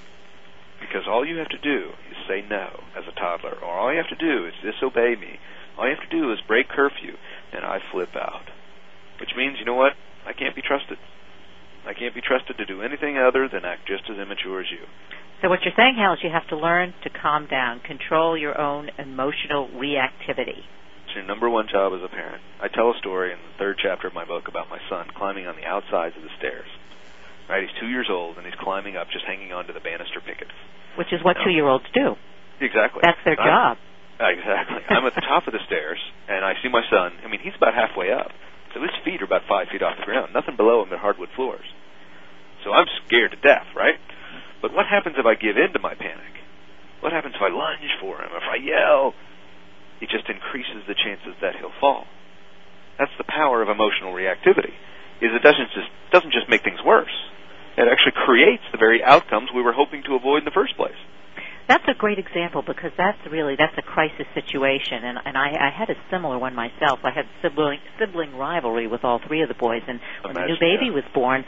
Because 0.80 1.07
all 1.07 1.24
you 1.24 1.37
have 1.37 1.51
to 1.51 1.59
do 1.59 1.91
is 2.11 2.16
say 2.26 2.43
no 2.43 2.82
as 2.99 3.05
a 3.07 3.14
toddler, 3.14 3.55
or 3.62 3.70
all 3.70 3.93
you 3.93 4.03
have 4.03 4.11
to 4.11 4.16
do 4.16 4.45
is 4.49 4.55
disobey 4.61 5.14
me. 5.14 5.39
All 5.78 5.89
you 5.89 5.95
have 5.95 6.11
to 6.11 6.20
do 6.20 6.32
is 6.32 6.41
break 6.49 6.68
curfew, 6.68 7.14
and 7.53 7.64
I 7.64 7.78
flip 7.93 8.16
out. 8.16 8.51
Which 9.20 9.37
means, 9.37 9.61
you 9.61 9.64
know 9.64 9.76
what? 9.78 9.93
I 10.26 10.32
can't 10.32 10.57
be 10.57 10.62
trusted. 10.62 10.99
I 11.87 11.93
can't 11.95 12.14
be 12.14 12.20
trusted 12.20 12.57
to 12.59 12.66
do 12.66 12.82
anything 12.82 13.18
other 13.18 13.49
than 13.49 13.64
act 13.64 13.87
just 13.87 14.05
as 14.11 14.16
immature 14.18 14.61
as 14.61 14.70
you. 14.70 14.87
So 15.43 15.49
what 15.49 15.61
you're 15.64 15.76
saying, 15.76 15.97
Hal, 15.97 16.14
is 16.14 16.20
you 16.22 16.30
have 16.30 16.47
to 16.49 16.57
learn 16.57 16.95
to 17.03 17.11
calm 17.11 17.47
down, 17.47 17.80
control 17.80 18.37
your 18.39 18.59
own 18.59 18.91
emotional 18.99 19.68
reactivity. 19.68 20.64
It's 21.05 21.14
your 21.14 21.24
number 21.24 21.51
one 21.51 21.68
job 21.68 21.93
as 21.93 22.03
a 22.03 22.09
parent. 22.09 22.41
I 22.61 22.68
tell 22.68 22.91
a 22.91 22.99
story 22.99 23.32
in 23.32 23.39
the 23.39 23.59
third 23.59 23.76
chapter 23.82 24.09
of 24.09 24.14
my 24.14 24.24
book 24.24 24.49
about 24.49 24.70
my 24.70 24.78
son 24.89 25.09
climbing 25.14 25.47
on 25.47 25.57
the 25.57 25.66
outsides 25.66 26.16
of 26.16 26.22
the 26.22 26.32
stairs. 26.39 26.68
Right, 27.49 27.61
he's 27.61 27.76
two 27.78 27.89
years 27.89 28.09
old 28.09 28.39
and 28.39 28.47
he's 28.47 28.55
climbing 28.57 28.97
up, 28.97 29.09
just 29.12 29.26
hanging 29.26 29.53
onto 29.53 29.74
the 29.74 29.80
banister 29.80 30.20
pickets. 30.24 30.57
Which 30.97 31.12
is 31.12 31.22
what 31.22 31.37
two-year-olds 31.45 31.85
do. 31.93 32.16
Exactly. 32.61 33.01
That's 33.05 33.20
their 33.24 33.39
I'm- 33.39 33.76
job. 33.76 33.78
Exactly. 34.14 34.78
I'm 34.89 35.05
at 35.05 35.14
the 35.16 35.26
top 35.26 35.49
of 35.49 35.53
the 35.53 35.59
stairs, 35.66 35.99
and 36.28 36.45
I 36.45 36.55
see 36.62 36.68
my 36.68 36.82
son. 36.89 37.12
I 37.24 37.28
mean, 37.28 37.41
he's 37.41 37.53
about 37.57 37.74
halfway 37.74 38.12
up, 38.12 38.30
so 38.75 38.83
his 38.83 38.91
feet 39.07 39.22
are 39.22 39.31
about 39.31 39.47
five 39.49 39.70
feet 39.70 39.83
off 39.83 39.97
the 39.97 40.05
ground. 40.05 40.35
Nothing 40.35 40.59
below 40.59 40.83
him 40.83 40.91
but 40.91 40.99
hardwood 40.99 41.31
floors. 41.39 41.64
So 42.66 42.75
I'm 42.75 42.91
scared 43.07 43.31
to 43.31 43.39
death, 43.39 43.70
right? 43.77 43.97
But 44.61 44.75
what 44.75 44.91
happens 44.91 45.14
if 45.16 45.25
I 45.25 45.39
give 45.39 45.57
in 45.57 45.72
to 45.72 45.79
my 45.79 45.95
panic? 45.95 46.35
What 47.01 47.12
happens 47.12 47.35
if 47.37 47.43
I 47.43 47.55
lunge 47.55 47.93
for 48.01 48.18
him? 48.18 48.35
If 48.35 48.43
I 48.43 48.57
yell? 48.59 49.14
It 50.03 50.11
just 50.11 50.29
increases 50.29 50.83
the 50.89 50.99
chances 50.99 51.39
that 51.41 51.55
he'll 51.57 51.77
fall. 51.81 52.05
That's 52.99 53.14
the 53.16 53.29
power 53.29 53.62
of 53.62 53.68
emotional 53.68 54.12
reactivity. 54.12 54.75
Is 55.22 55.31
it 55.31 55.43
doesn't 55.43 55.70
just 55.70 55.91
doesn't 56.11 56.33
just 56.33 56.49
make 56.49 56.64
things 56.64 56.83
worse. 56.85 57.14
It 57.77 57.87
actually 57.87 58.18
creates 58.25 58.62
the 58.72 58.79
very 58.79 59.03
outcomes 59.03 59.51
we 59.55 59.62
were 59.62 59.72
hoping 59.72 60.03
to 60.07 60.14
avoid 60.14 60.39
in 60.39 60.45
the 60.45 60.55
first 60.55 60.77
place. 60.77 60.99
That's 61.67 61.85
a 61.89 61.95
great 61.95 62.19
example 62.19 62.62
because 62.62 62.93
that's 62.97 63.19
really 63.31 63.57
that's 63.57 63.77
a 63.79 63.83
crisis 63.83 64.27
situation, 64.35 65.03
and 65.05 65.19
and 65.25 65.37
I, 65.37 65.49
I 65.49 65.71
had 65.71 65.89
a 65.89 65.97
similar 66.11 66.39
one 66.39 66.55
myself. 66.55 67.01
I 67.05 67.11
had 67.11 67.25
sibling 67.41 67.81
sibling 67.99 68.37
rivalry 68.37 68.87
with 68.87 69.03
all 69.03 69.21
three 69.27 69.41
of 69.43 69.49
the 69.49 69.55
boys, 69.55 69.83
and 69.89 69.99
when 70.23 70.35
the 70.35 70.45
new 70.47 70.57
baby 70.61 70.91
was 70.91 71.05
born, 71.15 71.45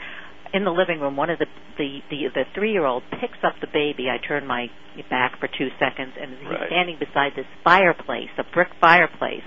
in 0.53 0.63
the 0.63 0.71
living 0.71 0.99
room, 0.99 1.15
one 1.15 1.29
of 1.29 1.39
the 1.39 1.45
the 1.77 2.01
the, 2.09 2.17
the 2.33 2.43
three 2.55 2.71
year 2.71 2.85
old 2.85 3.03
picks 3.21 3.37
up 3.43 3.55
the 3.61 3.67
baby. 3.67 4.09
I 4.09 4.17
turn 4.17 4.47
my 4.47 4.69
back 5.09 5.39
for 5.39 5.47
two 5.47 5.69
seconds, 5.77 6.13
and 6.19 6.31
he's 6.39 6.49
Right. 6.49 6.67
standing 6.67 6.97
beside 6.97 7.35
this 7.35 7.45
fireplace, 7.63 8.29
a 8.37 8.43
brick 8.43 8.69
fireplace, 8.81 9.43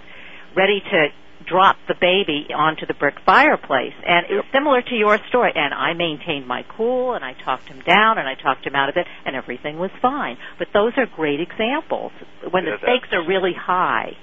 ready 0.54 0.80
to 0.80 1.08
drop 1.46 1.76
the 1.88 1.94
baby 1.94 2.48
onto 2.54 2.86
the 2.86 2.94
brick 2.94 3.16
fireplace. 3.24 3.94
And 4.06 4.26
it 4.30 4.34
was 4.34 4.44
similar 4.52 4.82
to 4.82 4.94
your 4.94 5.18
story. 5.28 5.52
And 5.54 5.72
I 5.74 5.94
maintained 5.94 6.46
my 6.46 6.64
cool, 6.76 7.14
and 7.14 7.24
I 7.24 7.32
talked 7.32 7.68
him 7.68 7.80
down, 7.80 8.18
and 8.18 8.28
I 8.28 8.34
talked 8.34 8.66
him 8.66 8.74
out 8.74 8.88
of 8.88 8.96
it, 8.96 9.06
and 9.24 9.36
everything 9.36 9.78
was 9.78 9.90
fine. 10.02 10.36
But 10.58 10.68
those 10.72 10.92
are 10.96 11.06
great 11.06 11.40
examples 11.40 12.12
when 12.50 12.64
the 12.64 12.76
stakes 12.82 13.08
are 13.12 13.26
really 13.26 13.54
high. 13.54 14.16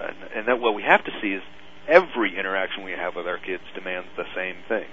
and, 0.00 0.16
and 0.34 0.48
that 0.48 0.60
what 0.60 0.74
we 0.74 0.82
have 0.82 1.04
to 1.04 1.12
see 1.20 1.34
is 1.34 1.42
every 1.88 2.38
interaction 2.38 2.84
we 2.84 2.92
have 2.92 3.16
with 3.16 3.26
our 3.26 3.38
kids 3.38 3.62
demands 3.74 4.08
the 4.16 4.24
same 4.34 4.56
thing 4.68 4.86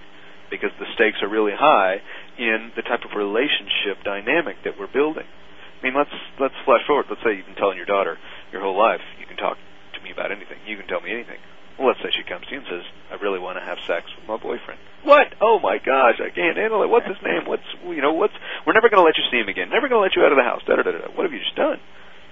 because 0.49 0.71
the 0.79 0.87
stakes 0.95 1.19
are 1.21 1.29
really 1.29 1.53
high 1.53 2.01
in 2.37 2.71
the 2.75 2.81
type 2.81 3.03
of 3.03 3.11
relationship 3.15 4.03
dynamic 4.03 4.55
that 4.63 4.79
we're 4.79 4.91
building. 4.91 5.27
I 5.27 5.79
mean, 5.83 5.93
let's 5.93 6.13
let's 6.39 6.55
flash 6.65 6.81
forward. 6.87 7.05
Let's 7.09 7.21
say 7.21 7.35
you've 7.35 7.45
been 7.45 7.59
telling 7.59 7.77
your 7.77 7.85
daughter 7.85 8.17
your 8.51 8.61
whole 8.61 8.77
life, 8.77 9.01
you 9.19 9.25
can 9.25 9.37
talk 9.37 9.57
to 9.93 10.01
me 10.01 10.11
about 10.11 10.31
anything. 10.31 10.57
You 10.65 10.77
can 10.77 10.87
tell 10.87 11.01
me 11.01 11.11
anything. 11.11 11.37
Well, 11.77 11.93
let's 11.93 12.01
say 12.01 12.09
she 12.09 12.25
comes 12.25 12.45
to 12.47 12.51
you 12.51 12.59
and 12.59 12.67
says, 12.67 12.85
"I 13.13 13.21
really 13.21 13.37
want 13.39 13.57
to 13.57 13.63
have 13.63 13.77
sex 13.85 14.09
with 14.17 14.27
my 14.27 14.37
boyfriend." 14.37 14.81
What? 15.05 15.33
Oh 15.39 15.59
my 15.61 15.77
gosh, 15.77 16.17
I 16.19 16.33
can't 16.33 16.57
handle 16.57 16.81
it. 16.81 16.89
What's 16.89 17.07
his 17.07 17.21
name? 17.21 17.45
What's 17.45 17.69
you 17.85 18.01
know? 18.01 18.13
What's? 18.13 18.33
We're 18.65 18.73
never 18.73 18.89
going 18.89 18.99
to 18.99 19.05
let 19.05 19.17
you 19.17 19.23
see 19.29 19.37
him 19.37 19.47
again. 19.47 19.69
Never 19.69 19.87
going 19.87 20.01
to 20.01 20.05
let 20.05 20.15
you 20.17 20.25
out 20.25 20.33
of 20.33 20.41
the 20.41 20.43
house. 20.43 20.65
Da 20.65 20.75
da 20.75 20.83
da 20.83 20.91
da. 20.91 21.13
What 21.13 21.23
have 21.23 21.33
you 21.33 21.39
just 21.39 21.55
done? 21.55 21.79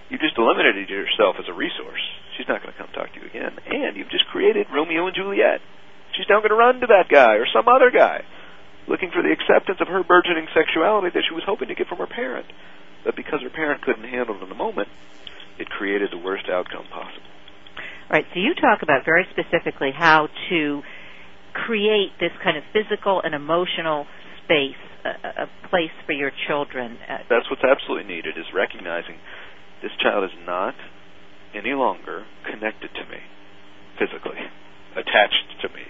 You 0.09 0.17
just 0.17 0.37
eliminated 0.37 0.89
yourself 0.89 1.37
as 1.39 1.49
a 1.49 1.53
resource. 1.53 2.01
She's 2.37 2.47
not 2.47 2.61
going 2.61 2.73
to 2.73 2.77
come 2.77 2.89
talk 2.93 3.13
to 3.13 3.19
you 3.19 3.25
again. 3.25 3.57
And 3.65 3.97
you've 3.97 4.09
just 4.09 4.27
created 4.27 4.67
Romeo 4.73 5.07
and 5.07 5.15
Juliet. 5.15 5.61
She's 6.13 6.29
now 6.29 6.39
going 6.39 6.53
to 6.53 6.61
run 6.61 6.79
to 6.81 6.87
that 6.87 7.09
guy 7.09 7.35
or 7.35 7.45
some 7.49 7.67
other 7.67 7.89
guy, 7.89 8.23
looking 8.87 9.09
for 9.09 9.21
the 9.21 9.33
acceptance 9.33 9.81
of 9.81 9.87
her 9.87 10.03
burgeoning 10.03 10.47
sexuality 10.53 11.09
that 11.13 11.23
she 11.27 11.33
was 11.33 11.43
hoping 11.45 11.69
to 11.69 11.75
get 11.75 11.87
from 11.87 11.97
her 11.97 12.07
parent. 12.07 12.45
But 13.03 13.15
because 13.15 13.41
her 13.41 13.49
parent 13.49 13.81
couldn't 13.81 14.07
handle 14.09 14.37
it 14.37 14.43
in 14.43 14.49
the 14.49 14.55
moment, 14.55 14.89
it 15.57 15.69
created 15.69 16.11
the 16.11 16.17
worst 16.17 16.49
outcome 16.49 16.85
possible. 16.91 17.29
Right. 18.09 18.25
So 18.33 18.39
you 18.39 18.53
talk 18.53 18.81
about 18.81 19.05
very 19.05 19.25
specifically 19.31 19.91
how 19.95 20.29
to 20.49 20.81
create 21.53 22.11
this 22.19 22.31
kind 22.43 22.57
of 22.57 22.63
physical 22.73 23.21
and 23.23 23.33
emotional 23.33 24.05
space, 24.43 24.77
a, 25.05 25.45
a 25.45 25.69
place 25.69 25.93
for 26.05 26.11
your 26.11 26.31
children. 26.47 26.97
Uh, 27.09 27.23
That's 27.29 27.49
what's 27.49 27.63
absolutely 27.63 28.13
needed 28.13 28.37
is 28.37 28.45
recognizing 28.53 29.17
this 29.81 29.91
child 30.01 30.23
is 30.23 30.35
not 30.45 30.75
any 31.55 31.73
longer 31.73 32.25
connected 32.43 32.93
to 32.93 33.05
me 33.09 33.23
physically, 33.97 34.39
attached 34.93 35.55
to 35.61 35.69
me. 35.69 35.87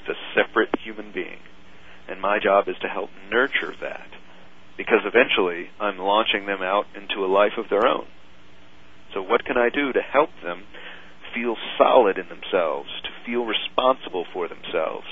It's 0.00 0.12
a 0.12 0.20
separate 0.36 0.70
human 0.84 1.10
being. 1.12 1.40
And 2.08 2.20
my 2.20 2.38
job 2.38 2.68
is 2.68 2.76
to 2.82 2.88
help 2.88 3.10
nurture 3.30 3.74
that. 3.80 4.08
Because 4.76 5.00
eventually 5.04 5.70
I'm 5.80 5.98
launching 5.98 6.46
them 6.46 6.62
out 6.62 6.84
into 6.94 7.24
a 7.24 7.32
life 7.32 7.56
of 7.56 7.70
their 7.70 7.86
own. 7.86 8.06
So 9.14 9.22
what 9.22 9.44
can 9.44 9.56
I 9.56 9.70
do 9.70 9.92
to 9.92 10.00
help 10.00 10.30
them 10.44 10.64
feel 11.36 11.56
solid 11.76 12.16
in 12.16 12.28
themselves, 12.28 12.88
to 13.04 13.10
feel 13.26 13.44
responsible 13.44 14.24
for 14.32 14.48
themselves, 14.48 15.04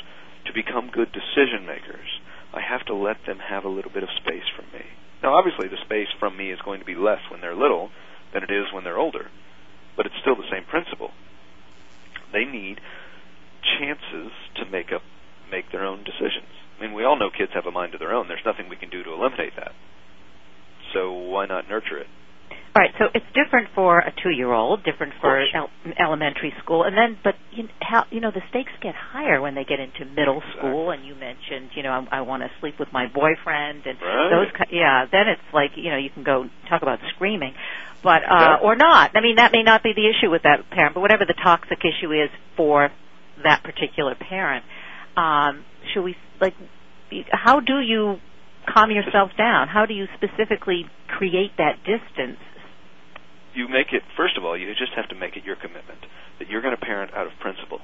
to 0.47 0.53
become 0.53 0.89
good 0.91 1.13
decision 1.13 1.67
makers? 1.67 2.09
I 2.55 2.63
have 2.63 2.87
to 2.87 2.95
let 2.95 3.27
them 3.27 3.39
have 3.39 3.65
a 3.65 3.69
little 3.69 3.91
bit 3.91 4.03
of 4.03 4.09
space 4.17 4.49
from 4.57 4.65
me. 4.73 4.87
Now 5.23 5.35
obviously 5.35 5.69
the 5.69 5.85
space 5.85 6.09
from 6.19 6.37
me 6.37 6.51
is 6.51 6.61
going 6.65 6.81
to 6.81 6.87
be 6.87 6.95
less 6.95 7.21
when 7.31 7.41
they're 7.41 7.55
little 7.55 7.91
than 8.33 8.43
it 8.43 8.51
is 8.51 8.73
when 8.73 8.85
they're 8.85 8.99
older. 8.99 9.29
But 9.97 10.07
it's 10.07 10.17
still 10.21 10.37
the 10.37 10.51
same 10.51 10.65
principle. 10.65 11.11
They 12.33 12.45
need 12.45 12.81
chances 13.79 14.33
to 14.57 14.65
make 14.71 14.93
up 14.93 15.03
make 15.51 15.71
their 15.71 15.85
own 15.85 16.05
decisions. 16.05 16.49
I 16.79 16.83
mean, 16.83 16.95
we 16.95 17.05
all 17.05 17.19
know 17.19 17.31
kids 17.31 17.53
have 17.55 17.67
a 17.67 17.71
mind 17.71 17.95
of 17.95 18.01
their 18.01 18.15
own. 18.15 18.29
There's 18.29 18.45
nothing 18.45 18.69
we 18.69 18.77
can 18.77 18.91
do 18.91 19.05
to 19.05 19.13
eliminate 19.13 19.55
that. 19.57 19.73
So 20.93 21.13
why 21.13 21.47
not 21.47 21.69
nurture 21.69 21.99
it? 21.99 22.09
All 22.77 22.83
right, 22.83 22.91
so 22.99 23.05
it's 23.15 23.27
different 23.39 23.69
for 23.73 24.01
a 24.01 24.13
two-year-old, 24.21 24.83
different 24.83 25.13
for 25.21 25.39
el- 25.55 25.71
elementary 25.97 26.53
school, 26.61 26.83
and 26.83 26.97
then, 26.97 27.17
but 27.23 27.37
you, 27.53 27.69
how, 27.81 28.03
you 28.11 28.19
know, 28.19 28.33
the 28.33 28.43
stakes 28.51 28.73
get 28.83 28.97
higher 28.97 29.41
when 29.41 29.55
they 29.55 29.63
get 29.63 29.79
into 29.79 30.05
middle 30.05 30.43
school. 30.59 30.91
And 30.91 31.07
you 31.07 31.15
mentioned, 31.15 31.71
you 31.77 31.85
know, 31.85 31.91
I, 32.11 32.19
I 32.19 32.21
want 32.23 32.43
to 32.43 32.51
sleep 32.59 32.81
with 32.81 32.89
my 32.93 33.07
boyfriend, 33.07 33.87
and 33.87 33.97
Right. 34.03 34.31
those, 34.31 34.67
yeah. 34.73 35.07
Then 35.07 35.29
it's 35.29 35.55
like, 35.55 35.71
you 35.77 35.89
know, 35.91 35.97
you 35.99 36.11
can 36.11 36.25
go 36.25 36.51
talk 36.69 36.83
about 36.83 36.99
screaming, 37.15 37.55
but 38.03 38.23
uh, 38.27 38.59
Exactly. 38.59 38.67
or 38.67 38.75
not. 38.75 39.13
I 39.15 39.21
mean, 39.21 39.37
that 39.37 39.53
may 39.53 39.63
not 39.63 39.85
be 39.85 39.93
the 39.95 40.11
issue 40.11 40.29
with 40.29 40.43
that 40.43 40.69
parent, 40.71 40.95
but 40.95 41.01
whatever 41.01 41.25
the 41.25 41.39
toxic 41.41 41.79
issue 41.85 42.11
is 42.11 42.29
for 42.57 42.91
that 43.45 43.63
particular 43.63 44.17
parent, 44.17 44.65
um, 45.17 45.65
should 45.93 46.03
we 46.03 46.17
like? 46.41 46.55
How 47.31 47.61
do 47.61 47.79
you 47.79 48.17
calm 48.67 48.91
yourself 48.91 49.31
down? 49.39 49.69
How 49.69 49.87
do 49.87 49.95
you 49.95 50.07
specifically 50.19 50.87
create 51.07 51.53
that 51.59 51.79
distance 51.87 52.41
You 53.55 53.69
make 53.69 53.93
it, 53.93 54.03
first 54.17 54.37
of 54.37 54.45
all, 54.45 54.59
you 54.59 54.67
just 54.75 54.93
have 54.97 55.09
to 55.09 55.15
make 55.15 55.37
it 55.37 55.45
your 55.45 55.57
commitment 55.57 56.03
that 56.39 56.51
you're 56.51 56.63
going 56.63 56.75
to 56.75 56.81
parent 56.81 57.15
out 57.15 57.27
of 57.27 57.33
principle, 57.41 57.81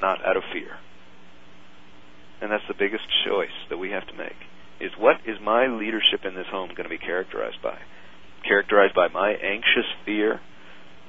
not 0.00 0.24
out 0.24 0.36
of 0.36 0.42
fear. 0.52 0.80
And 2.40 2.50
that's 2.50 2.66
the 2.66 2.74
biggest 2.74 3.04
choice 3.24 3.54
that 3.70 3.78
we 3.78 3.90
have 3.90 4.06
to 4.08 4.16
make. 4.16 4.36
Is 4.80 4.90
what 4.98 5.22
is 5.28 5.38
my 5.38 5.68
leadership 5.68 6.24
in 6.24 6.34
this 6.34 6.48
home 6.50 6.74
going 6.74 6.88
to 6.88 6.92
be 6.92 6.98
characterized 6.98 7.62
by? 7.62 7.78
Characterized 8.42 8.94
by 8.96 9.06
my 9.08 9.30
anxious 9.30 9.86
fear 10.04 10.40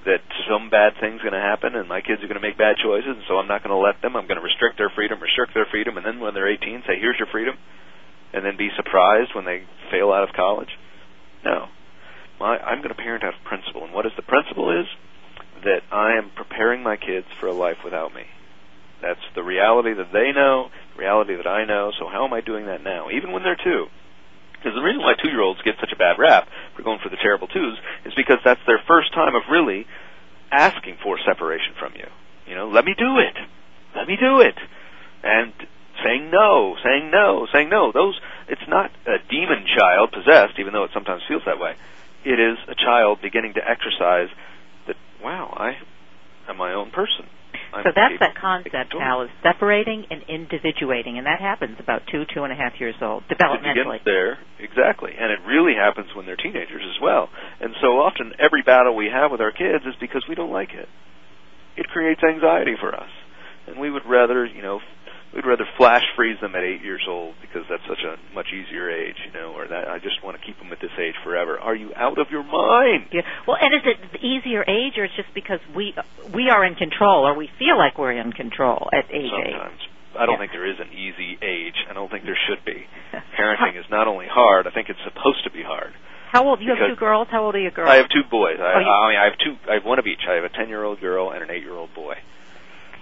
that 0.06 0.22
some 0.46 0.70
bad 0.70 0.94
thing's 1.00 1.24
going 1.24 1.34
to 1.34 1.42
happen 1.42 1.74
and 1.74 1.88
my 1.88 2.02
kids 2.04 2.20
are 2.22 2.30
going 2.30 2.40
to 2.40 2.44
make 2.44 2.60
bad 2.60 2.76
choices 2.78 3.16
and 3.18 3.24
so 3.28 3.40
I'm 3.40 3.48
not 3.48 3.64
going 3.64 3.74
to 3.74 3.80
let 3.80 4.04
them. 4.04 4.20
I'm 4.20 4.28
going 4.28 4.38
to 4.38 4.46
restrict 4.46 4.78
their 4.78 4.92
freedom, 4.94 5.24
restrict 5.24 5.56
their 5.56 5.66
freedom, 5.72 5.98
and 5.98 6.06
then 6.06 6.20
when 6.20 6.36
they're 6.36 6.52
18 6.52 6.84
say, 6.86 7.00
here's 7.00 7.18
your 7.18 7.32
freedom, 7.32 7.56
and 8.36 8.46
then 8.46 8.60
be 8.60 8.70
surprised 8.76 9.32
when 9.34 9.46
they 9.46 9.64
fail 9.90 10.12
out 10.12 10.28
of 10.28 10.36
college. 10.36 10.70
No. 11.46 11.72
My, 12.44 12.60
I'm 12.60 12.80
going 12.80 12.90
to 12.90 13.00
parent 13.00 13.24
out 13.24 13.36
of 13.36 13.44
principle. 13.46 13.86
And 13.86 13.94
what 13.94 14.06
is 14.06 14.12
the 14.18 14.22
principle 14.22 14.68
is? 14.78 14.86
That 15.64 15.80
I 15.94 16.18
am 16.18 16.30
preparing 16.36 16.84
my 16.84 16.98
kids 16.98 17.26
for 17.40 17.48
a 17.48 17.54
life 17.54 17.78
without 17.86 18.14
me. 18.14 18.24
That's 19.02 19.24
the 19.34 19.42
reality 19.42 19.94
that 19.94 20.12
they 20.12 20.34
know, 20.36 20.68
reality 20.98 21.38
that 21.38 21.48
I 21.48 21.64
know. 21.64 21.94
So 21.98 22.10
how 22.12 22.28
am 22.28 22.34
I 22.34 22.42
doing 22.42 22.66
that 22.66 22.84
now? 22.84 23.08
Even 23.12 23.32
when 23.32 23.44
they're 23.44 23.56
two. 23.56 23.88
Because 24.60 24.76
the 24.76 24.84
reason 24.84 25.02
why 25.02 25.14
two-year-olds 25.16 25.62
get 25.62 25.76
such 25.80 25.94
a 25.94 25.96
bad 25.96 26.20
rap 26.20 26.50
for 26.76 26.84
going 26.84 27.00
for 27.02 27.08
the 27.08 27.16
terrible 27.16 27.48
twos 27.48 27.80
is 28.04 28.14
because 28.14 28.40
that's 28.44 28.60
their 28.68 28.84
first 28.88 29.14
time 29.14 29.36
of 29.36 29.44
really 29.50 29.88
asking 30.52 30.98
for 31.02 31.18
separation 31.26 31.72
from 31.80 31.94
you. 31.96 32.08
You 32.46 32.56
know, 32.56 32.68
let 32.68 32.84
me 32.84 32.94
do 32.98 33.20
it. 33.20 33.40
Let 33.96 34.06
me 34.06 34.18
do 34.20 34.42
it. 34.42 34.56
And 35.24 35.54
saying 36.04 36.30
no, 36.30 36.76
saying 36.84 37.10
no, 37.10 37.48
saying 37.54 37.70
no. 37.70 37.94
Those, 37.94 38.20
it's 38.50 38.68
not 38.68 38.92
a 39.08 39.24
demon 39.32 39.64
child 39.78 40.12
possessed, 40.12 40.60
even 40.60 40.74
though 40.74 40.84
it 40.84 40.92
sometimes 40.94 41.24
feels 41.26 41.44
that 41.46 41.58
way. 41.58 41.76
It 42.26 42.40
is 42.40 42.58
a 42.70 42.76
child 42.76 43.20
beginning 43.22 43.54
to 43.56 43.62
exercise 43.62 44.30
that, 44.88 44.96
wow, 45.24 45.54
I 45.56 45.76
am 46.50 46.58
my 46.58 46.74
own 46.74 46.92
person. 46.92 47.28
I'm 47.74 47.84
so 47.84 47.92
that's 47.94 48.18
that 48.22 48.38
concept, 48.38 48.74
make 48.74 48.86
a 48.86 48.90
choice. 48.90 49.02
Hal, 49.02 49.22
is 49.24 49.34
separating 49.42 50.06
and 50.10 50.22
individuating, 50.30 51.18
and 51.18 51.26
that 51.26 51.42
happens 51.42 51.78
about 51.80 52.02
two, 52.10 52.24
two 52.34 52.44
and 52.44 52.54
a 52.54 52.56
half 52.56 52.74
years 52.80 52.94
old, 53.02 53.24
It 53.30 53.38
developmentally. 53.38 53.98
begins 53.98 54.06
there, 54.06 54.38
exactly. 54.62 55.12
And 55.18 55.32
it 55.34 55.40
really 55.46 55.74
happens 55.74 56.14
when 56.16 56.26
they're 56.26 56.38
teenagers 56.38 56.86
as 56.86 57.02
well. 57.02 57.30
And 57.62 57.74
so 57.82 57.98
often 57.98 58.34
every 58.40 58.62
battle 58.62 58.96
we 58.96 59.10
have 59.10 59.32
with 59.32 59.42
our 59.42 59.52
kids 59.52 59.86
is 59.86 59.96
because 60.00 60.24
we 60.30 60.36
don't 60.36 60.52
like 60.52 60.70
it. 60.74 60.88
It 61.78 61.88
creates 61.90 62.22
anxiety 62.22 62.76
for 62.80 62.94
us. 62.94 63.10
And 63.66 63.80
we 63.80 63.90
would 63.90 64.06
rather, 64.06 64.46
you 64.46 64.62
know, 64.62 64.80
we'd 65.36 65.46
rather 65.46 65.66
flash 65.78 66.04
freeze 66.16 66.40
them 66.42 66.56
at 66.56 66.64
eight 66.64 66.82
years 66.82 67.04
old 67.08 67.36
because 67.42 67.64
that's 67.70 67.84
such 67.88 68.04
a 68.04 68.18
much 68.36 68.48
easier 68.54 68.90
age, 68.90 69.18
you 69.26 69.32
know, 69.34 69.54
or 69.54 69.68
that 69.68 69.88
I 69.88 70.00
just 70.00 70.24
want 70.24 70.40
to 70.40 70.46
keep 70.46 70.58
them 70.60 70.72
at 70.72 70.80
this 70.80 70.92
age 71.00 71.16
forever. 71.24 71.60
Are 71.60 71.76
you 71.76 71.92
out 71.96 72.18
of 72.20 72.28
your 72.32 72.44
mind? 72.44 73.08
Yeah. 73.12 73.22
Well, 73.48 73.58
and 73.60 73.74
is 73.74 73.82
it 73.86 73.98
the 74.14 74.26
easier 74.26 74.64
age, 74.68 74.98
or 74.98 75.06
it's 75.06 75.16
just 75.16 75.34
because 75.34 75.60
we 75.76 75.94
we 76.34 76.50
are 76.50 76.64
in 76.66 76.76
control, 76.76 77.26
or 77.28 77.34
we 77.36 77.50
feel 77.60 77.78
like 77.78 77.98
we're 77.98 78.12
in 78.14 78.32
control 78.34 78.90
at 78.94 79.06
age 79.12 79.32
eight? 79.32 79.52
Sometimes. 79.54 79.82
I 80.16 80.26
don't 80.28 80.34
Yeah. 80.36 80.40
think 80.46 80.52
there 80.52 80.66
is 80.70 80.80
an 80.80 80.94
easy 80.94 81.40
age. 81.42 81.74
I 81.90 81.94
don't 81.94 82.10
think 82.12 82.24
there 82.26 82.38
should 82.48 82.64
be. 82.66 82.86
Parenting 83.38 83.78
is 83.80 83.90
not 83.90 84.08
only 84.08 84.28
hard, 84.28 84.68
I 84.68 84.70
think 84.70 84.90
it's 84.90 85.02
supposed 85.04 85.44
to 85.46 85.50
be 85.50 85.64
hard. 85.64 85.92
How 86.32 86.48
old? 86.48 86.62
You 86.62 86.70
have 86.76 86.90
two 86.90 86.96
girls. 86.96 87.28
How 87.30 87.46
old 87.46 87.56
are 87.56 87.60
your 87.60 87.72
girls? 87.72 87.90
I 87.90 87.96
have 87.98 88.10
two 88.10 88.24
boys. 88.30 88.58
I, 88.60 88.74
Oh, 88.76 88.80
you- 88.80 88.88
I 88.90 89.10
mean, 89.10 89.20
I 89.20 89.24
have 89.26 89.38
two. 89.38 89.58
I 89.70 89.74
have 89.76 89.86
one 89.86 89.98
of 90.00 90.06
each. 90.08 90.22
I 90.30 90.34
have 90.34 90.44
a 90.44 90.50
ten-year-old 90.50 91.00
girl 91.02 91.30
and 91.32 91.42
an 91.44 91.50
eight-year-old 91.52 91.94
boy. 91.96 92.16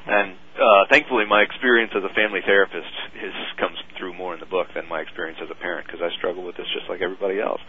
And 0.05 0.35
uh, 0.57 0.85
thankfully, 0.89 1.25
my 1.29 1.41
experience 1.41 1.91
as 1.95 2.03
a 2.03 2.13
family 2.13 2.41
therapist 2.45 2.91
is 3.15 3.33
comes 3.57 3.77
through 3.97 4.13
more 4.13 4.33
in 4.33 4.39
the 4.39 4.49
book 4.49 4.67
than 4.73 4.89
my 4.89 5.01
experience 5.01 5.39
as 5.41 5.49
a 5.49 5.55
parent 5.55 5.87
because 5.87 6.01
I 6.01 6.09
struggle 6.17 6.43
with 6.43 6.57
this 6.57 6.67
just 6.73 6.89
like 6.89 7.01
everybody 7.01 7.39
else. 7.39 7.61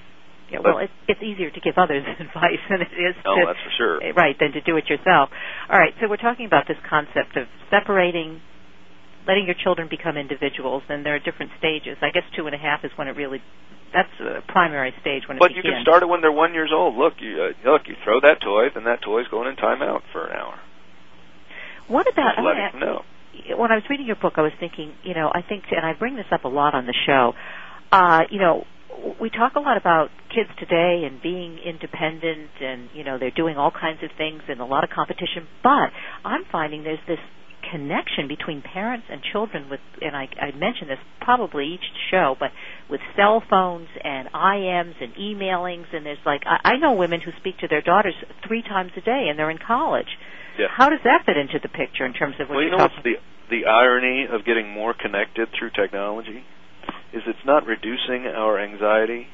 Yeah, 0.51 0.61
well, 0.61 0.79
it's 0.79 0.93
it's 1.09 1.23
easier 1.23 1.51
to 1.51 1.61
give 1.61 1.77
others 1.77 2.05
advice 2.21 2.61
than 2.69 2.81
it 2.81 2.93
is 2.93 3.17
Oh, 3.25 3.37
to 3.37 3.47
that's 3.47 3.63
for 3.65 3.73
sure. 3.77 3.97
eh, 4.03 4.13
right 4.17 4.37
than 4.39 4.53
to 4.53 4.61
do 4.61 4.77
it 4.77 4.89
yourself. 4.89 5.31
All 5.69 5.79
right, 5.79 5.95
so 6.01 6.09
we're 6.09 6.21
talking 6.21 6.45
about 6.47 6.69
this 6.69 6.77
concept 6.89 7.37
of 7.37 7.49
separating, 7.71 8.41
letting 9.27 9.47
your 9.47 9.57
children 9.57 9.89
become 9.89 10.17
individuals, 10.17 10.83
and 10.89 11.07
there 11.07 11.15
are 11.15 11.23
different 11.23 11.53
stages. 11.59 11.97
I 12.03 12.11
guess 12.13 12.25
two 12.37 12.45
and 12.47 12.55
a 12.55 12.61
half 12.61 12.85
is 12.85 12.91
when 12.97 13.09
it 13.09 13.17
really 13.17 13.41
that's 13.93 14.13
a 14.21 14.41
primary 14.49 14.93
stage 15.01 15.29
when 15.29 15.37
it 15.37 15.41
But 15.41 15.53
you 15.53 15.63
can 15.63 15.85
start 15.85 16.03
it 16.03 16.09
when 16.09 16.21
they're 16.21 16.33
one 16.33 16.55
years 16.55 16.73
old. 16.73 16.97
Look, 16.97 17.21
you 17.21 17.53
uh, 17.53 17.71
look, 17.71 17.89
you 17.89 17.95
throw 18.05 18.21
that 18.21 18.41
toy, 18.41 18.69
then 18.75 18.85
that 18.85 19.01
toy's 19.03 19.29
going 19.29 19.49
in 19.49 19.57
timeout 19.57 20.01
for 20.13 20.27
an 20.27 20.37
hour. 20.37 20.61
What 21.93 22.09
about? 22.09 22.37
Just 22.37 22.47
let 22.47 22.81
know. 22.81 23.05
when 23.59 23.71
I 23.71 23.75
was 23.75 23.85
reading 23.91 24.07
your 24.07 24.17
book, 24.17 24.35
I 24.37 24.41
was 24.41 24.53
thinking, 24.59 24.95
you 25.05 25.13
know, 25.13 25.31
I 25.33 25.43
think, 25.43 25.65
and 25.71 25.85
I 25.85 25.93
bring 25.93 26.17
this 26.17 26.25
up 26.33 26.45
a 26.45 26.49
lot 26.49 26.75
on 26.75 26.87
the 26.87 26.95
show. 27.07 27.35
Uh, 27.93 28.21
you 28.31 28.41
know, 28.41 28.65
we 29.21 29.29
talk 29.29 29.57
a 29.57 29.61
lot 29.61 29.77
about 29.77 30.09
kids 30.35 30.49
today 30.59 31.05
and 31.05 31.21
being 31.21 31.59
independent, 31.59 32.49
and 32.63 32.89
you 32.95 33.05
know, 33.05 33.19
they're 33.19 33.31
doing 33.31 33.59
all 33.59 33.71
kinds 33.71 34.03
of 34.03 34.09
things 34.17 34.41
and 34.49 34.61
a 34.61 34.65
lot 34.65 34.85
of 34.85 34.91
competition. 34.91 35.47
But 35.63 35.93
I'm 36.25 36.45
finding 36.51 36.83
there's 36.83 37.05
this 37.07 37.21
connection 37.71 38.29
between 38.29 38.63
parents 38.63 39.07
and 39.11 39.23
children 39.33 39.69
with, 39.71 39.81
and 40.01 40.17
I, 40.17 40.29
I 40.41 40.51
mention 40.57 40.89
this 40.89 40.99
probably 41.21 41.75
each 41.75 41.87
show, 42.11 42.37
but 42.39 42.51
with 42.91 43.01
cell 43.17 43.43
phones 43.49 43.89
and 44.03 44.29
IMs 44.33 44.95
and 45.01 45.15
emailings, 45.15 45.87
and 45.93 46.05
there's 46.05 46.25
like, 46.27 46.43
I, 46.47 46.75
I 46.75 46.77
know 46.77 46.95
women 46.95 47.21
who 47.21 47.31
speak 47.39 47.59
to 47.59 47.69
their 47.69 47.83
daughters 47.83 48.15
three 48.47 48.63
times 48.63 48.93
a 48.97 49.01
day, 49.01 49.27
and 49.29 49.39
they're 49.39 49.51
in 49.51 49.59
college. 49.59 50.09
Yeah. 50.59 50.67
How 50.71 50.91
does 50.91 51.01
that 51.05 51.23
fit 51.25 51.37
into 51.37 51.59
the 51.63 51.69
picture 51.69 52.05
in 52.05 52.13
terms 52.13 52.35
of 52.41 52.49
what 52.49 52.57
Well, 52.57 52.65
you 52.65 52.71
know 52.71 52.79
what's 52.79 52.95
the 53.03 53.17
the 53.51 53.67
irony 53.67 54.27
of 54.31 54.47
getting 54.47 54.69
more 54.69 54.95
connected 54.95 55.49
through 55.59 55.71
technology 55.71 56.43
is 57.13 57.23
it's 57.27 57.45
not 57.45 57.67
reducing 57.67 58.27
our 58.27 58.59
anxiety 58.59 59.27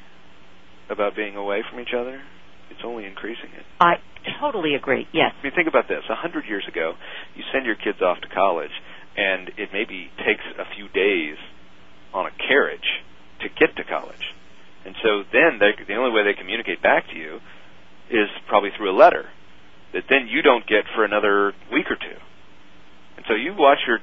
about 0.89 1.15
being 1.15 1.35
away 1.35 1.63
from 1.69 1.79
each 1.79 1.93
other. 1.97 2.21
It's 2.69 2.81
only 2.83 3.05
increasing 3.05 3.51
it. 3.57 3.65
I 3.79 3.95
totally 4.39 4.75
agree. 4.75 5.07
Yes. 5.11 5.33
I 5.39 5.43
mean, 5.43 5.53
think 5.55 5.67
about 5.67 5.87
this. 5.87 6.03
A 6.09 6.15
hundred 6.15 6.45
years 6.45 6.65
ago, 6.67 6.93
you 7.35 7.43
send 7.51 7.65
your 7.65 7.75
kids 7.75 8.01
off 8.01 8.21
to 8.21 8.27
college, 8.27 8.71
and 9.17 9.49
it 9.57 9.69
maybe 9.73 10.11
takes 10.17 10.43
a 10.57 10.65
few 10.75 10.87
days 10.89 11.37
on 12.13 12.25
a 12.25 12.31
carriage 12.31 13.03
to 13.41 13.49
get 13.49 13.75
to 13.77 13.83
college. 13.83 14.35
And 14.85 14.95
so 15.03 15.23
then 15.31 15.59
they, 15.59 15.71
the 15.87 15.95
only 15.95 16.11
way 16.11 16.23
they 16.23 16.33
communicate 16.33 16.81
back 16.81 17.07
to 17.09 17.15
you 17.15 17.39
is 18.09 18.29
probably 18.47 18.71
through 18.75 18.91
a 18.91 18.97
letter 18.97 19.29
that 19.93 20.03
then 20.09 20.27
you 20.27 20.41
don't 20.41 20.65
get 20.67 20.85
for 20.95 21.03
another 21.03 21.53
week 21.71 21.89
or 21.89 21.95
two. 21.95 22.19
And 23.17 23.25
so 23.27 23.33
you 23.33 23.53
watch 23.57 23.79
your 23.87 23.99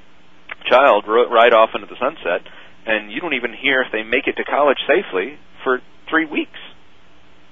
child 0.69 1.05
ro- 1.07 1.31
ride 1.31 1.53
off 1.53 1.71
into 1.75 1.87
the 1.87 1.97
sunset, 1.99 2.43
and 2.87 3.11
you 3.11 3.21
don't 3.21 3.35
even 3.35 3.53
hear 3.53 3.83
if 3.83 3.93
they 3.93 4.03
make 4.03 4.27
it 4.27 4.37
to 4.37 4.45
college 4.45 4.79
safely 4.87 5.39
for 5.64 5.81
three 6.11 6.27
weeks. 6.27 6.59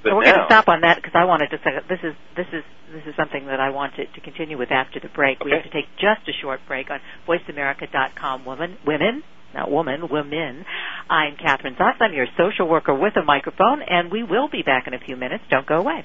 But 0.04 0.10
so 0.10 0.16
we're 0.16 0.24
now, 0.24 0.36
going 0.36 0.48
to 0.48 0.54
stop 0.54 0.68
on 0.68 0.80
that 0.82 0.96
because 0.96 1.16
I 1.16 1.24
wanted 1.24 1.48
to 1.48 1.58
say 1.64 1.70
this 1.88 1.98
is 2.04 2.14
this 2.36 2.46
is 2.52 2.62
this 2.92 3.02
is 3.06 3.16
something 3.16 3.46
that 3.46 3.58
I 3.58 3.70
wanted 3.70 4.12
to 4.14 4.20
continue 4.20 4.58
with 4.58 4.70
after 4.70 5.00
the 5.00 5.08
break. 5.08 5.42
We 5.42 5.50
have 5.52 5.64
to 5.64 5.70
take 5.70 5.88
just 5.96 6.28
a 6.28 6.32
short 6.42 6.60
break 6.68 6.90
on 6.90 7.00
VoiceAmerica.com. 7.26 8.44
Women, 8.44 8.76
women, 8.86 9.22
not 9.54 9.70
woman, 9.70 10.08
women. 10.10 10.66
I'm 11.08 11.36
Kathryn 11.36 11.78
Zox. 11.78 11.94
I'm 12.00 12.12
your 12.12 12.26
social 12.36 12.68
worker 12.68 12.94
with 12.94 13.16
a 13.16 13.24
microphone, 13.24 13.80
and 13.80 14.12
we 14.12 14.22
will 14.22 14.48
be 14.48 14.62
back 14.62 14.86
in 14.86 14.92
a 14.92 15.00
few 15.00 15.16
minutes. 15.16 15.44
Don't 15.48 15.66
go 15.66 15.78
away. 15.78 16.04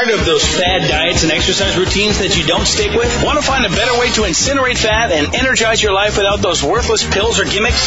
Tired 0.00 0.18
of 0.18 0.24
those 0.24 0.42
fad 0.42 0.88
diets 0.88 1.24
and 1.24 1.32
exercise 1.32 1.76
routines 1.76 2.20
that 2.20 2.34
you 2.34 2.46
don't 2.46 2.64
stick 2.64 2.96
with? 2.96 3.12
Want 3.22 3.38
to 3.38 3.44
find 3.44 3.66
a 3.66 3.68
better 3.68 4.00
way 4.00 4.08
to 4.12 4.22
incinerate 4.22 4.78
fat 4.78 5.12
and 5.12 5.34
energize 5.34 5.82
your 5.82 5.92
life 5.92 6.16
without 6.16 6.40
those 6.40 6.64
worthless 6.64 7.04
pills 7.04 7.38
or 7.38 7.44
gimmicks? 7.44 7.84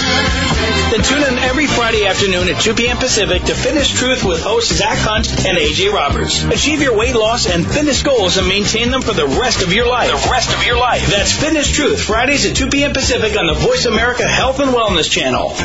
Then 0.93 1.01
tune 1.01 1.23
in 1.25 1.39
every 1.41 1.65
Friday 1.65 2.05
afternoon 2.05 2.49
at 2.49 2.61
2 2.61 2.75
p.m. 2.75 2.97
Pacific 2.97 3.41
to 3.45 3.55
Fitness 3.55 3.89
Truth 3.89 4.23
with 4.23 4.43
hosts 4.43 4.77
Zach 4.77 4.99
Hunt 4.99 5.27
and 5.43 5.57
AJ 5.57 5.91
Roberts. 5.91 6.43
Achieve 6.43 6.83
your 6.83 6.95
weight 6.95 7.15
loss 7.15 7.49
and 7.49 7.65
fitness 7.65 8.03
goals 8.03 8.37
and 8.37 8.47
maintain 8.47 8.91
them 8.91 9.01
for 9.01 9.13
the 9.13 9.25
rest 9.25 9.63
of 9.63 9.73
your 9.73 9.87
life. 9.87 10.11
The 10.11 10.29
rest 10.29 10.53
of 10.53 10.63
your 10.63 10.77
life. 10.77 11.07
That's 11.07 11.33
Fitness 11.33 11.71
Truth, 11.71 11.99
Fridays 11.99 12.45
at 12.45 12.55
2 12.55 12.69
p.m. 12.69 12.93
Pacific 12.93 13.35
on 13.39 13.47
the 13.47 13.55
Voice 13.55 13.87
America 13.87 14.27
Health 14.27 14.59
and 14.59 14.69
Wellness 14.69 15.09
channel. 15.09 15.55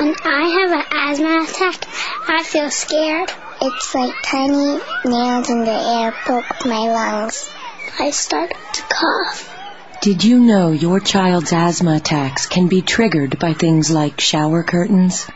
When 0.00 0.14
I 0.24 0.48
have 0.48 0.72
an 0.72 0.84
asthma 0.90 1.44
attack, 1.44 1.86
I 2.26 2.42
feel 2.42 2.70
scared. 2.70 3.30
It's 3.60 3.94
like 3.94 4.14
tiny 4.22 4.80
nails 5.04 5.50
in 5.50 5.60
the 5.66 5.78
air 5.78 6.14
poke 6.24 6.64
my 6.64 6.88
lungs. 6.88 7.50
I 7.98 8.10
start 8.10 8.48
to 8.48 8.82
cough. 8.82 9.54
Did 10.00 10.24
you 10.24 10.40
know 10.40 10.70
your 10.72 11.00
child's 11.00 11.52
asthma 11.52 11.96
attacks 11.96 12.46
can 12.46 12.68
be 12.68 12.80
triggered 12.80 13.38
by 13.38 13.52
things 13.52 13.90
like 13.90 14.22
shower 14.22 14.62
curtains, 14.62 15.26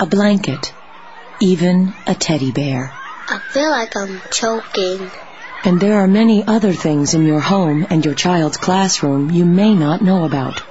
a 0.00 0.06
blanket, 0.06 0.72
even 1.40 1.92
a 2.06 2.14
teddy 2.14 2.50
bear? 2.50 2.94
I 3.28 3.40
feel 3.50 3.70
like 3.70 3.94
I'm 3.94 4.22
choking. 4.30 5.10
And 5.64 5.78
there 5.78 5.98
are 5.98 6.08
many 6.08 6.42
other 6.42 6.72
things 6.72 7.12
in 7.12 7.26
your 7.26 7.40
home 7.40 7.86
and 7.90 8.02
your 8.02 8.14
child's 8.14 8.56
classroom 8.56 9.30
you 9.30 9.44
may 9.44 9.74
not 9.74 10.00
know 10.00 10.24
about. 10.24 10.62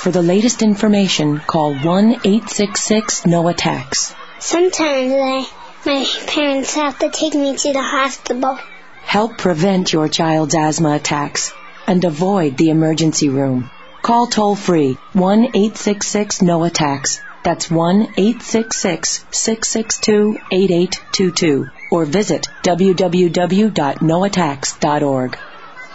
For 0.00 0.10
the 0.10 0.22
latest 0.22 0.62
information, 0.62 1.40
call 1.40 1.74
1-866-NO-ATTACKS. 1.74 4.14
Sometimes 4.38 5.12
I, 5.12 5.46
my 5.84 6.06
parents 6.26 6.74
have 6.74 6.98
to 7.00 7.10
take 7.10 7.34
me 7.34 7.54
to 7.54 7.72
the 7.74 7.82
hospital. 7.82 8.58
Help 9.02 9.36
prevent 9.36 9.92
your 9.92 10.08
child's 10.08 10.54
asthma 10.54 10.94
attacks 10.94 11.52
and 11.86 12.02
avoid 12.02 12.56
the 12.56 12.70
emergency 12.70 13.28
room. 13.28 13.70
Call 14.00 14.26
toll 14.26 14.56
free 14.56 14.96
1 15.12 15.44
866 15.44 16.40
No 16.40 16.64
Attacks. 16.64 17.20
That's 17.44 17.70
1 17.70 18.14
866 18.16 19.26
662 19.30 20.38
8822 20.50 21.68
or 21.92 22.06
visit 22.06 22.48
www.noattacks.org. 22.62 25.38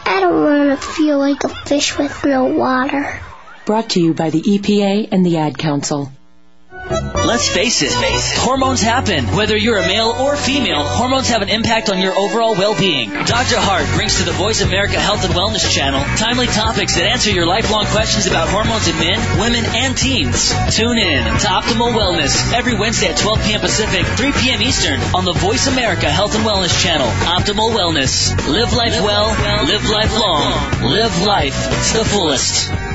I 0.06 0.20
don't 0.20 0.44
want 0.44 0.80
to 0.80 0.88
feel 0.88 1.18
like 1.18 1.44
a 1.44 1.50
fish 1.50 1.98
with 1.98 2.24
no 2.24 2.46
water. 2.46 3.20
Brought 3.66 3.90
to 3.92 4.00
you 4.00 4.14
by 4.14 4.30
the 4.30 4.42
EPA 4.42 5.10
and 5.12 5.26
the 5.26 5.38
Ad 5.38 5.58
Council. 5.58 6.12
Let's 7.26 7.50
face 7.50 7.82
it, 7.82 7.90
hormones 8.46 8.80
happen. 8.80 9.26
Whether 9.36 9.58
you're 9.58 9.80
a 9.80 9.88
male 9.88 10.14
or 10.14 10.38
female, 10.38 10.84
hormones 10.84 11.30
have 11.30 11.42
an 11.42 11.50
impact 11.50 11.90
on 11.90 12.00
your 12.00 12.14
overall 12.14 12.54
well-being. 12.54 13.10
Dr. 13.10 13.58
Hart 13.58 13.90
brings 13.98 14.20
to 14.20 14.24
the 14.24 14.38
Voice 14.38 14.62
America 14.62 15.00
Health 15.00 15.26
and 15.26 15.34
Wellness 15.34 15.66
channel 15.74 16.00
timely 16.16 16.46
topics 16.46 16.96
that 16.96 17.10
answer 17.10 17.32
your 17.32 17.48
lifelong 17.48 17.88
questions 17.88 18.28
about 18.28 18.50
hormones 18.50 18.88
in 18.88 18.96
men, 19.00 19.18
women, 19.42 19.66
and 19.66 19.98
teens. 19.98 20.54
Tune 20.70 21.00
in 21.00 21.26
to 21.26 21.48
Optimal 21.50 21.90
Wellness 21.98 22.54
every 22.54 22.78
Wednesday 22.78 23.08
at 23.08 23.18
12 23.18 23.42
p.m. 23.42 23.62
Pacific, 23.62 24.06
3 24.06 24.32
p.m. 24.34 24.62
Eastern 24.62 25.02
on 25.18 25.26
the 25.26 25.34
Voice 25.34 25.66
America 25.66 26.06
Health 26.06 26.36
and 26.36 26.46
Wellness 26.46 26.78
channel. 26.84 27.08
Optimal 27.10 27.74
Wellness. 27.74 28.30
Live 28.48 28.74
life 28.74 29.02
well, 29.02 29.34
live 29.66 29.90
life 29.90 30.14
long, 30.14 30.54
live 30.86 31.26
life 31.26 31.58
to 31.90 31.98
the 31.98 32.06
fullest. 32.06 32.95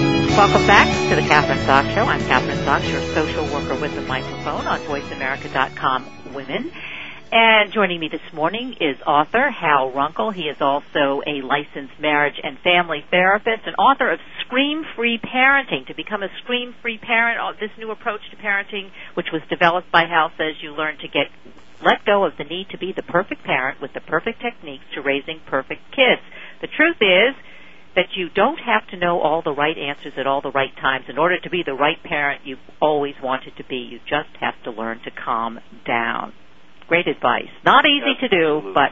Welcome 0.37 0.65
back 0.65 0.87
to 1.09 1.15
the 1.15 1.27
Kathryn 1.27 1.57
Zox 1.65 1.93
Show. 1.93 2.03
I'm 2.03 2.21
Kathryn 2.21 2.63
Zox, 2.63 2.89
your 2.89 3.01
social 3.13 3.43
worker 3.53 3.79
with 3.79 3.93
the 3.93 4.01
microphone 4.01 4.65
on 4.65 4.79
VoiceAmerica.com 4.81 6.33
Women. 6.33 6.71
And 7.33 7.71
joining 7.73 7.99
me 7.99 8.07
this 8.07 8.33
morning 8.33 8.75
is 8.79 8.95
author 9.05 9.51
Hal 9.51 9.91
Runkel. 9.91 10.33
He 10.33 10.43
is 10.43 10.57
also 10.61 11.21
a 11.27 11.41
licensed 11.41 11.99
marriage 11.99 12.39
and 12.41 12.57
family 12.59 13.03
therapist 13.11 13.67
and 13.67 13.75
author 13.77 14.09
of 14.09 14.19
Scream 14.45 14.85
Free 14.95 15.19
Parenting. 15.19 15.87
To 15.87 15.93
become 15.93 16.23
a 16.23 16.29
scream 16.41 16.73
free 16.81 16.97
parent, 16.97 17.39
uh, 17.39 17.51
this 17.59 17.71
new 17.77 17.91
approach 17.91 18.21
to 18.31 18.37
parenting, 18.37 18.89
which 19.13 19.27
was 19.33 19.41
developed 19.49 19.91
by 19.91 20.05
Hal, 20.05 20.31
says 20.37 20.55
you 20.61 20.71
learn 20.71 20.97
to 20.99 21.07
get 21.07 21.27
let 21.83 22.05
go 22.05 22.23
of 22.23 22.37
the 22.37 22.43
need 22.45 22.69
to 22.69 22.77
be 22.77 22.93
the 22.93 23.03
perfect 23.03 23.43
parent 23.43 23.81
with 23.81 23.93
the 23.93 24.01
perfect 24.01 24.41
techniques 24.41 24.85
to 24.93 25.01
raising 25.01 25.39
perfect 25.45 25.81
kids. 25.91 26.21
The 26.61 26.67
truth 26.67 26.97
is, 27.01 27.35
that 27.95 28.15
you 28.15 28.29
don't 28.29 28.57
have 28.57 28.87
to 28.89 28.97
know 28.97 29.19
all 29.19 29.41
the 29.41 29.51
right 29.51 29.77
answers 29.77 30.13
at 30.17 30.25
all 30.25 30.41
the 30.41 30.51
right 30.51 30.73
times. 30.79 31.05
In 31.09 31.17
order 31.17 31.39
to 31.39 31.49
be 31.49 31.63
the 31.65 31.73
right 31.73 32.01
parent 32.03 32.41
you've 32.45 32.59
always 32.81 33.15
wanted 33.21 33.57
to 33.57 33.63
be, 33.65 33.77
you 33.77 33.99
just 33.99 34.29
have 34.39 34.53
to 34.63 34.71
learn 34.71 34.99
to 35.03 35.11
calm 35.11 35.59
down. 35.85 36.33
Great 36.87 37.07
advice. 37.07 37.51
Not 37.65 37.85
easy 37.85 38.15
to 38.21 38.29
do, 38.29 38.73
but 38.73 38.91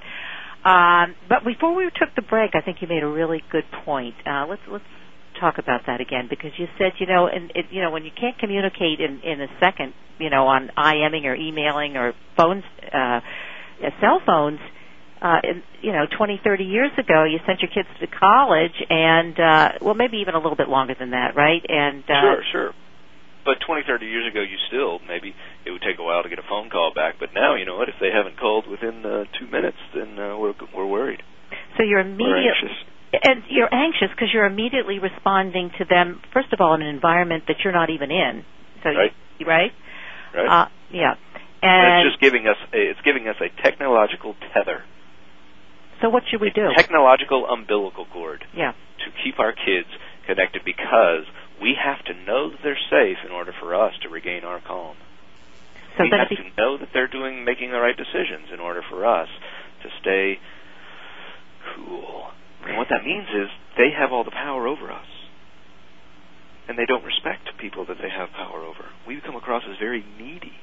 um, 0.67 1.15
but 1.29 1.45
before 1.45 1.73
we 1.73 1.85
took 1.85 2.13
the 2.15 2.21
break, 2.21 2.51
I 2.53 2.61
think 2.61 2.81
you 2.81 2.87
made 2.87 3.03
a 3.03 3.07
really 3.07 3.41
good 3.51 3.63
point. 3.85 4.15
Uh, 4.25 4.45
let's 4.47 4.61
let's 4.69 4.83
talk 5.39 5.57
about 5.57 5.81
that 5.87 6.01
again 6.01 6.27
because 6.29 6.51
you 6.57 6.67
said 6.77 6.91
you 6.99 7.07
know 7.07 7.27
and 7.27 7.51
it, 7.55 7.65
you 7.71 7.81
know 7.81 7.91
when 7.91 8.03
you 8.03 8.11
can't 8.11 8.37
communicate 8.37 8.99
in 8.99 9.21
in 9.21 9.41
a 9.41 9.47
second, 9.59 9.93
you 10.17 10.29
know 10.29 10.47
on 10.47 10.71
IMing 10.77 11.23
or 11.25 11.35
emailing 11.35 11.95
or 11.95 12.13
phones, 12.37 12.63
uh, 12.93 13.21
cell 14.01 14.21
phones 14.25 14.59
uh, 15.21 15.39
in, 15.43 15.63
you 15.81 15.91
know, 15.91 16.05
20, 16.05 16.39
30 16.43 16.63
years 16.63 16.91
ago, 16.97 17.23
you 17.23 17.39
sent 17.45 17.61
your 17.61 17.71
kids 17.71 17.89
to 17.99 18.07
college, 18.07 18.75
and 18.89 19.39
uh, 19.39 19.69
well, 19.81 19.95
maybe 19.95 20.17
even 20.17 20.35
a 20.35 20.39
little 20.39 20.55
bit 20.55 20.69
longer 20.69 20.95
than 20.97 21.11
that, 21.11 21.35
right? 21.35 21.61
And 21.67 22.03
uh, 22.09 22.21
sure, 22.21 22.43
sure. 22.51 22.71
But 23.45 23.59
20, 23.65 23.83
30 23.87 24.05
years 24.05 24.27
ago, 24.31 24.41
you 24.41 24.57
still 24.67 24.99
maybe 25.07 25.33
it 25.65 25.71
would 25.71 25.81
take 25.81 25.97
a 25.99 26.03
while 26.03 26.23
to 26.23 26.29
get 26.29 26.39
a 26.39 26.47
phone 26.47 26.69
call 26.69 26.93
back. 26.93 27.15
But 27.19 27.29
now, 27.33 27.55
you 27.55 27.65
know 27.65 27.77
what? 27.77 27.89
If 27.89 27.95
they 27.99 28.11
haven't 28.11 28.37
called 28.37 28.67
within 28.67 29.05
uh, 29.05 29.25
two 29.39 29.47
minutes, 29.47 29.77
then 29.95 30.19
uh, 30.19 30.37
we're 30.37 30.53
we're 30.75 30.85
worried. 30.85 31.23
So 31.77 31.83
you're 31.83 32.01
immediately. 32.01 32.47
anxious. 32.47 32.77
And 33.11 33.43
you're 33.49 33.73
anxious 33.73 34.09
because 34.11 34.29
you're 34.31 34.45
immediately 34.45 34.99
responding 34.99 35.71
to 35.79 35.85
them. 35.85 36.21
First 36.31 36.53
of 36.53 36.61
all, 36.61 36.75
in 36.75 36.81
an 36.83 36.87
environment 36.93 37.45
that 37.47 37.57
you're 37.63 37.73
not 37.73 37.89
even 37.89 38.11
in. 38.11 38.45
So 38.83 38.89
Right. 38.89 39.13
you, 39.39 39.47
right? 39.47 39.71
Right. 40.33 40.47
Uh, 40.47 40.69
yeah. 40.91 41.15
And 41.61 41.87
And 41.87 42.07
it's 42.07 42.13
just 42.13 42.21
giving 42.21 42.47
us 42.47 42.57
a, 42.71 42.77
it's 42.77 43.01
giving 43.01 43.27
us 43.27 43.35
a 43.41 43.49
technological 43.63 44.35
tether, 44.53 44.83
so, 46.01 46.09
what 46.09 46.23
should 46.29 46.41
we 46.41 46.49
do? 46.49 46.69
technological 46.75 47.47
umbilical 47.47 48.05
cord 48.05 48.45
Yeah. 48.53 48.73
to 48.99 49.11
keep 49.23 49.39
our 49.39 49.53
kids 49.53 49.87
connected 50.25 50.63
because 50.63 51.25
we 51.61 51.73
have 51.75 52.03
to 52.05 52.13
know 52.13 52.49
that 52.49 52.61
they're 52.63 52.79
safe 52.89 53.17
in 53.25 53.31
order 53.31 53.51
for 53.59 53.75
us 53.75 53.93
to 54.01 54.09
regain 54.09 54.43
our 54.43 54.59
calm. 54.59 54.95
So 55.97 56.03
we 56.03 56.11
have 56.11 56.29
be- 56.29 56.37
to 56.37 56.51
know 56.57 56.77
that 56.77 56.89
they're 56.93 57.07
doing 57.07 57.43
making 57.43 57.71
the 57.71 57.79
right 57.79 57.97
decisions 57.97 58.51
in 58.53 58.59
order 58.59 58.81
for 58.81 59.05
us 59.05 59.27
to 59.83 59.89
stay 59.99 60.39
cool. 61.75 62.31
And 62.65 62.77
what 62.77 62.87
that 62.89 63.03
means 63.03 63.27
is 63.33 63.49
they 63.77 63.91
have 63.91 64.11
all 64.11 64.23
the 64.23 64.31
power 64.31 64.67
over 64.67 64.91
us. 64.91 65.07
And 66.67 66.77
they 66.77 66.85
don't 66.85 67.03
respect 67.03 67.49
people 67.57 67.85
that 67.85 67.97
they 68.01 68.09
have 68.09 68.31
power 68.31 68.61
over. 68.61 68.85
We 69.07 69.19
come 69.21 69.35
across 69.35 69.63
as 69.69 69.77
very 69.79 70.05
needy. 70.19 70.53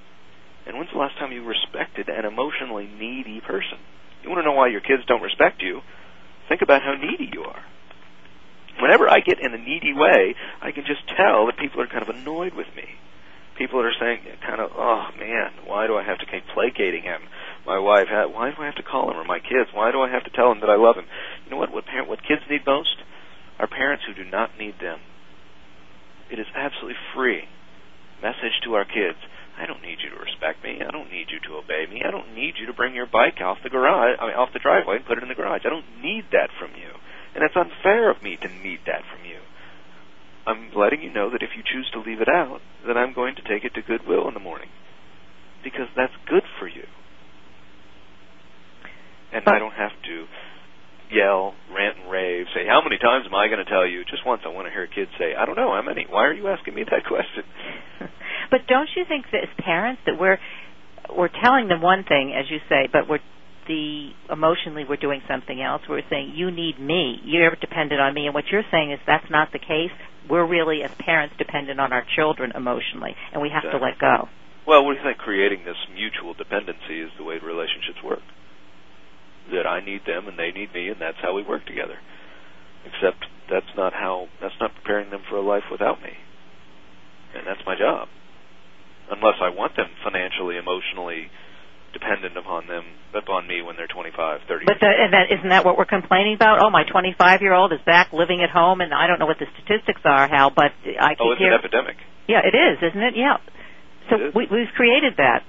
And 0.66 0.78
when's 0.78 0.91
the 0.93 0.99
last 0.99 1.18
time 1.18 1.32
you 1.32 1.45
respected 1.45 2.09
an 2.09 2.24
emotionally 2.24 2.87
needy 2.87 3.41
person? 3.41 3.78
You 4.27 4.35
want 4.35 4.43
to 4.43 4.51
know 4.51 4.59
why 4.59 4.66
your 4.66 4.83
kids 4.83 5.07
don't 5.07 5.22
respect 5.22 5.62
you? 5.62 5.83
Think 6.49 6.61
about 6.61 6.83
how 6.83 6.99
needy 6.99 7.31
you 7.33 7.45
are. 7.47 7.62
Whenever 8.83 9.09
I 9.09 9.20
get 9.20 9.39
in 9.39 9.55
a 9.55 9.59
needy 9.59 9.95
way, 9.95 10.35
I 10.61 10.72
can 10.72 10.83
just 10.83 11.07
tell 11.07 11.47
that 11.47 11.57
people 11.62 11.81
are 11.81 11.87
kind 11.87 12.03
of 12.03 12.11
annoyed 12.11 12.53
with 12.53 12.66
me. 12.74 12.91
People 13.57 13.81
are 13.81 13.95
saying, 13.95 14.27
kind 14.43 14.61
of, 14.61 14.70
oh 14.74 15.14
man, 15.16 15.64
why 15.64 15.87
do 15.87 15.97
I 15.97 16.03
have 16.03 16.18
to 16.18 16.27
keep 16.27 16.43
placating 16.53 17.05
him? 17.05 17.22
My 17.64 17.79
wife, 17.79 18.11
why 18.11 18.51
do 18.51 18.61
I 18.61 18.66
have 18.66 18.74
to 18.77 18.83
call 18.83 19.11
him? 19.11 19.16
Or 19.16 19.24
my 19.24 19.39
kids, 19.39 19.70
why 19.72 19.93
do 19.93 20.03
I 20.03 20.11
have 20.11 20.24
to 20.24 20.35
tell 20.35 20.51
him 20.51 20.61
that 20.61 20.68
I 20.68 20.77
love 20.77 20.97
him? 20.97 21.07
You 21.45 21.53
know 21.53 21.57
what? 21.57 21.72
What 21.72 21.87
parent, 21.87 22.09
what 22.09 22.27
kids 22.27 22.43
need 22.51 22.66
most 22.66 22.99
are 23.59 23.66
parents 23.66 24.05
who 24.07 24.12
do 24.12 24.29
not 24.29 24.59
need 24.59 24.74
them. 24.83 24.99
It 26.31 26.39
is 26.39 26.47
absolutely 26.55 26.99
free. 27.14 27.49
Message 28.20 28.61
to 28.64 28.74
our 28.74 28.85
kids: 28.85 29.18
I 29.57 29.65
don't 29.65 29.81
need 29.81 30.05
you 30.05 30.13
to 30.13 30.21
respect 30.21 30.61
me. 30.63 30.85
I 30.85 30.93
don't 30.93 31.11
need 31.11 31.33
you 31.33 31.41
to 31.49 31.57
obey 31.57 31.89
me. 31.89 32.05
I 32.05 32.11
don't 32.13 32.37
need 32.37 32.61
you 32.61 32.67
to 32.69 32.77
bring 32.77 32.95
your 32.95 33.09
bike 33.09 33.41
off 33.41 33.65
the 33.65 33.73
garage, 33.73 34.21
I 34.21 34.29
mean, 34.29 34.37
off 34.37 34.53
the 34.53 34.61
driveway 34.61 34.97
and 35.01 35.07
put 35.07 35.17
it 35.17 35.25
in 35.25 35.33
the 35.33 35.39
garage. 35.39 35.65
I 35.65 35.73
don't 35.73 36.03
need 36.05 36.29
that 36.33 36.53
from 36.61 36.77
you, 36.77 36.93
and 37.35 37.41
it's 37.41 37.57
unfair 37.57 38.11
of 38.11 38.23
me 38.23 38.37
to 38.37 38.49
need 38.49 38.85
that 38.85 39.03
from 39.09 39.25
you. 39.25 39.41
I'm 40.47 40.71
letting 40.77 41.03
you 41.03 41.11
know 41.13 41.31
that 41.33 41.43
if 41.43 41.57
you 41.57 41.65
choose 41.65 41.89
to 41.97 42.05
leave 42.05 42.21
it 42.21 42.29
out, 42.29 42.61
then 42.87 42.97
I'm 42.97 43.17
going 43.17 43.35
to 43.37 43.43
take 43.43 43.65
it 43.65 43.75
to 43.75 43.83
Goodwill 43.83 44.29
in 44.29 44.35
the 44.35 44.45
morning 44.45 44.69
because 45.65 45.89
that's 45.97 46.15
good 46.29 46.45
for 46.61 46.69
you, 46.69 46.85
and 49.33 49.43
I 49.49 49.59
don't 49.59 49.75
have 49.75 49.97
to 50.05 50.27
yell, 51.11 51.55
rant, 51.73 51.99
and 51.99 52.11
rave, 52.11 52.47
say, 52.55 52.67
"How 52.69 52.83
many 52.85 52.99
times 52.99 53.27
am 53.27 53.35
I 53.35 53.49
going 53.49 53.65
to 53.65 53.71
tell 53.71 53.87
you?" 53.87 54.05
Just 54.05 54.27
once, 54.27 54.43
I 54.45 54.53
want 54.53 54.69
to 54.69 54.73
hear 54.73 54.85
a 54.85 54.89
kid 54.89 55.09
say, 55.19 55.35
"I 55.35 55.47
don't 55.47 55.57
know 55.57 55.75
how 55.75 55.83
many." 55.83 56.07
Why 56.09 56.27
are 56.27 56.33
you 56.33 56.47
asking 56.47 56.75
me 56.75 56.85
that 56.85 57.07
question? 57.09 57.45
But 58.51 58.67
don't 58.69 58.89
you 58.97 59.05
think 59.07 59.27
that 59.33 59.43
as 59.43 59.65
parents 59.65 60.03
that 60.07 60.19
we're 60.19 60.39
we're 61.11 61.31
telling 61.43 61.69
them 61.69 61.83
one 61.83 62.05
thing, 62.05 62.35
as 62.37 62.51
you 62.51 62.59
say, 62.69 62.89
but 62.91 63.09
we're 63.09 63.21
the 63.67 64.11
emotionally 64.31 64.85
we're 64.89 64.97
doing 64.97 65.21
something 65.29 65.61
else. 65.61 65.83
We're 65.89 66.07
saying 66.09 66.35
you 66.35 66.51
need 66.51 66.81
me. 66.81 67.19
You're 67.25 67.55
dependent 67.57 68.01
on 68.01 68.15
me, 68.15 68.27
and 68.27 68.35
what 68.35 68.45
you're 68.51 68.67
saying 68.71 68.93
is 68.93 69.01
that's 69.07 69.31
not 69.31 69.53
the 69.53 69.59
case. 69.59 69.95
We're 70.29 70.47
really, 70.47 70.83
as 70.83 70.91
parents, 70.99 71.35
dependent 71.39 71.79
on 71.79 71.93
our 71.93 72.05
children 72.17 72.53
emotionally, 72.55 73.15
and 73.33 73.43
we 73.43 73.51
have 73.51 73.63
to 73.71 73.79
let 73.79 73.99
go. 73.99 74.29
Well, 74.67 74.85
we 74.85 74.97
think 75.03 75.19
creating 75.19 75.65
this 75.65 75.79
mutual 75.95 76.35
dependency 76.35 77.01
is 77.01 77.11
the 77.17 77.25
way 77.25 77.39
relationships 77.39 78.03
work. 78.03 78.23
That 79.53 79.67
I 79.67 79.79
need 79.85 80.03
them 80.05 80.27
and 80.27 80.37
they 80.37 80.51
need 80.51 80.75
me, 80.75 80.89
and 80.89 81.01
that's 81.01 81.19
how 81.23 81.35
we 81.35 81.45
work 81.45 81.65
together. 81.67 81.95
Except 82.85 83.25
that's 83.49 83.71
not 83.77 83.93
how. 83.93 84.27
That's 84.41 84.59
not 84.61 84.75
preparing 84.75 85.11
them 85.11 85.23
for 85.31 85.37
a 85.37 85.41
life 85.41 85.71
without 85.71 86.03
me. 86.03 86.11
And 87.35 87.47
that's 87.47 87.63
my 87.65 87.79
job. 87.79 88.09
Unless 89.11 89.39
I 89.41 89.51
want 89.51 89.77
them 89.77 89.87
financially, 90.03 90.57
emotionally 90.57 91.31
dependent 91.93 92.37
upon 92.37 92.67
them, 92.67 92.85
upon 93.15 93.47
me 93.47 93.63
when 93.63 93.77
they're 93.77 93.87
25, 93.89 94.41
30. 94.49 94.67
But 94.67 94.77
the, 94.81 94.91
and 94.91 95.15
that, 95.15 95.33
isn't 95.33 95.49
that 95.49 95.65
what 95.65 95.79
we're 95.79 95.89
complaining 95.89 96.35
about? 96.35 96.61
Oh, 96.61 96.69
my 96.71 96.85
25 96.85 97.41
year 97.41 97.55
old 97.55 97.73
is 97.73 97.81
back 97.87 98.13
living 98.13 98.43
at 98.43 98.51
home, 98.51 98.81
and 98.81 98.93
I 98.93 99.07
don't 99.07 99.19
know 99.19 99.27
what 99.27 99.39
the 99.39 99.47
statistics 99.57 100.03
are, 100.05 100.29
Hal, 100.29 100.51
but 100.51 100.73
I 101.01 101.15
keep 101.15 101.23
oh, 101.23 101.33
it's 101.33 101.39
hearing. 101.39 101.55
an 101.55 101.61
epidemic. 101.61 101.97
Yeah, 102.29 102.43
it 102.45 102.53
is, 102.57 102.83
isn't 102.83 103.01
it? 103.03 103.15
Yeah. 103.17 103.39
So 104.11 104.17
It 104.17 104.35
we, 104.35 104.47
we've 104.51 104.75
created 104.77 105.15
that. 105.19 105.43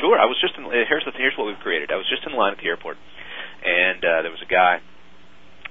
Sure. 0.00 0.18
I 0.18 0.26
was 0.26 0.38
just 0.40 0.54
in. 0.56 0.64
uh, 0.64 0.70
Here's 0.88 1.04
the 1.04 1.12
here's 1.16 1.34
what 1.36 1.46
we've 1.46 1.60
created. 1.60 1.90
I 1.90 1.96
was 1.96 2.06
just 2.08 2.24
in 2.26 2.32
line 2.36 2.52
at 2.52 2.58
the 2.58 2.68
airport, 2.68 2.96
and 3.64 3.98
uh, 4.04 4.22
there 4.22 4.30
was 4.30 4.42
a 4.44 4.48
guy 4.50 4.78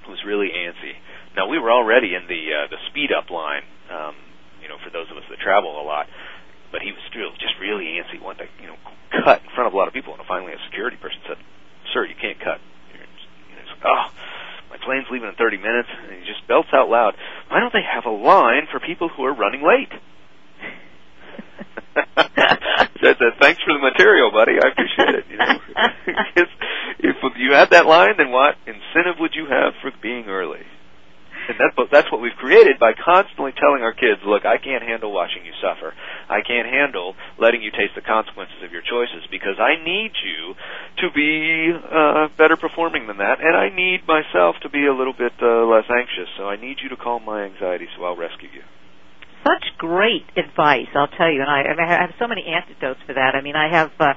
who 0.04 0.10
was 0.12 0.20
really 0.26 0.50
antsy. 0.54 0.94
Now 1.36 1.48
we 1.48 1.58
were 1.58 1.70
already 1.70 2.14
in 2.14 2.26
the 2.28 2.42
uh, 2.52 2.66
the 2.70 2.78
speed 2.90 3.10
up 3.16 3.30
line. 3.30 3.62
Um, 3.90 4.14
you 4.62 4.68
know, 4.68 4.76
for 4.82 4.90
those 4.90 5.06
of 5.10 5.16
us 5.16 5.22
that 5.30 5.38
travel 5.38 5.80
a 5.80 5.84
lot. 5.86 6.06
But 6.70 6.82
he 6.82 6.92
was 6.92 7.02
still 7.08 7.32
just 7.38 7.54
really 7.60 7.98
antsy, 7.98 8.20
wanted 8.20 8.46
to 8.46 8.48
you 8.60 8.68
know 8.68 8.78
cut 9.10 9.42
in 9.42 9.50
front 9.54 9.68
of 9.68 9.74
a 9.74 9.76
lot 9.76 9.88
of 9.88 9.94
people. 9.94 10.14
And 10.14 10.22
finally, 10.26 10.52
a 10.52 10.60
security 10.70 10.96
person 10.96 11.18
said, 11.26 11.38
"Sir, 11.92 12.04
you 12.04 12.14
can't 12.14 12.38
cut." 12.38 12.58
Know, 12.58 13.02
he's 13.60 13.70
like, 13.70 13.86
"Oh, 13.86 14.06
my 14.70 14.78
plane's 14.82 15.06
leaving 15.10 15.28
in 15.28 15.34
30 15.34 15.58
minutes," 15.58 15.88
and 15.90 16.12
he 16.18 16.26
just 16.26 16.46
belts 16.46 16.68
out 16.72 16.88
loud, 16.88 17.14
"Why 17.48 17.60
don't 17.60 17.72
they 17.72 17.86
have 17.86 18.04
a 18.04 18.14
line 18.14 18.66
for 18.70 18.80
people 18.80 19.08
who 19.08 19.24
are 19.24 19.34
running 19.34 19.62
late?" 19.62 19.92
I 22.16 22.88
said, 23.00 23.16
"Thanks 23.40 23.62
for 23.62 23.72
the 23.72 23.80
material, 23.80 24.30
buddy. 24.30 24.58
I 24.58 24.68
appreciate 24.68 25.14
it." 25.14 25.24
You 25.30 25.38
know, 25.38 25.58
if 26.36 26.46
you 27.36 27.52
had 27.52 27.70
that 27.70 27.86
line, 27.86 28.16
then 28.16 28.30
what 28.30 28.56
incentive 28.66 29.20
would 29.20 29.34
you 29.34 29.46
have 29.46 29.74
for 29.82 29.92
being 30.02 30.26
early? 30.26 30.64
And 31.48 31.56
that's 31.58 31.76
what, 31.76 31.90
that's 31.90 32.10
what 32.10 32.20
we've 32.20 32.36
created 32.36 32.78
by 32.78 32.92
constantly 32.92 33.52
telling 33.52 33.82
our 33.82 33.92
kids, 33.92 34.20
look, 34.26 34.44
I 34.44 34.58
can't 34.58 34.82
handle 34.82 35.12
watching 35.12 35.46
you 35.46 35.52
suffer. 35.62 35.94
I 36.28 36.42
can't 36.42 36.66
handle 36.66 37.14
letting 37.38 37.62
you 37.62 37.70
taste 37.70 37.94
the 37.94 38.02
consequences 38.02 38.62
of 38.64 38.72
your 38.72 38.82
choices 38.82 39.26
because 39.30 39.58
I 39.58 39.78
need 39.82 40.12
you 40.18 40.54
to 41.02 41.06
be 41.14 41.70
uh, 41.72 42.28
better 42.36 42.56
performing 42.56 43.06
than 43.06 43.18
that, 43.18 43.38
and 43.40 43.56
I 43.56 43.70
need 43.70 44.06
myself 44.06 44.56
to 44.62 44.68
be 44.68 44.86
a 44.86 44.94
little 44.94 45.14
bit 45.14 45.32
uh, 45.40 45.66
less 45.66 45.86
anxious. 45.86 46.28
So 46.36 46.48
I 46.48 46.56
need 46.56 46.78
you 46.82 46.88
to 46.90 46.96
calm 46.96 47.24
my 47.24 47.44
anxiety, 47.44 47.86
so 47.96 48.04
I'll 48.04 48.16
rescue 48.16 48.48
you. 48.52 48.62
Such 49.46 49.78
great 49.78 50.26
advice, 50.36 50.90
I'll 50.94 51.06
tell 51.06 51.30
you, 51.30 51.40
and 51.40 51.50
I, 51.50 51.62
I, 51.62 52.02
have 52.02 52.14
so 52.18 52.26
many 52.26 52.44
antidotes 52.50 52.98
for 53.06 53.14
that. 53.14 53.36
I 53.36 53.42
mean, 53.42 53.54
I 53.54 53.70
have 53.70 53.92
uh, 54.00 54.14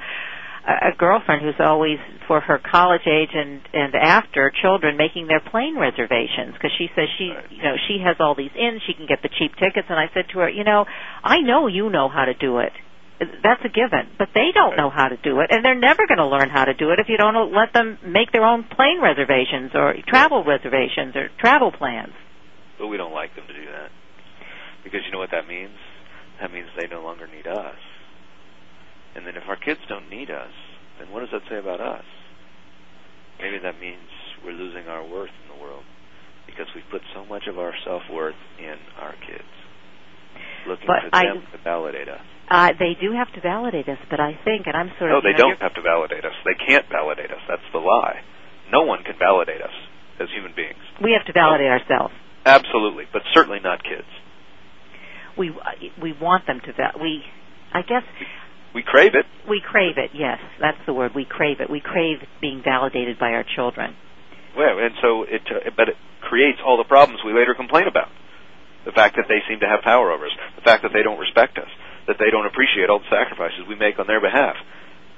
a 0.68 0.95
girlfriend 0.97 1.41
who's 1.41 1.60
always, 1.60 1.97
for 2.28 2.39
her 2.41 2.60
college 2.60 3.07
age 3.07 3.30
and 3.34 3.62
and 3.74 3.95
after, 3.95 4.51
children 4.62 4.97
making 4.97 5.28
their 5.28 5.39
plane 5.39 5.78
reservations 5.78 6.53
because 6.53 6.72
she 6.78 6.88
says 6.95 7.07
she, 7.18 7.32
you 7.49 7.64
know, 7.64 7.76
she 7.88 7.99
has 8.03 8.18
all 8.20 8.36
these 8.36 8.51
in, 8.55 8.80
she 8.86 8.93
can 8.93 9.07
get 9.07 9.22
the 9.22 9.30
cheap 9.30 9.55
tickets, 9.55 9.88
and 9.89 9.97
I 9.97 10.10
said 10.14 10.26
to 10.34 10.39
her, 10.39 10.49
you 10.49 10.64
know, 10.64 10.86
I 11.24 11.39
know 11.39 11.68
you 11.68 11.89
know 11.89 12.10
how 12.10 12.26
to 12.26 12.34
do 12.34 12.60
it. 12.60 12.74
That's 13.20 13.60
a 13.66 13.70
given, 13.70 14.16
but 14.18 14.30
they 14.34 14.51
don't 14.53 14.78
know 14.78 14.89
how 14.89 15.10
to 15.10 15.18
do 15.18 15.41
it, 15.41 15.51
and 15.51 15.64
they're 15.64 15.76
never 15.76 16.07
going 16.07 16.24
to 16.24 16.28
learn 16.28 16.49
how 16.49 16.64
to 16.64 16.74
do 16.74 16.91
it 16.91 16.99
if 16.99 17.10
you 17.10 17.18
don't 17.18 17.36
let 17.51 17.74
them 17.74 17.97
make 18.05 18.32
their 18.32 18.45
own 18.45 18.64
plane 18.64 19.01
reservations 19.01 19.72
or 19.74 19.93
travel 20.07 20.45
reservations 20.45 21.16
or 21.16 21.28
travel 21.38 21.72
plans. 21.72 22.14
But 22.78 22.88
we 22.88 22.95
don't 22.95 23.12
like 23.12 23.36
them 23.36 23.45
to 23.47 23.53
do 23.53 23.66
that 23.66 23.91
because 24.84 25.01
you 25.05 25.12
know 25.12 25.20
what 25.20 25.32
that 25.32 25.47
means? 25.47 25.76
That 26.39 26.53
means 26.53 26.68
they 26.80 26.88
no 26.88 27.03
longer 27.03 27.28
need 27.28 27.45
us. 27.45 27.76
And 29.20 29.28
then 29.28 29.36
if 29.36 29.43
our 29.51 29.57
kids 29.59 29.82
don't 29.91 30.07
need 30.09 30.32
us, 30.32 30.47
then 30.97 31.11
what 31.11 31.20
does 31.20 31.30
that 31.36 31.43
say 31.51 31.59
about 31.59 31.82
us? 31.84 32.05
Maybe 33.43 33.59
that 33.59 33.76
means 33.82 34.07
we're 34.45 34.55
losing 34.55 34.88
our 34.88 35.03
worth 35.03 35.36
in 35.43 35.51
the 35.51 35.59
world 35.61 35.84
because 36.47 36.67
we've 36.74 36.88
put 36.89 37.01
so 37.13 37.26
much 37.26 37.43
of 37.51 37.59
our 37.59 37.74
self 37.84 38.01
worth 38.09 38.39
in 38.57 38.80
our 38.97 39.11
kids, 39.28 39.51
looking 40.65 40.88
But 40.88 41.11
for 41.11 41.15
I- 41.20 41.26
them 41.36 41.43
to 41.51 41.57
validate 41.57 42.07
us. 42.07 42.22
Uh, 42.47 42.72
they 42.80 42.95
do 42.95 43.11
have 43.11 43.28
to 43.34 43.41
validate 43.41 43.89
us, 43.89 43.99
but 44.09 44.22
I 44.22 44.39
think, 44.45 44.67
and 44.67 44.76
I'm 44.76 44.89
sort 44.97 45.11
No, 45.11 45.17
of. 45.17 45.24
they 45.24 45.34
know, 45.34 45.51
don't 45.51 45.61
have 45.61 45.74
to 45.76 45.82
validate 45.82 46.24
us. 46.24 46.34
They 46.45 46.55
can't 46.55 46.88
validate 46.88 47.30
us. 47.30 47.41
That's 47.47 47.61
the 47.74 47.80
lie. 47.80 48.22
No 48.72 48.84
one 48.84 49.03
can 49.03 49.17
validate 49.20 49.61
us 49.61 49.76
as 50.20 50.30
human 50.32 50.53
beings. 50.55 50.80
We 51.03 51.11
have 51.11 51.26
to 51.26 51.34
validate 51.34 51.67
ourselves. 51.67 52.13
Absolutely, 52.45 53.03
but 53.11 53.22
certainly 53.34 53.59
not 53.59 53.84
kids. 53.84 54.07
We 55.38 55.51
we 56.01 56.13
want 56.13 56.47
them 56.47 56.61
to. 56.61 56.72
Va- 56.74 56.93
we, 56.99 57.24
I 57.74 57.82
guess, 57.84 58.03
We 58.74 58.84
crave 58.84 59.15
it. 59.15 59.26
we 59.49 59.61
crave 59.61 59.97
it. 59.97 60.11
Yes, 60.13 60.39
that's 60.59 60.78
the 60.86 60.93
word. 60.93 61.13
We 61.15 61.26
crave 61.26 61.59
it. 61.59 61.70
We 61.70 61.80
crave 61.80 62.20
being 62.39 62.61
validated 62.63 63.17
by 63.17 63.32
our 63.32 63.43
children. 63.43 63.95
Well, 64.55 64.78
and 64.80 64.93
so 65.01 65.24
it, 65.24 65.41
uh, 65.49 65.72
but 65.76 65.89
it 65.89 65.97
creates 66.22 66.59
all 66.63 66.78
the 66.78 66.84
problems 66.84 67.22
we 67.26 67.34
later 67.34 67.55
complain 67.55 67.88
about. 67.88 68.09
The 68.86 68.91
fact 68.91 69.15
that 69.17 69.26
they 69.28 69.41
seem 69.49 69.59
to 69.59 69.67
have 69.67 69.82
power 69.82 70.11
over 70.11 70.26
us, 70.26 70.32
the 70.55 70.61
fact 70.61 70.84
that 70.84 70.93
they 70.93 71.03
don't 71.03 71.20
respect 71.20 71.57
us, 71.57 71.70
that 72.07 72.17
they 72.20 72.30
don't 72.32 72.45
appreciate 72.45 72.89
all 72.89 72.99
the 72.99 73.09
sacrifices 73.09 73.67
we 73.67 73.76
make 73.76 73.99
on 73.99 74.07
their 74.07 74.22
behalf. 74.22 74.55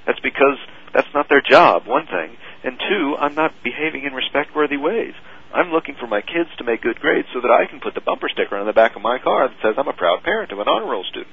That's 0.06 0.20
because 0.20 0.58
that's 0.92 1.08
not 1.14 1.28
their 1.28 1.40
job, 1.40 1.86
one 1.86 2.06
thing. 2.06 2.36
And 2.64 2.78
two, 2.78 3.16
I'm 3.18 3.34
not 3.34 3.52
behaving 3.62 4.04
in 4.04 4.12
respect-worthy 4.12 4.76
ways. 4.76 5.14
I'm 5.54 5.70
looking 5.70 5.96
for 5.98 6.06
my 6.06 6.20
kids 6.22 6.50
to 6.58 6.64
make 6.64 6.82
good 6.82 7.00
grades 7.00 7.28
so 7.32 7.40
that 7.40 7.50
I 7.50 7.66
can 7.66 7.80
put 7.80 7.94
the 7.94 8.00
bumper 8.00 8.28
sticker 8.28 8.56
on 8.56 8.66
the 8.66 8.72
back 8.72 8.96
of 8.96 9.02
my 9.02 9.18
car 9.18 9.48
that 9.48 9.56
says 9.62 9.74
I'm 9.76 9.88
a 9.88 9.92
proud 9.92 10.22
parent 10.22 10.50
of 10.52 10.58
an 10.58 10.68
honor 10.68 10.90
roll 10.90 11.04
student. 11.04 11.32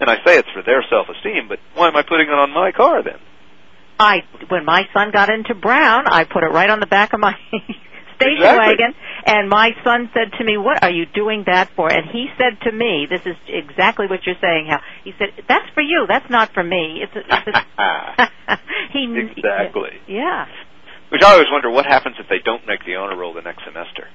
And 0.00 0.08
I 0.08 0.16
say 0.24 0.38
it's 0.38 0.48
for 0.54 0.62
their 0.62 0.82
self-esteem, 0.88 1.48
but 1.48 1.58
why 1.74 1.88
am 1.88 1.96
I 1.96 2.02
putting 2.02 2.28
it 2.28 2.32
on 2.34 2.50
my 2.52 2.72
car 2.72 3.02
then? 3.02 3.18
I 3.98 4.22
when 4.48 4.64
my 4.64 4.88
son 4.94 5.10
got 5.12 5.28
into 5.28 5.54
Brown, 5.54 6.06
I 6.06 6.24
put 6.24 6.42
it 6.42 6.46
right 6.48 6.70
on 6.70 6.80
the 6.80 6.86
back 6.86 7.12
of 7.12 7.20
my 7.20 7.34
station 8.16 8.36
Exactly. 8.40 8.58
wagon, 8.58 8.94
and 9.26 9.50
my 9.50 9.72
son 9.84 10.10
said 10.14 10.32
to 10.38 10.44
me, 10.44 10.56
"What 10.56 10.82
are 10.82 10.90
you 10.90 11.04
doing 11.04 11.44
that 11.46 11.68
for?" 11.76 11.92
And 11.92 12.08
he 12.08 12.28
said 12.38 12.58
to 12.62 12.72
me, 12.72 13.06
"This 13.10 13.20
is 13.26 13.36
exactly 13.46 14.06
what 14.06 14.24
you're 14.24 14.40
saying, 14.40 14.68
Hal." 14.70 14.80
He 15.04 15.12
said, 15.18 15.44
"That's 15.46 15.68
for 15.74 15.82
you. 15.82 16.06
That's 16.08 16.30
not 16.30 16.54
for 16.54 16.64
me." 16.64 17.02
It's, 17.04 17.14
a, 17.14 17.20
it's 17.20 17.58
a, 17.78 18.58
he 18.92 19.04
Exactly. 19.36 20.00
yeah. 20.08 20.46
Which 21.10 21.22
I 21.22 21.32
always 21.32 21.48
wonder 21.50 21.68
what 21.70 21.84
happens 21.84 22.16
if 22.18 22.28
they 22.28 22.38
don't 22.42 22.66
make 22.66 22.84
the 22.86 22.94
honor 22.96 23.16
roll 23.16 23.34
the 23.34 23.42
next 23.42 23.64
semester. 23.64 24.08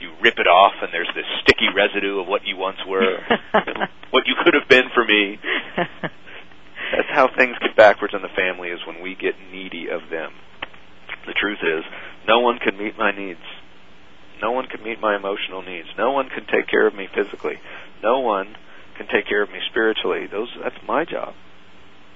You 0.00 0.12
rip 0.22 0.38
it 0.38 0.46
off, 0.46 0.72
and 0.82 0.92
there's 0.92 1.10
this 1.14 1.26
sticky 1.42 1.68
residue 1.74 2.20
of 2.20 2.26
what 2.26 2.46
you 2.46 2.56
once 2.56 2.78
were, 2.86 3.18
what 4.10 4.26
you 4.26 4.34
could 4.42 4.54
have 4.54 4.68
been 4.68 4.88
for 4.94 5.04
me. 5.04 5.38
That's 5.76 7.10
how 7.10 7.28
things 7.36 7.56
get 7.60 7.76
backwards 7.76 8.14
in 8.14 8.22
the 8.22 8.34
family 8.34 8.68
is 8.68 8.80
when 8.86 9.02
we 9.02 9.14
get 9.14 9.34
needy 9.52 9.88
of 9.88 10.08
them. 10.10 10.32
The 11.26 11.34
truth 11.34 11.58
is, 11.62 11.84
no 12.26 12.40
one 12.40 12.58
can 12.58 12.76
meet 12.76 12.98
my 12.98 13.12
needs. 13.12 13.44
No 14.40 14.52
one 14.52 14.66
can 14.66 14.82
meet 14.82 15.00
my 15.00 15.16
emotional 15.16 15.62
needs. 15.62 15.88
No 15.98 16.12
one 16.12 16.28
can 16.28 16.46
take 16.46 16.66
care 16.66 16.86
of 16.86 16.94
me 16.94 17.08
physically. 17.14 17.60
No 18.02 18.20
one 18.20 18.56
can 18.96 19.06
take 19.06 19.26
care 19.26 19.42
of 19.42 19.50
me 19.50 19.58
spiritually. 19.68 20.26
Those 20.26 20.48
that's 20.62 20.76
my 20.86 21.04
job. 21.04 21.34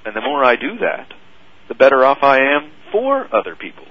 And 0.05 0.17
the 0.17 0.21
more 0.21 0.43
I 0.45 0.57
do 0.57 0.79
that, 0.79 1.13
the 1.69 1.75
better 1.75 2.05
off 2.05 2.19
I 2.23 2.39
am 2.39 2.73
for 2.93 3.29
other 3.35 3.57
people. 3.57 3.85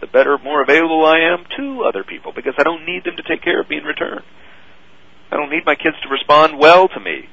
The 0.00 0.06
better, 0.06 0.38
more 0.38 0.62
available 0.62 1.04
I 1.04 1.18
am 1.34 1.44
to 1.58 1.84
other 1.84 2.04
people 2.04 2.32
because 2.34 2.54
I 2.58 2.62
don't 2.62 2.86
need 2.86 3.04
them 3.04 3.16
to 3.16 3.26
take 3.26 3.42
care 3.42 3.60
of 3.60 3.68
me 3.68 3.78
in 3.78 3.84
return. 3.84 4.22
I 5.30 5.36
don't 5.36 5.50
need 5.50 5.66
my 5.66 5.74
kids 5.74 5.96
to 6.02 6.08
respond 6.08 6.58
well 6.58 6.88
to 6.88 7.00
me. 7.00 7.28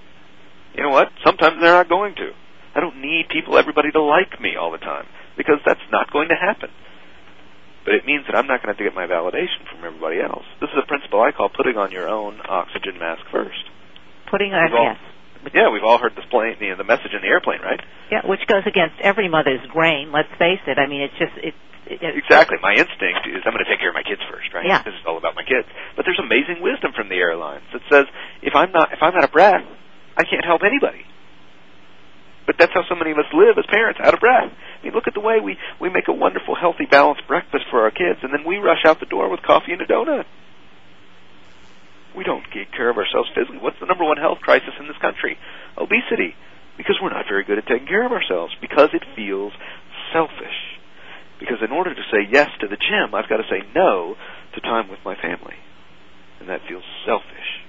You 0.76 0.84
know 0.84 0.90
what? 0.90 1.10
Sometimes 1.24 1.62
they're 1.62 1.72
not 1.72 1.90
going 1.90 2.16
to. 2.16 2.32
I 2.76 2.82
don't 2.82 3.00
need 3.00 3.30
people, 3.32 3.58
everybody 3.58 3.92
to 3.92 4.02
like 4.02 4.42
me 4.42 4.56
all 4.60 4.72
the 4.72 4.84
time 4.84 5.06
because 5.38 5.60
that's 5.66 5.86
not 5.92 6.12
going 6.12 6.28
to 6.30 6.36
happen. 6.36 6.70
But 7.86 7.94
it 7.94 8.06
means 8.06 8.26
that 8.26 8.36
I'm 8.36 8.48
not 8.48 8.60
going 8.64 8.74
to 8.74 8.76
have 8.76 8.82
to 8.82 8.84
get 8.84 8.96
my 8.96 9.06
validation 9.08 9.64
from 9.70 9.86
everybody 9.86 10.20
else. 10.20 10.44
This 10.60 10.74
is 10.74 10.82
a 10.82 10.88
principle 10.88 11.22
I 11.22 11.32
call 11.32 11.50
putting 11.50 11.78
on 11.78 11.92
your 11.92 12.10
own 12.10 12.42
oxygen 12.50 12.98
mask 13.00 13.22
first. 13.32 13.70
Putting 14.30 14.54
on 14.54 14.74
yes. 14.74 14.98
Yeah, 15.54 15.70
we've 15.70 15.84
all 15.84 15.98
heard 15.98 16.16
this 16.16 16.26
plane, 16.30 16.58
you 16.60 16.70
know, 16.72 16.78
the 16.78 16.84
message 16.84 17.14
in 17.14 17.22
the 17.22 17.28
airplane, 17.28 17.62
right? 17.62 17.80
Yeah, 18.12 18.26
which 18.26 18.42
goes 18.48 18.64
against 18.66 19.00
every 19.02 19.30
mother's 19.30 19.62
grain. 19.72 20.12
Let's 20.12 20.30
face 20.38 20.60
it. 20.68 20.78
I 20.78 20.88
mean, 20.88 21.02
it's 21.02 21.16
just 21.18 21.32
it. 21.38 21.54
it 21.86 22.02
it- 22.02 22.18
Exactly. 22.18 22.58
My 22.62 22.74
instinct 22.74 23.24
is 23.30 23.46
I'm 23.46 23.54
going 23.54 23.64
to 23.64 23.70
take 23.70 23.80
care 23.80 23.90
of 23.90 23.96
my 23.96 24.04
kids 24.04 24.22
first, 24.30 24.52
right? 24.54 24.66
Yeah. 24.66 24.82
This 24.84 24.94
is 24.98 25.06
all 25.08 25.18
about 25.18 25.36
my 25.36 25.44
kids. 25.44 25.68
But 25.96 26.04
there's 26.06 26.20
amazing 26.20 26.62
wisdom 26.62 26.92
from 26.96 27.10
the 27.10 27.16
airlines 27.22 27.64
that 27.74 27.82
says 27.92 28.06
if 28.42 28.56
I'm 28.56 28.72
not 28.72 28.92
if 28.92 29.00
I'm 29.02 29.14
out 29.16 29.24
of 29.24 29.32
breath, 29.32 29.64
I 30.18 30.24
can't 30.26 30.44
help 30.44 30.62
anybody. 30.66 31.06
But 32.46 32.58
that's 32.60 32.74
how 32.74 32.84
so 32.88 32.96
many 32.96 33.12
of 33.12 33.18
us 33.18 33.26
live 33.34 33.58
as 33.58 33.66
parents, 33.66 34.00
out 34.04 34.14
of 34.14 34.20
breath. 34.20 34.52
I 34.54 34.84
mean, 34.86 34.94
look 34.94 35.08
at 35.08 35.14
the 35.16 35.20
way 35.20 35.40
we 35.42 35.58
we 35.82 35.90
make 35.90 36.08
a 36.08 36.14
wonderful, 36.14 36.54
healthy, 36.56 36.86
balanced 36.86 37.26
breakfast 37.28 37.66
for 37.72 37.82
our 37.82 37.92
kids, 37.92 38.20
and 38.22 38.32
then 38.34 38.46
we 38.46 38.58
rush 38.58 38.86
out 38.86 39.00
the 39.00 39.08
door 39.10 39.30
with 39.30 39.42
coffee 39.42 39.74
and 39.74 39.82
a 39.82 39.86
donut. 39.88 40.26
We 42.16 42.24
don't 42.24 42.44
take 42.54 42.72
care 42.72 42.90
of 42.90 42.98
ourselves 42.98 43.30
physically. 43.36 43.60
What's 43.60 43.80
the 43.80 43.86
number 43.86 44.06
one 44.06 44.18
health 44.18 44.40
crisis 44.40 44.74
in 44.80 44.88
this 44.88 44.98
country? 44.98 45.38
Obesity. 45.78 46.34
Because 46.78 46.96
we're 47.02 47.14
not 47.14 47.28
very 47.28 47.44
good 47.44 47.58
at 47.58 47.68
taking 47.68 47.88
care 47.88 48.06
of 48.06 48.12
ourselves. 48.12 48.56
Because 48.60 48.90
it 48.94 49.04
feels 49.16 49.54
selfish. 50.12 50.80
Because 51.40 51.60
in 51.60 51.72
order 51.72 51.94
to 51.94 52.04
say 52.12 52.24
yes 52.30 52.50
to 52.62 52.68
the 52.68 52.80
gym, 52.80 53.14
I've 53.14 53.28
got 53.28 53.38
to 53.38 53.50
say 53.52 53.60
no 53.76 54.16
to 54.56 54.62
time 54.62 54.88
with 54.88 55.00
my 55.04 55.16
family. 55.16 55.60
And 56.40 56.48
that 56.50 56.62
feels 56.68 56.84
selfish. 57.06 57.66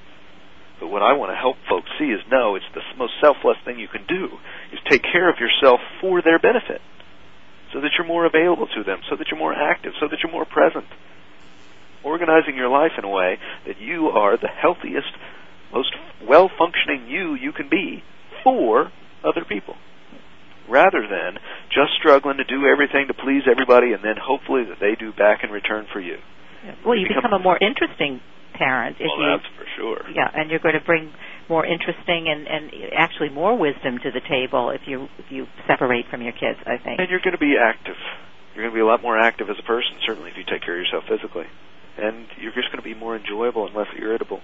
But 0.79 0.89
what 0.89 1.03
I 1.03 1.15
want 1.15 1.33
to 1.33 1.37
help 1.37 1.57
folks 1.69 1.89
see 1.99 2.13
is 2.13 2.21
no, 2.31 2.55
it's 2.55 2.69
the 2.75 2.83
most 2.99 3.15
selfless 3.21 3.57
thing 3.65 3.79
you 3.79 3.89
can 3.89 4.05
do, 4.07 4.29
is 4.73 4.79
take 4.91 5.03
care 5.03 5.31
of 5.31 5.41
yourself 5.41 5.81
for 6.01 6.21
their 6.21 6.39
benefit. 6.39 6.81
So 7.73 7.81
that 7.81 7.91
you're 7.97 8.07
more 8.07 8.27
available 8.27 8.69
to 8.77 8.85
them, 8.85 9.01
so 9.09 9.17
that 9.17 9.27
you're 9.31 9.41
more 9.41 9.55
active, 9.55 9.93
so 9.99 10.07
that 10.09 10.19
you're 10.23 10.33
more 10.33 10.45
present. 10.45 10.87
Organizing 12.07 12.55
your 12.55 12.69
life 12.69 12.93
in 12.97 13.05
a 13.05 13.11
way 13.11 13.39
that 13.67 13.81
you 13.81 14.07
are 14.15 14.39
the 14.39 14.49
healthiest, 14.49 15.11
most 15.73 15.91
well 16.23 16.49
functioning 16.57 17.11
you 17.11 17.35
you 17.35 17.53
can 17.53 17.69
be 17.69 18.03
for 18.45 18.93
other 19.25 19.45
people. 19.45 19.75
Rather 20.69 21.03
than 21.07 21.39
just 21.71 21.95
struggling 21.99 22.39
to 22.39 22.45
do 22.45 22.67
everything 22.67 23.07
to 23.09 23.15
please 23.15 23.43
everybody 23.51 23.93
and 23.93 24.03
then 24.03 24.15
hopefully 24.19 24.65
that 24.65 24.79
they 24.81 24.95
do 24.95 25.13
back 25.13 25.43
in 25.43 25.51
return 25.51 25.87
for 25.93 26.01
you. 26.01 26.19
Well, 26.85 26.97
you 26.97 27.07
become 27.07 27.33
a 27.33 27.39
more 27.39 27.59
interesting 27.59 28.21
parent 28.55 28.97
if 28.99 29.07
well, 29.07 29.21
you 29.21 29.37
that's 29.37 29.51
for 29.55 29.67
sure. 29.77 30.03
yeah, 30.11 30.31
and 30.33 30.51
you're 30.51 30.63
going 30.63 30.75
to 30.75 30.85
bring 30.85 31.13
more 31.49 31.67
interesting 31.67 32.27
and 32.27 32.47
and 32.49 32.71
actually 32.97 33.29
more 33.31 33.55
wisdom 33.55 33.99
to 34.03 34.11
the 34.11 34.23
table 34.23 34.71
if 34.71 34.83
you 34.87 35.07
if 35.19 35.31
you 35.31 35.47
separate 35.67 36.07
from 36.11 36.23
your 36.23 36.33
kids. 36.33 36.59
I 36.67 36.79
think. 36.79 36.99
And 36.99 37.11
you're 37.11 37.23
going 37.23 37.39
to 37.39 37.43
be 37.43 37.55
active. 37.61 37.99
You're 38.55 38.65
going 38.65 38.73
to 38.73 38.79
be 38.79 38.81
a 38.81 38.89
lot 38.89 39.03
more 39.03 39.19
active 39.19 39.51
as 39.51 39.57
a 39.61 39.67
person, 39.67 40.01
certainly 40.07 40.31
if 40.31 40.37
you 40.37 40.45
take 40.49 40.63
care 40.63 40.75
of 40.75 40.81
yourself 40.81 41.05
physically. 41.07 41.47
And 41.99 42.27
you're 42.41 42.53
just 42.53 42.69
going 42.71 42.83
to 42.83 42.87
be 42.87 42.95
more 42.95 43.17
enjoyable 43.17 43.67
and 43.67 43.75
less 43.75 43.89
irritable. 43.99 44.41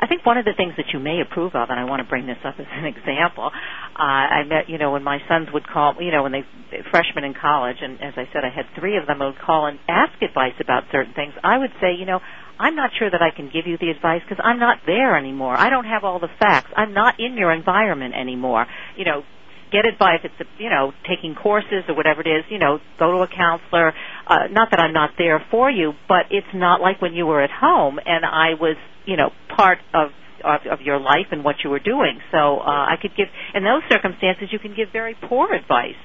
I 0.00 0.06
think 0.06 0.26
one 0.26 0.38
of 0.38 0.44
the 0.44 0.54
things 0.56 0.74
that 0.76 0.92
you 0.92 0.98
may 0.98 1.20
approve 1.20 1.54
of, 1.54 1.70
and 1.70 1.78
I 1.78 1.84
want 1.84 2.02
to 2.02 2.08
bring 2.08 2.26
this 2.26 2.38
up 2.44 2.56
as 2.58 2.66
an 2.72 2.84
example, 2.94 3.50
uh, 3.94 4.02
I 4.02 4.44
met, 4.44 4.68
you 4.68 4.78
know, 4.78 4.92
when 4.92 5.02
my 5.02 5.18
sons 5.28 5.48
would 5.52 5.66
call, 5.66 5.94
you 6.00 6.10
know, 6.10 6.22
when 6.22 6.32
they 6.32 6.44
freshmen 6.90 7.24
in 7.24 7.34
college, 7.34 7.76
and 7.80 8.00
as 8.02 8.14
I 8.16 8.28
said, 8.32 8.44
I 8.44 8.50
had 8.50 8.66
three 8.78 8.96
of 8.96 9.06
them 9.06 9.20
would 9.20 9.38
call 9.38 9.66
and 9.66 9.78
ask 9.88 10.20
advice 10.22 10.54
about 10.60 10.84
certain 10.90 11.14
things. 11.14 11.34
I 11.42 11.58
would 11.58 11.72
say, 11.80 11.94
you 11.94 12.06
know, 12.06 12.20
I'm 12.58 12.76
not 12.76 12.90
sure 12.98 13.10
that 13.10 13.22
I 13.22 13.30
can 13.34 13.50
give 13.52 13.66
you 13.66 13.78
the 13.78 13.90
advice 13.90 14.22
because 14.28 14.42
I'm 14.42 14.58
not 14.58 14.78
there 14.86 15.16
anymore. 15.16 15.56
I 15.56 15.70
don't 15.70 15.86
have 15.86 16.04
all 16.04 16.20
the 16.20 16.30
facts. 16.38 16.70
I'm 16.76 16.94
not 16.94 17.18
in 17.18 17.36
your 17.36 17.52
environment 17.52 18.14
anymore. 18.14 18.66
You 18.96 19.04
know, 19.04 19.22
get 19.70 19.86
advice. 19.86 20.20
If 20.24 20.32
it's 20.38 20.50
you 20.58 20.70
know 20.70 20.92
taking 21.08 21.34
courses 21.34 21.84
or 21.88 21.94
whatever 21.94 22.20
it 22.20 22.28
is. 22.28 22.44
You 22.50 22.58
know, 22.58 22.78
go 22.98 23.12
to 23.12 23.18
a 23.22 23.28
counselor. 23.28 23.92
Uh, 24.26 24.48
not 24.50 24.70
that 24.70 24.80
I'm 24.80 24.92
not 24.92 25.10
there 25.18 25.44
for 25.50 25.70
you, 25.70 25.92
but 26.08 26.26
it's 26.30 26.52
not 26.54 26.80
like 26.80 27.00
when 27.00 27.14
you 27.14 27.26
were 27.26 27.42
at 27.42 27.50
home 27.50 27.98
and 28.04 28.24
I 28.24 28.54
was 28.58 28.76
you 29.06 29.16
know 29.16 29.30
part 29.54 29.78
of 29.92 30.10
of, 30.44 30.60
of 30.70 30.80
your 30.82 31.00
life 31.00 31.32
and 31.32 31.42
what 31.42 31.56
you 31.64 31.70
were 31.70 31.80
doing. 31.80 32.20
So 32.30 32.60
uh, 32.60 32.92
I 32.92 32.96
could 33.00 33.16
give 33.16 33.28
in 33.54 33.64
those 33.64 33.82
circumstances 33.90 34.48
you 34.52 34.58
can 34.58 34.74
give 34.74 34.88
very 34.92 35.16
poor 35.28 35.52
advice. 35.52 35.98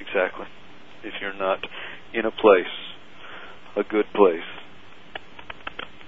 Exactly. 0.00 0.46
If 1.02 1.14
you're 1.20 1.34
not 1.36 1.58
in 2.12 2.26
a 2.26 2.30
place, 2.30 2.72
a 3.76 3.82
good 3.82 4.06
place, 4.14 4.44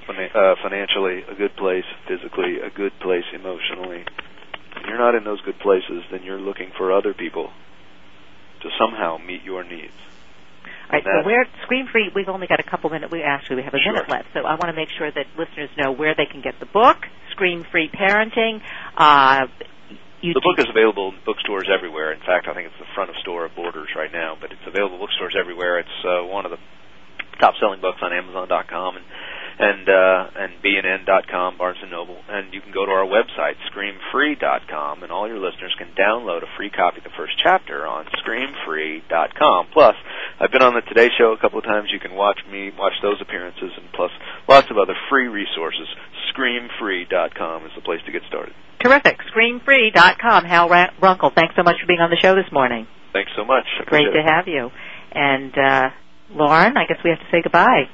Fina- 0.07 0.29
uh, 0.35 0.55
financially 0.63 1.23
a 1.31 1.35
good 1.35 1.57
place, 1.57 1.85
physically 2.09 2.59
a 2.61 2.71
good 2.71 2.93
place, 3.01 3.25
emotionally. 3.35 4.05
If 4.83 4.89
you're 4.89 4.99
not 4.99 5.15
in 5.15 5.23
those 5.23 5.41
good 5.43 5.61
places, 5.61 6.03
then 6.11 6.25
you're 6.25 6.41
looking 6.41 6.73
for 6.77 6.91
other 6.93 7.15
people 7.15 7.53
to 8.63 8.69
somehow 8.77 9.17
meet 9.19 9.45
your 9.45 9.63
needs. 9.63 9.95
All 10.91 10.99
right, 10.99 11.05
so 11.05 11.25
where 11.25 11.47
screen 11.63 11.87
free? 11.87 12.11
We've 12.13 12.29
only 12.29 12.49
got 12.49 12.59
a 12.59 12.65
couple 12.65 12.91
minutes. 12.91 13.13
We 13.13 13.23
actually 13.23 13.57
we 13.57 13.63
have 13.63 13.75
a 13.75 13.79
Sure. 13.79 13.93
minute 13.93 14.09
left, 14.09 14.29
so 14.35 14.41
I 14.41 14.59
want 14.59 14.67
to 14.67 14.73
make 14.73 14.89
sure 14.91 15.09
that 15.09 15.27
listeners 15.39 15.71
know 15.79 15.93
where 15.93 16.15
they 16.17 16.27
can 16.27 16.41
get 16.41 16.59
the 16.59 16.67
book, 16.67 17.07
Scream 17.31 17.63
Free 17.71 17.89
Parenting. 17.95 18.61
Uh, 18.97 19.47
The 20.21 20.35
book 20.43 20.59
is 20.59 20.69
available 20.69 21.11
in 21.11 21.19
bookstores 21.25 21.69
everywhere. 21.73 22.11
In 22.13 22.21
fact, 22.21 22.49
I 22.49 22.55
think 22.55 22.67
it's 22.67 22.79
the 22.79 22.91
front 22.95 23.11
of 23.11 23.17
store 23.23 23.45
of 23.45 23.55
Borders 23.55 23.89
right 23.95 24.13
now, 24.13 24.37
but 24.41 24.51
it's 24.51 24.67
available 24.67 24.97
in 24.97 25.01
bookstores 25.01 25.35
everywhere. 25.39 25.79
It's 25.79 26.05
uh, 26.05 26.25
one 26.27 26.45
of 26.45 26.51
the 26.51 26.59
top 27.39 27.55
selling 27.59 27.81
books 27.81 27.99
on 28.03 28.13
Amazon.com 28.13 28.97
and 28.97 29.05
and 29.63 29.87
uh, 29.89 30.43
and 30.43 30.53
BNN.com, 30.59 31.57
Barnes 31.57 31.79
and 31.83 31.91
Noble, 31.91 32.19
and 32.29 32.53
you 32.53 32.61
can 32.61 32.73
go 32.73 32.85
to 32.85 32.91
our 32.91 33.07
website 33.07 33.55
ScreamFree.com, 33.71 35.03
and 35.03 35.13
all 35.13 35.29
your 35.29 35.39
listeners 35.39 35.75
can 35.79 35.89
download 35.95 36.43
a 36.43 36.51
free 36.57 36.71
copy 36.71 36.99
of 36.99 37.05
the 37.05 37.15
first 37.17 37.35
chapter 37.43 37.87
on 37.87 38.07
ScreamFree.com. 38.27 39.69
Plus, 39.73 39.95
I've 40.41 40.51
been 40.51 40.63
on 40.63 40.75
the 40.75 40.83
Today 40.83 41.09
Show 41.17 41.31
a 41.33 41.39
couple 41.39 41.59
of 41.59 41.65
times. 41.65 41.91
You 41.93 42.01
can 42.01 42.15
watch 42.15 42.41
me 42.51 42.73
watch 42.77 42.95
those 43.03 43.21
appearances, 43.21 43.71
and 43.77 43.87
plus 43.95 44.11
lots 44.49 44.67
of 44.71 44.79
other 44.79 44.95
free 45.09 45.29
resources. 45.29 45.87
ScreamFree.com 46.35 47.67
is 47.67 47.73
the 47.77 47.83
place 47.83 48.01
to 48.07 48.13
get 48.13 48.23
started. 48.27 48.55
terrific. 48.81 49.19
ScreamFree.com. 49.31 50.45
Hal 50.45 50.69
Runkel, 50.69 51.35
thanks 51.35 51.55
so 51.55 51.63
much 51.63 51.77
for 51.81 51.87
being 51.87 52.01
on 52.01 52.11
the 52.11 52.19
show 52.21 52.35
this 52.35 52.51
morning. 52.51 52.89
Thanks 53.13 53.31
so 53.37 53.45
much. 53.45 53.67
Great 53.87 54.11
to 54.13 54.23
have 54.25 54.49
you. 54.49 54.71
And 55.13 55.53
uh, 55.57 55.91
Lauren, 56.35 56.77
I 56.77 56.87
guess 56.89 56.99
we 57.05 57.11
have 57.11 57.21
to 57.21 57.27
say 57.31 57.43
goodbye. 57.43 57.85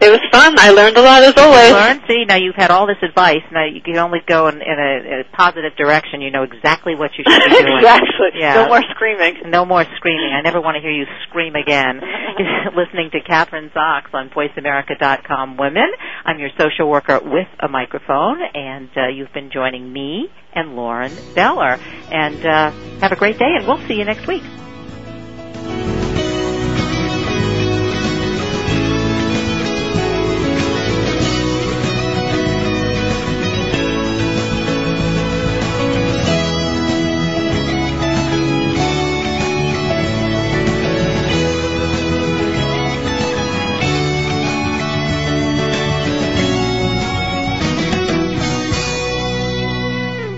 It 0.00 0.08
was 0.10 0.20
fun. 0.32 0.58
I 0.58 0.70
learned 0.70 0.96
a 0.96 1.02
lot 1.02 1.22
as 1.22 1.34
always. 1.36 1.72
Lauren, 1.72 2.00
see, 2.08 2.24
now 2.24 2.36
you've 2.36 2.56
had 2.56 2.70
all 2.70 2.86
this 2.86 3.00
advice. 3.02 3.44
Now 3.52 3.66
you 3.66 3.80
can 3.82 3.98
only 3.98 4.20
go 4.26 4.48
in, 4.48 4.56
in, 4.56 4.78
a, 4.80 4.90
in 5.04 5.24
a 5.28 5.36
positive 5.36 5.76
direction. 5.76 6.22
You 6.22 6.30
know 6.30 6.42
exactly 6.42 6.94
what 6.94 7.10
you 7.18 7.24
should 7.28 7.50
be 7.50 7.56
doing. 7.60 7.78
exactly. 7.78 8.32
Yeah. 8.34 8.54
No 8.54 8.68
more 8.68 8.82
screaming. 8.94 9.50
No 9.50 9.64
more 9.64 9.84
screaming. 9.96 10.32
I 10.32 10.40
never 10.40 10.60
want 10.60 10.76
to 10.76 10.80
hear 10.80 10.90
you 10.90 11.04
scream 11.28 11.54
again. 11.54 12.00
Listening 12.76 13.10
to 13.12 13.20
Kathryn 13.20 13.72
Zox 13.72 14.12
on 14.14 14.30
VoiceAmerica.com 14.30 15.56
Women. 15.56 15.90
I'm 16.24 16.38
your 16.38 16.50
social 16.58 16.88
worker 16.88 17.20
with 17.22 17.48
a 17.60 17.68
microphone, 17.68 18.38
and 18.54 18.88
uh, 18.96 19.08
you've 19.08 19.32
been 19.32 19.50
joining 19.50 19.92
me 19.92 20.28
and 20.54 20.76
Lauren 20.76 21.12
Beller. 21.34 21.78
And 22.10 22.44
uh, 22.44 22.70
have 23.00 23.12
a 23.12 23.16
great 23.16 23.38
day, 23.38 23.54
and 23.56 23.66
we'll 23.66 23.86
see 23.86 23.94
you 23.94 24.04
next 24.04 24.26
week. 24.26 24.42